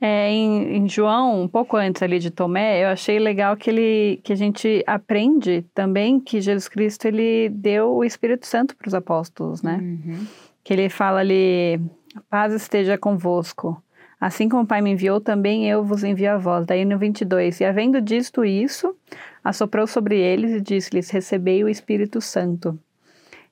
É, 0.00 0.30
em, 0.30 0.76
em 0.76 0.88
João, 0.88 1.42
um 1.42 1.48
pouco 1.48 1.76
antes 1.76 2.02
ali 2.02 2.18
de 2.18 2.30
Tomé, 2.30 2.84
eu 2.84 2.88
achei 2.88 3.18
legal 3.18 3.56
que 3.56 3.70
ele 3.70 4.20
que 4.22 4.32
a 4.32 4.36
gente 4.36 4.84
aprende 4.86 5.64
também 5.72 6.20
que 6.20 6.40
Jesus 6.40 6.68
Cristo 6.68 7.06
ele 7.06 7.48
deu 7.48 7.94
o 7.94 8.04
Espírito 8.04 8.46
Santo 8.46 8.76
para 8.76 8.88
os 8.88 8.94
apóstolos, 8.94 9.62
né? 9.62 9.78
Uhum. 9.80 10.26
Que 10.62 10.74
ele 10.74 10.88
fala 10.90 11.20
ali 11.20 11.80
Paz 12.28 12.52
esteja 12.52 12.98
convosco. 12.98 13.82
Assim 14.24 14.48
como 14.48 14.62
o 14.62 14.66
Pai 14.66 14.80
me 14.80 14.90
enviou, 14.90 15.20
também 15.20 15.68
eu 15.68 15.84
vos 15.84 16.02
envio 16.02 16.32
a 16.32 16.38
vós. 16.38 16.64
Daí 16.64 16.82
no 16.86 16.96
22, 16.96 17.60
e 17.60 17.64
havendo 17.66 18.00
disto 18.00 18.42
isso, 18.42 18.96
assoprou 19.44 19.86
sobre 19.86 20.18
eles 20.18 20.50
e 20.52 20.62
disse-lhes, 20.62 21.10
recebei 21.10 21.62
o 21.62 21.68
Espírito 21.68 22.22
Santo. 22.22 22.78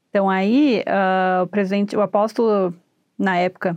Então 0.08 0.30
aí, 0.30 0.82
uh, 0.88 1.42
o, 1.42 1.46
presidente, 1.46 1.94
o 1.94 2.00
apóstolo, 2.00 2.72
na 3.18 3.37
época, 3.37 3.76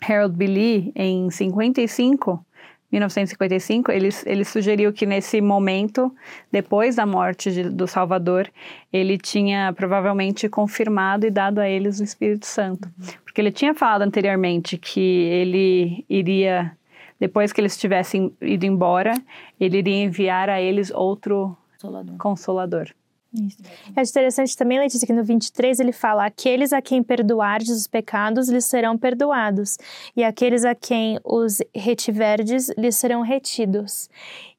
Harold 0.00 0.36
Billy, 0.36 0.92
em 0.94 1.28
55, 1.28 2.46
1955, 2.92 3.90
ele, 3.90 4.10
ele 4.26 4.44
sugeriu 4.44 4.92
que 4.92 5.06
nesse 5.06 5.40
momento, 5.40 6.14
depois 6.50 6.96
da 6.96 7.06
morte 7.06 7.50
de, 7.50 7.70
do 7.70 7.86
Salvador, 7.86 8.50
ele 8.92 9.16
tinha 9.16 9.72
provavelmente 9.72 10.46
confirmado 10.48 11.26
e 11.26 11.30
dado 11.30 11.58
a 11.58 11.68
eles 11.68 12.00
o 12.00 12.04
Espírito 12.04 12.44
Santo. 12.44 12.90
Porque 13.24 13.40
ele 13.40 13.50
tinha 13.50 13.74
falado 13.74 14.02
anteriormente 14.02 14.76
que 14.76 15.00
ele 15.00 16.04
iria, 16.08 16.76
depois 17.18 17.50
que 17.50 17.62
eles 17.62 17.78
tivessem 17.78 18.30
ido 18.42 18.66
embora, 18.66 19.14
ele 19.58 19.78
iria 19.78 20.04
enviar 20.04 20.50
a 20.50 20.60
eles 20.60 20.90
outro 20.90 21.56
consolador. 21.80 22.16
consolador. 22.18 22.88
Isso. 23.34 23.58
É 23.96 24.02
interessante 24.02 24.54
também, 24.56 24.78
Letícia, 24.78 25.06
que 25.06 25.12
no 25.12 25.24
23 25.24 25.80
ele 25.80 25.92
fala: 25.92 26.26
Aqueles 26.26 26.72
a 26.72 26.82
quem 26.82 27.02
perdoardes 27.02 27.70
os 27.70 27.86
pecados 27.86 28.50
lhes 28.50 28.66
serão 28.66 28.98
perdoados, 28.98 29.78
e 30.14 30.22
aqueles 30.22 30.64
a 30.66 30.74
quem 30.74 31.18
os 31.24 31.62
retiverdes 31.74 32.68
lhes 32.76 32.96
serão 32.96 33.22
retidos. 33.22 34.10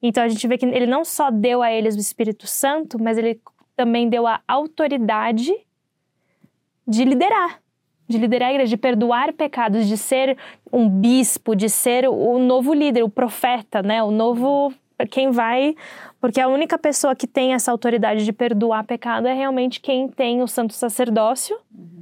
Então 0.01 0.23
a 0.23 0.27
gente 0.27 0.47
vê 0.47 0.57
que 0.57 0.65
ele 0.65 0.87
não 0.87 1.05
só 1.05 1.29
deu 1.29 1.61
a 1.61 1.71
eles 1.71 1.95
o 1.95 1.99
Espírito 1.99 2.47
Santo, 2.47 3.01
mas 3.01 3.17
ele 3.17 3.39
também 3.75 4.09
deu 4.09 4.25
a 4.25 4.41
autoridade 4.47 5.53
de 6.87 7.05
liderar. 7.05 7.59
De 8.07 8.17
liderar 8.17 8.49
a 8.49 8.53
igreja, 8.53 8.69
de 8.69 8.77
perdoar 8.77 9.33
pecados, 9.33 9.87
de 9.87 9.97
ser 9.97 10.37
um 10.71 10.89
bispo, 10.89 11.55
de 11.55 11.69
ser 11.69 12.07
o 12.07 12.37
novo 12.39 12.73
líder, 12.73 13.03
o 13.03 13.09
profeta, 13.09 13.81
né? 13.81 14.03
O 14.03 14.11
novo 14.11 14.73
quem 15.09 15.31
vai, 15.31 15.75
porque 16.23 16.39
a 16.39 16.47
única 16.47 16.77
pessoa 16.77 17.13
que 17.13 17.27
tem 17.27 17.53
essa 17.53 17.69
autoridade 17.69 18.23
de 18.23 18.31
perdoar 18.31 18.85
pecado 18.85 19.27
é 19.27 19.33
realmente 19.33 19.81
quem 19.81 20.07
tem 20.07 20.41
o 20.41 20.47
santo 20.47 20.73
sacerdócio 20.73 21.59
uhum. 21.69 22.01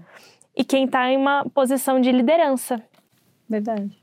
e 0.55 0.63
quem 0.63 0.85
está 0.85 1.09
em 1.09 1.17
uma 1.17 1.43
posição 1.45 1.99
de 1.99 2.11
liderança. 2.11 2.79
Verdade. 3.49 3.97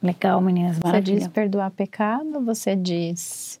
Legal, 0.00 0.40
meninas. 0.40 0.78
Maravilha. 0.78 1.06
Você 1.06 1.24
diz 1.24 1.26
perdoar 1.26 1.72
pecado, 1.72 2.40
você 2.44 2.76
diz. 2.76 3.60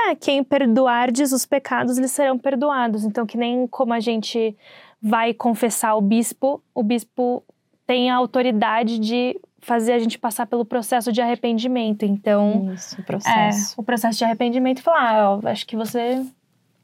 É, 0.00 0.14
quem 0.14 0.42
perdoardes 0.42 1.30
os 1.30 1.44
pecados 1.44 1.98
lhes 1.98 2.12
serão 2.12 2.38
perdoados. 2.38 3.04
Então, 3.04 3.26
que 3.26 3.36
nem 3.36 3.66
como 3.66 3.92
a 3.92 4.00
gente 4.00 4.56
vai 5.02 5.34
confessar 5.34 5.96
o 5.96 6.00
bispo, 6.00 6.62
o 6.74 6.82
bispo 6.82 7.44
tem 7.86 8.10
a 8.10 8.16
autoridade 8.16 8.98
de 8.98 9.38
fazer 9.64 9.92
a 9.92 9.98
gente 9.98 10.18
passar 10.18 10.46
pelo 10.46 10.64
processo 10.64 11.10
de 11.10 11.20
arrependimento. 11.20 12.04
Então, 12.04 12.72
Isso, 12.74 13.00
o 13.00 13.04
processo. 13.04 13.74
É, 13.74 13.80
o 13.80 13.82
processo 13.82 14.18
de 14.18 14.24
arrependimento 14.24 14.78
e 14.78 14.82
falar, 14.82 15.14
ah, 15.14 15.30
ó, 15.30 15.48
acho 15.48 15.66
que 15.66 15.74
você 15.74 16.24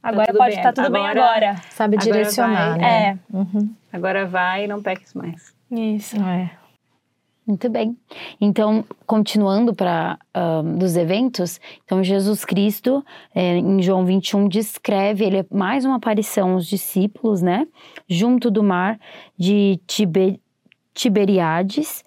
agora 0.02 0.32
tá 0.32 0.38
pode 0.38 0.54
estar 0.56 0.72
tá 0.72 0.82
tudo 0.82 0.96
agora, 0.96 1.14
bem 1.14 1.22
agora. 1.22 1.56
Sabe 1.70 1.96
agora 1.96 2.12
direcionar, 2.12 2.70
vai, 2.70 2.78
né? 2.78 3.18
É. 3.32 3.36
Uhum. 3.36 3.74
Agora 3.92 4.26
vai 4.26 4.64
e 4.64 4.66
não 4.66 4.82
peques 4.82 5.12
mais. 5.12 5.54
Isso. 5.70 6.16
É. 6.16 6.50
Muito 7.46 7.68
bem. 7.68 7.96
Então, 8.40 8.84
continuando 9.06 9.74
para 9.74 10.18
um, 10.62 10.78
dos 10.78 10.96
eventos, 10.96 11.60
então 11.84 12.02
Jesus 12.02 12.44
Cristo, 12.44 13.04
é, 13.34 13.56
em 13.56 13.82
João 13.82 14.04
21, 14.04 14.48
descreve 14.48 15.24
ele 15.24 15.38
é 15.38 15.46
mais 15.50 15.84
uma 15.84 15.96
aparição 15.96 16.52
aos 16.52 16.66
discípulos, 16.66 17.42
né? 17.42 17.66
Junto 18.08 18.50
do 18.50 18.62
mar 18.62 18.98
de 19.36 19.80
Tiber, 19.86 20.38
Tiberiades. 20.94 22.04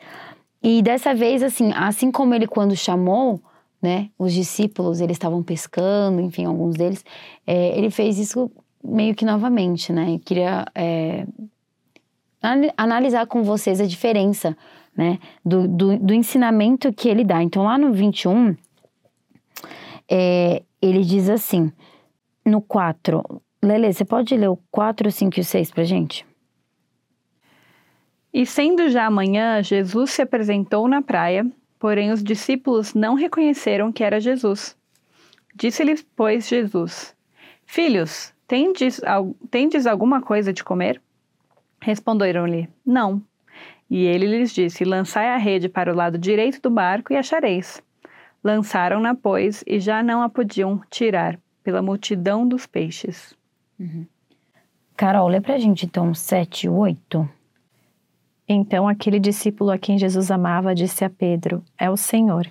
E 0.63 0.81
dessa 0.81 1.13
vez, 1.13 1.43
assim, 1.43 1.73
assim 1.75 2.09
como 2.09 2.33
ele 2.33 2.47
quando 2.47 2.73
chamou, 2.75 3.41
né, 3.81 4.09
os 4.17 4.33
discípulos, 4.33 5.01
eles 5.01 5.15
estavam 5.15 5.43
pescando, 5.43 6.21
enfim, 6.21 6.45
alguns 6.45 6.75
deles, 6.75 7.03
é, 7.45 7.77
ele 7.77 7.89
fez 7.89 8.17
isso 8.17 8.49
meio 8.81 9.13
que 9.13 9.25
novamente, 9.25 9.91
né? 9.91 10.15
Eu 10.15 10.19
queria 10.19 10.65
é, 10.73 11.25
analisar 12.77 13.27
com 13.27 13.43
vocês 13.43 13.81
a 13.81 13.85
diferença, 13.85 14.55
né, 14.95 15.19
do, 15.43 15.67
do, 15.67 15.97
do, 15.99 16.13
ensinamento 16.13 16.93
que 16.93 17.09
ele 17.09 17.25
dá. 17.25 17.43
Então, 17.43 17.63
lá 17.63 17.77
no 17.77 17.91
21, 17.91 18.55
é, 20.09 20.63
ele 20.81 21.03
diz 21.03 21.29
assim, 21.29 21.71
no 22.45 22.61
4, 22.61 23.21
Lele, 23.61 23.91
você 23.91 24.05
pode 24.05 24.35
ler 24.35 24.49
o 24.49 24.59
4, 24.71 25.11
5 25.11 25.39
e 25.39 25.41
o 25.41 25.43
6 25.43 25.71
pra 25.71 25.83
gente? 25.83 26.25
E 28.33 28.45
sendo 28.45 28.89
já 28.89 29.05
amanhã, 29.05 29.61
Jesus 29.61 30.11
se 30.11 30.21
apresentou 30.21 30.87
na 30.87 31.01
praia, 31.01 31.45
porém 31.77 32.11
os 32.11 32.23
discípulos 32.23 32.95
não 32.95 33.13
reconheceram 33.13 33.91
que 33.91 34.03
era 34.03 34.19
Jesus. 34.19 34.75
Disse-lhes, 35.55 36.03
pois, 36.15 36.47
Jesus: 36.47 37.15
Filhos, 37.65 38.33
tendes, 38.47 38.99
tendes 39.51 39.85
alguma 39.85 40.21
coisa 40.21 40.51
de 40.51 40.63
comer? 40.63 40.99
Responderam-lhe: 41.79 42.67
Não. 42.85 43.21
E 43.89 44.05
ele 44.05 44.25
lhes 44.25 44.51
disse: 44.51 44.83
Lançai 44.83 45.29
a 45.29 45.37
rede 45.37 45.69
para 45.69 45.91
o 45.91 45.95
lado 45.95 46.17
direito 46.17 46.59
do 46.59 46.71
barco 46.71 47.13
e 47.13 47.17
achareis. 47.17 47.83
Lançaram-na, 48.43 49.13
pois, 49.13 49.63
e 49.67 49.79
já 49.79 50.01
não 50.01 50.21
a 50.21 50.29
podiam 50.29 50.81
tirar, 50.89 51.39
pela 51.63 51.81
multidão 51.81 52.47
dos 52.47 52.65
peixes. 52.65 53.35
Uhum. 53.79 54.05
Carol, 54.97 55.27
lê 55.27 55.39
pra 55.39 55.57
gente 55.57 55.85
então 55.85 56.13
7 56.13 56.65
e 56.65 56.69
8. 56.69 57.29
Então 58.47 58.87
aquele 58.87 59.19
discípulo 59.19 59.71
a 59.71 59.77
quem 59.77 59.97
Jesus 59.97 60.29
amava 60.29 60.75
disse 60.75 61.05
a 61.05 61.09
Pedro: 61.09 61.63
É 61.77 61.89
o 61.89 61.97
Senhor. 61.97 62.47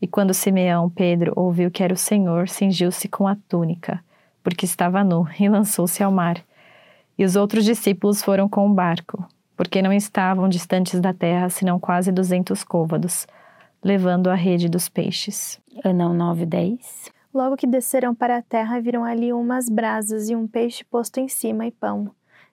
E 0.00 0.06
quando 0.06 0.34
Simeão 0.34 0.90
Pedro 0.90 1.32
ouviu 1.34 1.70
que 1.70 1.82
era 1.82 1.94
o 1.94 1.96
Senhor, 1.96 2.48
cingiu-se 2.48 3.08
com 3.08 3.26
a 3.26 3.36
túnica, 3.48 4.04
porque 4.42 4.64
estava 4.64 5.02
nu, 5.02 5.26
e 5.40 5.48
lançou-se 5.48 6.02
ao 6.02 6.12
mar. 6.12 6.44
E 7.16 7.24
os 7.24 7.36
outros 7.36 7.64
discípulos 7.64 8.22
foram 8.22 8.48
com 8.48 8.68
o 8.68 8.74
barco, 8.74 9.26
porque 9.56 9.80
não 9.80 9.92
estavam 9.92 10.48
distantes 10.48 11.00
da 11.00 11.14
terra, 11.14 11.48
senão 11.48 11.78
quase 11.78 12.12
duzentos 12.12 12.64
côvados, 12.64 13.26
levando 13.82 14.28
a 14.28 14.34
rede 14.34 14.68
dos 14.68 14.88
peixes. 14.88 15.60
Ana 15.84 16.08
9, 16.08 16.44
10. 16.44 17.12
Logo 17.32 17.56
que 17.56 17.66
desceram 17.66 18.14
para 18.14 18.38
a 18.38 18.42
terra, 18.42 18.80
viram 18.80 19.04
ali 19.04 19.32
umas 19.32 19.68
brasas 19.68 20.28
e 20.28 20.36
um 20.36 20.46
peixe 20.46 20.84
posto 20.84 21.18
em 21.18 21.28
cima 21.28 21.66
e 21.66 21.70
pão. 21.70 22.10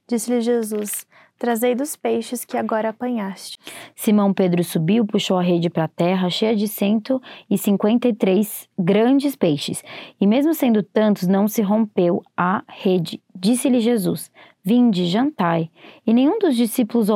Disse-lhe 0.08 0.42
Jesus: 0.42 1.06
Trazei 1.42 1.74
dos 1.74 1.96
peixes 1.96 2.46
que 2.46 2.56
agora 2.56 2.90
apanhaste. 2.90 3.58
Simão 3.96 4.32
Pedro 4.32 4.64
subiu, 4.64 5.08
puxou 5.08 5.40
a 5.40 5.42
rede 5.42 5.72
para 5.72 5.86
a 5.86 5.88
terra, 5.88 6.30
cheia 6.30 6.56
de 6.56 6.68
cento 6.68 7.20
e 7.50 7.58
cinquenta 7.58 8.08
e 8.08 8.14
três 8.14 8.70
grandes 8.78 9.36
peixes. 9.36 9.84
E 10.20 10.28
mesmo 10.28 10.54
sendo 10.54 10.84
tantos, 10.84 11.28
não 11.28 11.48
se 11.48 11.64
rompeu 11.64 12.22
a 12.38 12.64
rede. 12.68 13.20
Disse-lhe 13.36 13.80
Jesus: 13.80 14.30
Vinde, 14.64 15.08
jantai. 15.08 15.72
E 16.06 16.14
nenhum 16.14 16.38
dos 16.38 16.56
discípulos 16.56 17.08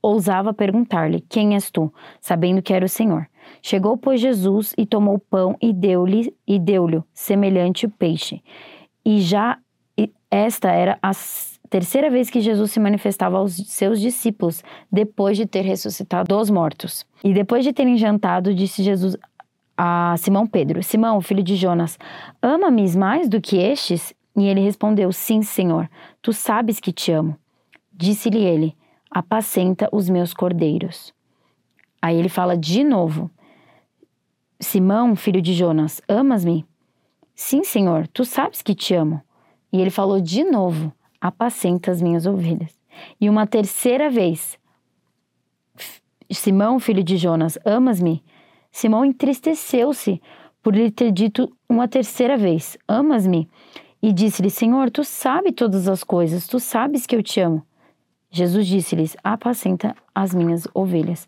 ousava 0.00 0.54
perguntar-lhe: 0.54 1.20
Quem 1.20 1.52
és 1.52 1.70
tu? 1.70 1.92
sabendo 2.22 2.62
que 2.62 2.72
era 2.72 2.86
o 2.86 2.88
Senhor. 2.88 3.28
Chegou, 3.60 3.98
pois, 3.98 4.18
Jesus 4.18 4.72
e 4.78 4.86
tomou 4.86 5.18
pão 5.18 5.58
e 5.60 5.74
deu-lhe 5.74 6.34
e 6.48 6.58
deu-lhe 6.58 7.02
semelhante 7.12 7.86
peixe. 7.86 8.42
E 9.04 9.20
já 9.20 9.58
esta 10.30 10.72
era 10.72 10.98
a 11.02 11.12
terceira 11.68 12.10
vez 12.10 12.30
que 12.30 12.40
Jesus 12.40 12.72
se 12.72 12.80
manifestava 12.80 13.38
aos 13.38 13.54
seus 13.54 14.00
discípulos, 14.00 14.62
depois 14.90 15.36
de 15.36 15.46
ter 15.46 15.62
ressuscitado 15.62 16.34
dos 16.36 16.50
mortos. 16.50 17.06
E 17.22 17.32
depois 17.32 17.64
de 17.64 17.72
terem 17.72 17.96
jantado, 17.96 18.54
disse 18.54 18.82
Jesus 18.82 19.16
a 19.76 20.14
Simão 20.18 20.46
Pedro: 20.46 20.82
Simão, 20.82 21.20
filho 21.20 21.42
de 21.42 21.56
Jonas, 21.56 21.98
ama-me 22.42 22.88
mais 22.96 23.28
do 23.28 23.40
que 23.40 23.56
estes? 23.56 24.14
E 24.36 24.46
ele 24.46 24.60
respondeu: 24.60 25.12
Sim, 25.12 25.42
Senhor, 25.42 25.88
tu 26.20 26.32
sabes 26.32 26.80
que 26.80 26.92
te 26.92 27.12
amo. 27.12 27.36
Disse-lhe 27.92 28.44
ele: 28.44 28.76
Apacenta 29.10 29.88
os 29.92 30.08
meus 30.08 30.34
cordeiros. 30.34 31.12
Aí 32.00 32.18
ele 32.18 32.28
fala 32.28 32.56
de 32.56 32.84
novo: 32.84 33.30
Simão, 34.60 35.16
filho 35.16 35.40
de 35.40 35.54
Jonas, 35.54 36.02
amas-me? 36.08 36.64
Sim, 37.34 37.64
Senhor, 37.64 38.06
tu 38.08 38.24
sabes 38.24 38.62
que 38.62 38.74
te 38.74 38.94
amo. 38.94 39.20
E 39.72 39.80
ele 39.80 39.90
falou 39.90 40.20
de 40.20 40.44
novo: 40.44 40.92
apacenta 41.24 41.90
as 41.90 42.02
minhas 42.02 42.26
ovelhas. 42.26 42.78
E 43.18 43.30
uma 43.30 43.46
terceira 43.46 44.10
vez, 44.10 44.58
Simão, 46.30 46.78
filho 46.78 47.02
de 47.02 47.16
Jonas, 47.16 47.58
amas-me? 47.64 48.22
Simão 48.70 49.06
entristeceu-se 49.06 50.20
por 50.62 50.74
lhe 50.74 50.90
ter 50.90 51.10
dito 51.10 51.50
uma 51.66 51.88
terceira 51.88 52.36
vez: 52.36 52.76
Amas-me? 52.86 53.48
E 54.02 54.12
disse-lhe: 54.12 54.50
Senhor, 54.50 54.90
tu 54.90 55.02
sabes 55.02 55.54
todas 55.56 55.88
as 55.88 56.04
coisas, 56.04 56.46
tu 56.46 56.60
sabes 56.60 57.06
que 57.06 57.16
eu 57.16 57.22
te 57.22 57.40
amo. 57.40 57.64
Jesus 58.30 58.66
disse-lhes: 58.66 59.16
Apacenta 59.24 59.96
as 60.14 60.34
minhas 60.34 60.68
ovelhas. 60.74 61.26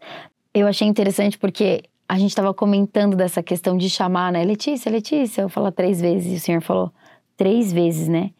Eu 0.53 0.67
achei 0.67 0.87
interessante 0.87 1.39
porque 1.39 1.85
a 2.07 2.19
gente 2.19 2.31
estava 2.31 2.53
comentando 2.53 3.17
dessa 3.17 3.43
questão 3.43 3.79
de 3.79 3.89
chamar, 3.89 4.31
né? 4.31 4.45
Letícia, 4.45 4.93
Letícia, 4.93 5.41
eu 5.43 5.49
falo 5.49 5.73
três 5.73 6.03
vezes, 6.03 6.33
e 6.33 6.37
o 6.37 6.41
Senhor 6.41 6.61
falou 6.61 6.93
três 7.35 7.73
vezes, 7.73 8.09
né? 8.09 8.33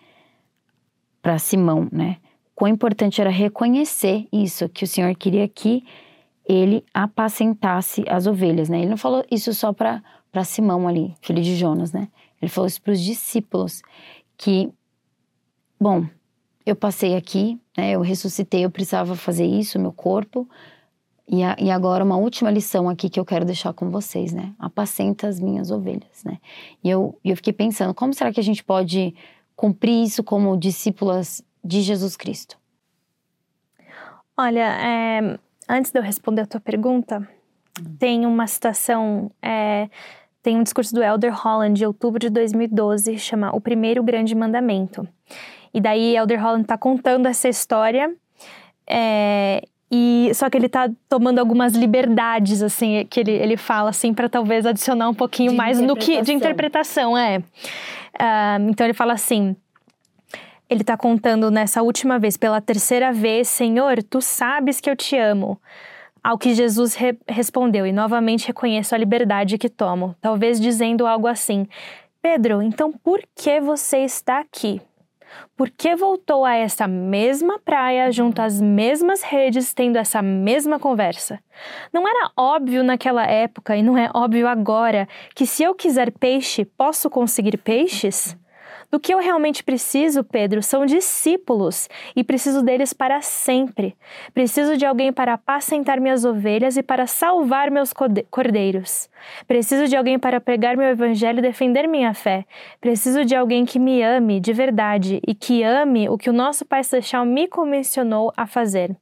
Para 1.27 1.41
Simão, 1.41 1.89
né? 1.91 2.19
quão 2.55 2.71
importante 2.71 3.21
era 3.21 3.31
reconhecer 3.31 4.29
isso, 4.33 4.69
que 4.69 4.85
o 4.85 4.87
Senhor 4.87 5.13
queria 5.17 5.49
que 5.49 5.83
ele 6.49 6.85
apacentasse 6.95 8.05
as 8.09 8.29
ovelhas, 8.29 8.69
né? 8.69 8.79
Ele 8.79 8.91
não 8.91 8.97
falou 8.97 9.25
isso 9.29 9.53
só 9.53 9.73
para 9.73 10.01
Simão 10.45 10.87
ali, 10.87 11.17
filho 11.21 11.43
de 11.43 11.57
Jonas, 11.57 11.91
né? 11.93 12.07
Ele 12.41 12.49
falou 12.49 12.69
isso 12.69 12.81
para 12.81 12.93
os 12.93 13.01
discípulos, 13.01 13.83
que, 14.39 14.71
bom, 15.81 16.07
eu 16.65 16.77
passei 16.77 17.17
aqui, 17.17 17.61
né? 17.77 17.91
Eu 17.91 18.03
ressuscitei, 18.03 18.65
eu 18.65 18.71
precisava 18.71 19.17
fazer 19.17 19.47
isso, 19.47 19.81
meu 19.81 19.93
corpo, 19.93 20.49
e, 21.27 21.43
a, 21.43 21.57
e 21.59 21.73
agora 21.73 22.05
uma 22.05 22.17
última 22.17 22.53
lição 22.53 22.89
aqui 22.89 23.11
que 23.11 23.19
eu 23.19 23.25
quero 23.25 23.45
deixar 23.45 23.73
com 23.73 23.91
vocês, 23.91 24.33
né? 24.33 24.55
Apacenta 24.61 25.27
as 25.27 25.41
minhas 25.41 25.73
ovelhas, 25.73 26.23
né? 26.25 26.39
E 26.85 26.89
eu, 26.89 27.19
eu 27.25 27.35
fiquei 27.35 27.53
pensando, 27.53 27.93
como 27.93 28.15
será 28.15 28.33
que 28.33 28.39
a 28.39 28.45
gente 28.45 28.63
pode 28.63 29.13
cumprir 29.57 30.05
isso 30.05 30.23
como 30.23 30.57
discípulas 30.57 31.43
de 31.65 31.81
Jesus 31.81 32.17
Cristo? 32.17 32.57
Olha, 34.37 34.69
é, 34.79 35.39
antes 35.69 35.91
de 35.91 35.99
eu 35.99 36.03
responder 36.03 36.43
a 36.43 36.47
tua 36.47 36.61
pergunta, 36.61 37.27
hum. 37.81 37.97
tem 37.99 38.27
uma 38.27 38.47
citação, 38.47 39.31
é, 39.41 39.89
tem 40.43 40.59
um 40.59 40.63
discurso 40.63 40.95
do 40.95 41.03
Elder 41.03 41.35
Holland 41.35 41.79
de 41.79 41.87
outubro 41.87 42.21
de 42.21 42.29
2012, 42.29 43.19
chama 43.19 43.51
O 43.57 43.61
Primeiro 43.61 44.03
Grande 44.03 44.35
Mandamento. 44.35 45.09
E 45.73 45.81
daí 45.81 46.15
Elder 46.15 46.41
Holland 46.41 46.63
está 46.63 46.79
contando 46.79 47.27
essa 47.27 47.49
história 47.49 48.15
é, 48.87 49.67
e 49.91 50.33
só 50.35 50.51
que 50.51 50.57
ele 50.57 50.69
tá 50.69 50.91
tomando 51.09 51.39
algumas 51.39 51.75
liberdades, 51.75 52.63
assim, 52.63 53.07
que 53.09 53.21
ele, 53.21 53.31
ele 53.31 53.57
fala, 53.57 53.91
assim, 53.91 54.13
para 54.13 54.29
talvez 54.29 54.67
adicionar 54.67 55.09
um 55.09 55.15
pouquinho 55.15 55.53
de 55.53 55.57
mais 55.57 55.81
no 55.81 55.97
que 55.97 56.21
de 56.23 56.33
interpretação, 56.33 57.17
é. 57.17 57.39
Uh, 57.39 58.71
então 58.71 58.87
ele 58.87 58.95
fala 58.95 59.13
assim. 59.13 59.55
Ele 60.69 60.83
tá 60.83 60.97
contando 60.97 61.49
nessa 61.49 61.81
última 61.81 62.19
vez, 62.19 62.37
pela 62.37 62.61
terceira 62.61 63.13
vez, 63.13 63.47
Senhor, 63.47 64.03
tu 64.03 64.21
sabes 64.21 64.81
que 64.81 64.91
eu 64.91 64.97
te 64.97 65.17
amo. 65.17 65.61
Ao 66.25 66.37
que 66.37 66.55
Jesus 66.55 66.97
re 66.97 67.17
respondeu, 67.29 67.87
e 67.87 67.93
novamente 67.93 68.49
reconheço 68.49 68.93
a 68.93 68.99
liberdade 68.99 69.59
que 69.59 69.69
tomo, 69.69 70.17
talvez 70.21 70.61
dizendo 70.61 71.07
algo 71.07 71.29
assim: 71.29 71.69
Pedro, 72.21 72.61
então 72.61 72.91
por 72.93 73.23
que 73.37 73.61
você 73.61 73.99
está 73.99 74.41
aqui? 74.41 74.81
Por 75.57 75.71
que 75.71 75.95
voltou 75.95 76.45
a 76.45 76.55
essa 76.55 76.87
mesma 76.87 77.59
praia, 77.59 78.11
junto 78.13 78.41
às 78.41 78.61
mesmas 78.61 79.23
redes, 79.23 79.73
tendo 79.73 79.97
essa 79.97 80.21
mesma 80.21 80.79
conversa? 80.79 81.39
Não 81.93 82.07
era 82.07 82.31
óbvio 82.37 82.83
naquela 82.85 83.25
época 83.25 83.77
e 83.77 83.83
não 83.83 83.97
é 83.97 84.11
óbvio 84.15 84.47
agora 84.47 85.09
que 85.35 85.47
se 85.47 85.63
eu 85.63 85.75
quiser 85.75 86.11
peixe, 86.13 86.65
posso 86.65 87.09
conseguir 87.09 87.57
peixes? 87.57 88.37
Do 88.91 89.01
que 89.01 89.13
eu 89.13 89.19
realmente 89.19 89.65
preciso, 89.65 90.23
Pedro, 90.23 90.63
são 90.63 90.87
discípulos 90.87 91.89
e 92.15 92.23
preciso 92.23 92.63
deles 92.63 92.93
para 92.93 93.21
sempre. 93.21 93.97
Preciso 94.33 94.77
de 94.77 94.87
alguém 94.87 95.13
para 95.13 95.35
apacentar 95.35 96.01
minhas 96.01 96.25
ovelhas 96.25 96.77
e 96.77 96.83
para 96.83 97.07
salvar 97.07 97.71
meus 97.71 97.93
cordeiros. 98.31 99.09
Preciso 99.47 99.89
de 99.89 99.97
alguém 99.97 100.19
para 100.19 100.41
pregar 100.41 100.77
meu 100.77 100.89
evangelho 100.89 101.39
e 101.39 101.43
defender 101.43 101.89
minha 101.89 102.15
fé. 102.15 102.45
Preciso 102.81 103.25
de 103.25 103.35
alguém 103.35 103.65
que 103.65 103.79
me 103.79 104.03
ame 104.03 104.41
de 104.41 104.53
verdade 104.53 105.21
e 105.27 105.35
que 105.35 105.63
ame 105.63 106.09
o 106.09 106.17
que 106.17 106.31
o 106.31 106.33
nosso 106.33 106.65
Pai 106.65 106.85
Celestial 106.85 107.25
me 107.25 107.49
comissionou 107.49 108.33
a 108.37 108.47
fazer. 108.47 108.97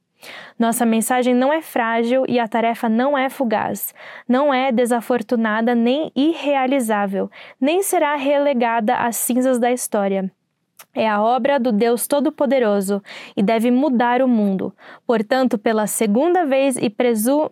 Nossa 0.57 0.85
mensagem 0.85 1.33
não 1.33 1.51
é 1.51 1.61
frágil 1.61 2.23
e 2.27 2.39
a 2.39 2.47
tarefa 2.47 2.87
não 2.87 3.17
é 3.17 3.29
fugaz, 3.29 3.93
não 4.27 4.53
é 4.53 4.71
desafortunada 4.71 5.75
nem 5.75 6.11
irrealizável, 6.15 7.29
nem 7.59 7.83
será 7.83 8.15
relegada 8.15 8.95
às 8.95 9.17
cinzas 9.17 9.59
da 9.59 9.71
história. 9.71 10.31
É 10.93 11.07
a 11.09 11.21
obra 11.21 11.59
do 11.59 11.71
Deus 11.71 12.07
Todo-Poderoso 12.07 13.03
e 13.35 13.43
deve 13.43 13.69
mudar 13.69 14.21
o 14.21 14.27
mundo. 14.27 14.73
Portanto, 15.05 15.57
pela 15.57 15.87
segunda 15.87 16.45
vez 16.45 16.77
e 16.77 16.89
presu 16.89 17.51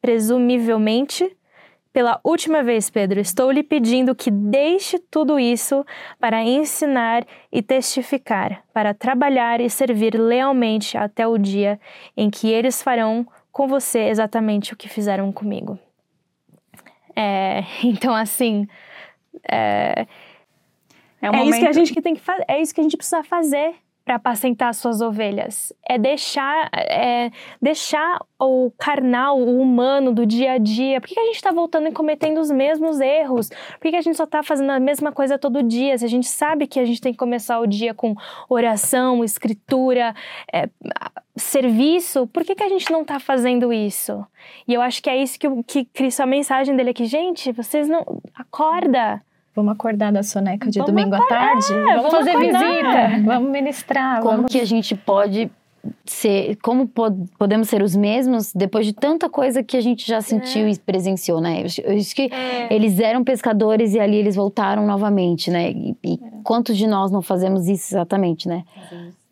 presumivelmente 0.00 1.36
pela 1.92 2.18
última 2.24 2.62
vez, 2.62 2.88
Pedro, 2.88 3.20
estou 3.20 3.50
lhe 3.50 3.62
pedindo 3.62 4.14
que 4.14 4.30
deixe 4.30 4.98
tudo 4.98 5.38
isso 5.38 5.84
para 6.18 6.42
ensinar 6.42 7.26
e 7.52 7.60
testificar, 7.60 8.64
para 8.72 8.94
trabalhar 8.94 9.60
e 9.60 9.68
servir 9.68 10.18
lealmente 10.18 10.96
até 10.96 11.26
o 11.26 11.36
dia 11.36 11.78
em 12.16 12.30
que 12.30 12.50
eles 12.50 12.82
farão 12.82 13.26
com 13.50 13.68
você 13.68 14.08
exatamente 14.08 14.72
o 14.72 14.76
que 14.76 14.88
fizeram 14.88 15.30
comigo. 15.30 15.78
É, 17.14 17.62
então, 17.84 18.14
assim. 18.14 18.66
É, 19.50 20.06
é, 21.20 21.30
um 21.30 21.34
é 21.34 21.36
momento... 21.36 21.50
isso 21.50 21.60
que 21.60 21.68
a 21.68 21.72
gente 21.72 22.00
tem 22.00 22.14
que 22.14 22.20
fazer, 22.20 22.44
é 22.48 22.60
isso 22.60 22.74
que 22.74 22.80
a 22.80 22.84
gente 22.84 22.96
precisa 22.96 23.22
fazer 23.22 23.74
para 24.04 24.16
apacentar 24.16 24.74
suas 24.74 25.00
ovelhas. 25.00 25.72
É 25.88 25.96
deixar, 25.96 26.68
é 26.72 27.30
deixar 27.60 28.20
o 28.38 28.72
carnal, 28.76 29.38
o 29.38 29.60
humano 29.60 30.12
do 30.12 30.26
dia 30.26 30.52
a 30.52 30.58
dia. 30.58 31.00
Por 31.00 31.08
que 31.08 31.18
a 31.18 31.24
gente 31.26 31.36
está 31.36 31.52
voltando 31.52 31.88
e 31.88 31.92
cometendo 31.92 32.38
os 32.38 32.50
mesmos 32.50 33.00
erros? 33.00 33.50
Por 33.80 33.90
que 33.90 33.96
a 33.96 34.00
gente 34.00 34.16
só 34.16 34.24
está 34.24 34.42
fazendo 34.42 34.70
a 34.70 34.80
mesma 34.80 35.12
coisa 35.12 35.38
todo 35.38 35.62
dia? 35.62 35.96
Se 35.96 36.04
a 36.04 36.08
gente 36.08 36.26
sabe 36.26 36.66
que 36.66 36.80
a 36.80 36.84
gente 36.84 37.00
tem 37.00 37.12
que 37.12 37.18
começar 37.18 37.60
o 37.60 37.66
dia 37.66 37.94
com 37.94 38.14
oração, 38.48 39.22
escritura, 39.22 40.14
é, 40.52 40.68
serviço, 41.36 42.26
por 42.26 42.44
que, 42.44 42.54
que 42.54 42.64
a 42.64 42.68
gente 42.68 42.90
não 42.90 43.02
está 43.02 43.20
fazendo 43.20 43.72
isso? 43.72 44.24
E 44.66 44.74
eu 44.74 44.82
acho 44.82 45.02
que 45.02 45.08
é 45.08 45.16
isso 45.16 45.38
que, 45.38 45.48
que 45.62 45.84
Cristo, 45.84 46.20
a 46.20 46.26
mensagem 46.26 46.74
dele 46.74 46.90
aqui, 46.90 47.06
gente, 47.06 47.52
vocês 47.52 47.88
não. 47.88 48.20
Acorda! 48.34 49.22
Vamos 49.54 49.72
acordar 49.72 50.10
da 50.10 50.22
soneca 50.22 50.70
de 50.70 50.78
vamos 50.78 50.94
domingo 50.94 51.14
acordar, 51.14 51.36
à 51.36 51.48
tarde? 51.48 51.72
É, 51.72 51.76
vamos, 51.76 51.94
vamos 51.96 52.10
fazer 52.10 52.30
acordar. 52.30 53.12
visita, 53.12 53.22
vamos 53.24 53.50
ministrar. 53.50 54.20
Como 54.22 54.36
vamos... 54.36 54.52
que 54.52 54.60
a 54.60 54.64
gente 54.64 54.94
pode 54.94 55.50
ser, 56.06 56.56
como 56.62 56.86
pod 56.86 57.16
podemos 57.38 57.68
ser 57.68 57.82
os 57.82 57.94
mesmos 57.94 58.52
depois 58.54 58.86
de 58.86 58.92
tanta 58.92 59.28
coisa 59.28 59.62
que 59.62 59.76
a 59.76 59.80
gente 59.80 60.06
já 60.06 60.20
sentiu 60.20 60.66
é. 60.66 60.70
e 60.70 60.78
presenciou, 60.78 61.40
né? 61.40 61.62
Eu 61.62 61.96
acho 61.96 62.14
que 62.14 62.32
é. 62.32 62.72
eles 62.72 62.98
eram 62.98 63.22
pescadores 63.24 63.94
e 63.94 64.00
ali 64.00 64.16
eles 64.16 64.36
voltaram 64.36 64.86
novamente, 64.86 65.50
né? 65.50 65.70
E, 65.70 65.96
e 66.02 66.14
é. 66.14 66.18
quantos 66.42 66.76
de 66.76 66.86
nós 66.86 67.10
não 67.10 67.20
fazemos 67.20 67.68
isso 67.68 67.94
exatamente, 67.94 68.48
né? 68.48 68.64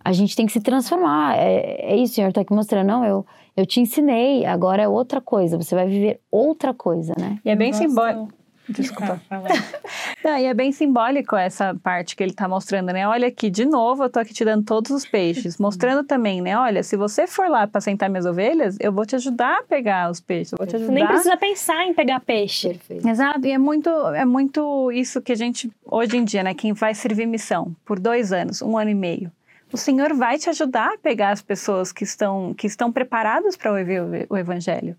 A 0.04 0.12
gente 0.12 0.34
tem 0.34 0.46
que 0.46 0.52
se 0.52 0.60
transformar. 0.60 1.36
É, 1.38 1.92
é 1.92 1.96
isso, 1.96 2.12
o 2.12 2.14
Senhor 2.16 2.28
está 2.28 2.40
aqui 2.40 2.52
mostrando. 2.52 2.86
Não, 2.86 3.04
eu, 3.04 3.24
eu 3.56 3.64
te 3.64 3.80
ensinei, 3.80 4.44
agora 4.44 4.82
é 4.82 4.88
outra 4.88 5.20
coisa. 5.20 5.56
Você 5.56 5.74
vai 5.74 5.86
viver 5.86 6.20
outra 6.30 6.74
coisa, 6.74 7.14
né? 7.18 7.38
E 7.44 7.50
é 7.50 7.56
bem 7.56 7.72
simbólico 7.72 8.39
Desculpa. 8.70 9.20
Ah, 9.30 9.42
Não, 10.22 10.38
e 10.38 10.44
é 10.44 10.54
bem 10.54 10.70
simbólico 10.70 11.36
essa 11.36 11.74
parte 11.82 12.14
que 12.14 12.22
ele 12.22 12.32
está 12.32 12.46
mostrando, 12.46 12.92
né? 12.92 13.06
Olha 13.06 13.28
aqui, 13.28 13.50
de 13.50 13.64
novo, 13.64 14.04
eu 14.04 14.10
tô 14.10 14.18
aqui 14.18 14.32
te 14.32 14.44
dando 14.44 14.64
todos 14.64 14.90
os 14.90 15.04
peixes, 15.04 15.58
mostrando 15.58 16.04
também, 16.04 16.40
né? 16.40 16.56
Olha, 16.56 16.82
se 16.82 16.96
você 16.96 17.26
for 17.26 17.48
lá 17.48 17.66
para 17.66 17.80
sentar 17.80 18.08
minhas 18.08 18.26
ovelhas, 18.26 18.76
eu 18.80 18.92
vou 18.92 19.04
te 19.04 19.16
ajudar 19.16 19.60
a 19.60 19.62
pegar 19.62 20.10
os 20.10 20.20
peixes. 20.20 20.52
Eu 20.52 20.58
vou 20.58 20.66
te 20.66 20.76
ajudar. 20.76 20.92
Você 20.92 20.98
nem 20.98 21.06
precisa 21.06 21.36
pensar 21.36 21.84
em 21.84 21.94
pegar 21.94 22.20
peixe. 22.20 22.68
Perfeito. 22.68 23.08
Exato, 23.08 23.46
e 23.46 23.50
é 23.50 23.58
muito, 23.58 23.90
é 23.90 24.24
muito 24.24 24.92
isso 24.92 25.20
que 25.20 25.32
a 25.32 25.36
gente, 25.36 25.70
hoje 25.84 26.16
em 26.16 26.24
dia, 26.24 26.42
né? 26.42 26.54
Quem 26.54 26.72
vai 26.72 26.94
servir 26.94 27.26
missão 27.26 27.74
por 27.84 27.98
dois 27.98 28.32
anos, 28.32 28.62
um 28.62 28.76
ano 28.76 28.90
e 28.90 28.94
meio. 28.94 29.32
O 29.72 29.76
Senhor 29.76 30.12
vai 30.14 30.36
te 30.36 30.50
ajudar 30.50 30.94
a 30.94 30.98
pegar 30.98 31.30
as 31.30 31.40
pessoas 31.40 31.92
que 31.92 32.02
estão, 32.02 32.52
que 32.54 32.66
estão 32.66 32.90
preparadas 32.90 33.56
para 33.56 33.70
ouvir 33.70 34.26
o 34.28 34.36
Evangelho. 34.36 34.96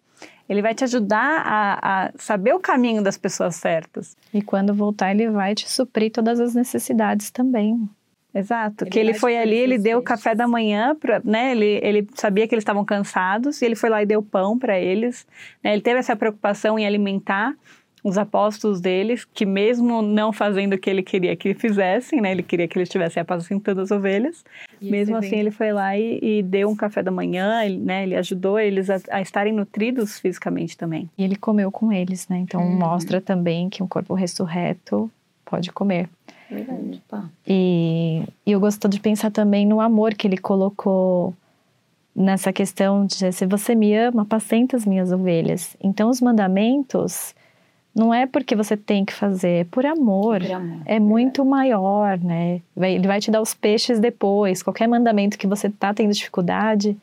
Ele 0.52 0.62
vai 0.62 0.76
te 0.76 0.84
ajudar 0.84 1.44
a, 1.46 1.80
a, 2.08 2.12
saber 2.18 2.54
o 2.54 2.60
caminho 2.60 3.02
das 3.02 3.18
pessoas 3.18 3.56
certas. 3.56 4.18
E 4.34 4.42
quando 4.42 4.74
voltar, 4.74 5.12
ele 5.12 5.30
vai 5.30 5.56
te 5.56 5.70
suprir 5.70 6.12
todas 6.12 6.42
as 6.42 6.54
necessidades 6.54 7.32
também. 7.32 7.90
Exato, 8.36 8.84
ele 8.84 8.92
que 8.92 9.00
ele 9.00 9.14
foi 9.14 9.38
ali, 9.38 9.56
ele 9.56 9.78
deu 9.78 10.00
o 10.00 10.02
café 10.02 10.36
da 10.36 10.46
manhã, 10.50 10.94
pra, 10.94 11.22
né? 11.24 11.54
Ele, 11.54 11.80
ele 11.82 12.08
sabia 12.16 12.46
que 12.50 12.54
eles 12.54 12.64
estavam 12.64 12.84
cansados 12.84 13.62
e 13.62 13.66
ele 13.66 13.76
foi 13.76 13.90
lá 13.90 14.04
e 14.04 14.06
deu 14.06 14.22
pão 14.22 14.60
para 14.60 14.78
eles. 14.78 15.26
Né? 15.64 15.72
Ele 15.72 15.82
teve 15.82 16.00
essa 16.00 16.18
preocupação 16.18 16.78
em 16.78 16.86
alimentar 16.86 17.56
os 18.04 18.18
apóstolos 18.18 18.82
deles, 18.82 19.26
que 19.26 19.46
mesmo 19.46 20.02
não 20.02 20.34
fazendo 20.34 20.74
o 20.74 20.78
que 20.78 20.90
ele 20.90 21.04
queria 21.04 21.36
que 21.36 21.54
fizessem, 21.54 22.20
né, 22.20 22.32
ele 22.32 22.42
queria 22.42 22.68
que 22.68 22.78
eles 22.78 22.88
estivessem 22.88 23.22
apacentando 23.22 23.82
as 23.82 23.92
ovelhas, 23.92 24.44
e 24.82 24.90
mesmo 24.90 25.16
assim 25.16 25.36
ele 25.36 25.52
foi 25.52 25.72
lá 25.72 25.98
e, 25.98 26.20
e, 26.22 26.44
deu 26.44 26.70
um 26.70 26.76
café 26.76 27.04
da 27.04 27.12
manhã, 27.12 27.64
ele, 27.64 27.78
né, 27.78 28.04
ele 28.04 28.16
ajudou 28.16 28.60
eles 28.60 28.90
a, 28.90 29.00
a, 29.12 29.22
estarem 29.22 29.54
nutridos 29.54 30.20
fisicamente 30.20 30.76
também. 30.76 31.10
E 31.18 31.24
ele 31.24 31.36
comeu 31.36 31.72
com 31.72 31.92
eles, 31.92 32.28
né, 32.28 32.40
então 32.40 32.62
hum. 32.62 32.78
mostra 32.78 33.22
também 33.22 33.70
que 33.70 33.84
um 33.84 33.88
corpo 33.88 34.16
ressurreto 34.16 35.10
pode 35.46 35.72
comer. 35.72 36.10
Verdade. 36.50 37.02
E, 37.48 38.24
e 38.46 38.52
eu 38.52 38.60
gosto 38.60 38.90
de 38.90 39.00
pensar 39.00 39.32
também 39.32 39.66
no 39.66 39.80
amor 39.80 40.16
que 40.16 40.28
ele 40.28 40.38
colocou 40.38 41.34
nessa 42.16 42.52
questão 42.52 43.06
de 43.06 43.32
se 43.32 43.46
você 43.46 43.74
me 43.74 43.96
ama, 43.96 44.24
apacenta 44.24 44.76
as 44.76 44.86
minhas 44.86 45.12
ovelhas. 45.12 45.78
Então 45.82 46.10
os 46.10 46.20
mandamentos 46.20 47.34
não 47.94 48.14
é 48.14 48.26
porque 48.26 48.56
você 48.56 48.78
tem 48.78 49.04
que 49.04 49.14
fazer, 49.14 49.62
é 49.62 49.64
por 49.66 49.86
amor. 49.86 50.40
Por 50.40 50.52
amor. 50.52 50.82
É 50.86 51.00
muito 51.00 51.44
maior, 51.44 52.18
né? 52.18 52.62
Ele 52.78 53.08
vai 53.08 53.20
te 53.20 53.30
dar 53.30 53.42
os 53.42 53.54
peixes 53.54 54.00
depois. 54.00 54.64
Qualquer 54.64 54.88
mandamento 54.88 55.38
que 55.38 55.46
você 55.46 55.70
tá 55.70 55.94
tendo 55.94 56.14
dificuldade, 56.14 56.98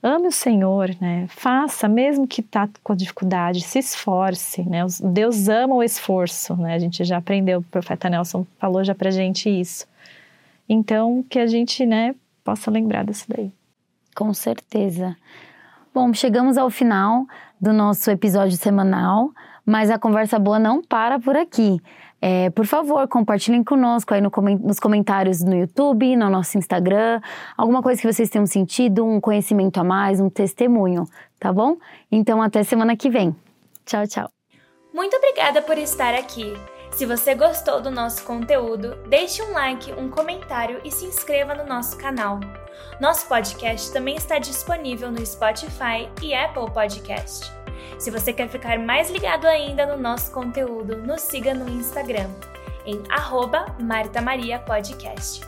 ame 0.00 0.28
o 0.28 0.32
Senhor, 0.32 0.94
né? 1.00 1.26
Faça, 1.28 1.88
mesmo 1.88 2.28
que 2.28 2.42
tá 2.42 2.68
com 2.84 2.94
dificuldade, 2.94 3.60
se 3.60 3.80
esforce, 3.80 4.62
né? 4.62 4.86
Deus 5.02 5.48
ama 5.48 5.74
o 5.74 5.82
esforço, 5.82 6.54
né? 6.56 6.74
A 6.74 6.78
gente 6.78 7.02
já 7.04 7.16
aprendeu, 7.16 7.58
o 7.58 7.64
profeta 7.64 8.08
Nelson 8.08 8.46
falou 8.58 8.84
já 8.84 8.94
pra 8.94 9.10
gente 9.10 9.50
isso. 9.50 9.84
Então, 10.68 11.24
que 11.28 11.40
a 11.40 11.46
gente, 11.46 11.84
né, 11.84 12.14
possa 12.44 12.70
lembrar 12.70 13.04
disso 13.04 13.24
daí. 13.28 13.50
Com 14.14 14.32
certeza. 14.32 15.16
Bom, 15.92 16.12
chegamos 16.14 16.56
ao 16.56 16.70
final 16.70 17.26
do 17.60 17.72
nosso 17.72 18.10
episódio 18.10 18.56
semanal, 18.56 19.32
mas 19.68 19.90
a 19.90 19.98
conversa 19.98 20.38
boa 20.38 20.58
não 20.58 20.82
para 20.82 21.20
por 21.20 21.36
aqui. 21.36 21.78
É, 22.22 22.48
por 22.50 22.64
favor, 22.64 23.06
compartilhem 23.06 23.62
conosco 23.62 24.14
aí 24.14 24.20
no, 24.20 24.32
nos 24.60 24.80
comentários 24.80 25.44
no 25.44 25.54
YouTube, 25.54 26.16
no 26.16 26.30
nosso 26.30 26.56
Instagram, 26.56 27.20
alguma 27.54 27.82
coisa 27.82 28.00
que 28.00 28.10
vocês 28.10 28.30
tenham 28.30 28.46
sentido, 28.46 29.04
um 29.04 29.20
conhecimento 29.20 29.78
a 29.78 29.84
mais, 29.84 30.20
um 30.20 30.30
testemunho, 30.30 31.06
tá 31.38 31.52
bom? 31.52 31.76
Então, 32.10 32.40
até 32.40 32.62
semana 32.62 32.96
que 32.96 33.10
vem. 33.10 33.36
Tchau, 33.84 34.06
tchau. 34.06 34.30
Muito 34.92 35.14
obrigada 35.16 35.60
por 35.60 35.76
estar 35.76 36.14
aqui. 36.14 36.54
Se 36.90 37.04
você 37.04 37.34
gostou 37.34 37.80
do 37.82 37.90
nosso 37.90 38.24
conteúdo, 38.24 38.96
deixe 39.08 39.42
um 39.42 39.52
like, 39.52 39.92
um 39.92 40.08
comentário 40.08 40.80
e 40.82 40.90
se 40.90 41.04
inscreva 41.04 41.54
no 41.54 41.66
nosso 41.66 41.98
canal. 41.98 42.40
Nosso 42.98 43.28
podcast 43.28 43.92
também 43.92 44.16
está 44.16 44.38
disponível 44.38 45.12
no 45.12 45.24
Spotify 45.24 46.08
e 46.22 46.34
Apple 46.34 46.70
Podcast. 46.72 47.57
Se 47.98 48.10
você 48.10 48.32
quer 48.32 48.48
ficar 48.48 48.78
mais 48.78 49.10
ligado 49.10 49.46
ainda 49.46 49.86
no 49.86 49.96
nosso 49.96 50.30
conteúdo, 50.30 50.98
nos 50.98 51.22
siga 51.22 51.54
no 51.54 51.68
Instagram, 51.68 52.28
em 52.84 53.02
arroba 53.08 53.66
Marta 53.80 54.20
Maria 54.20 54.58
Podcast. 54.58 55.47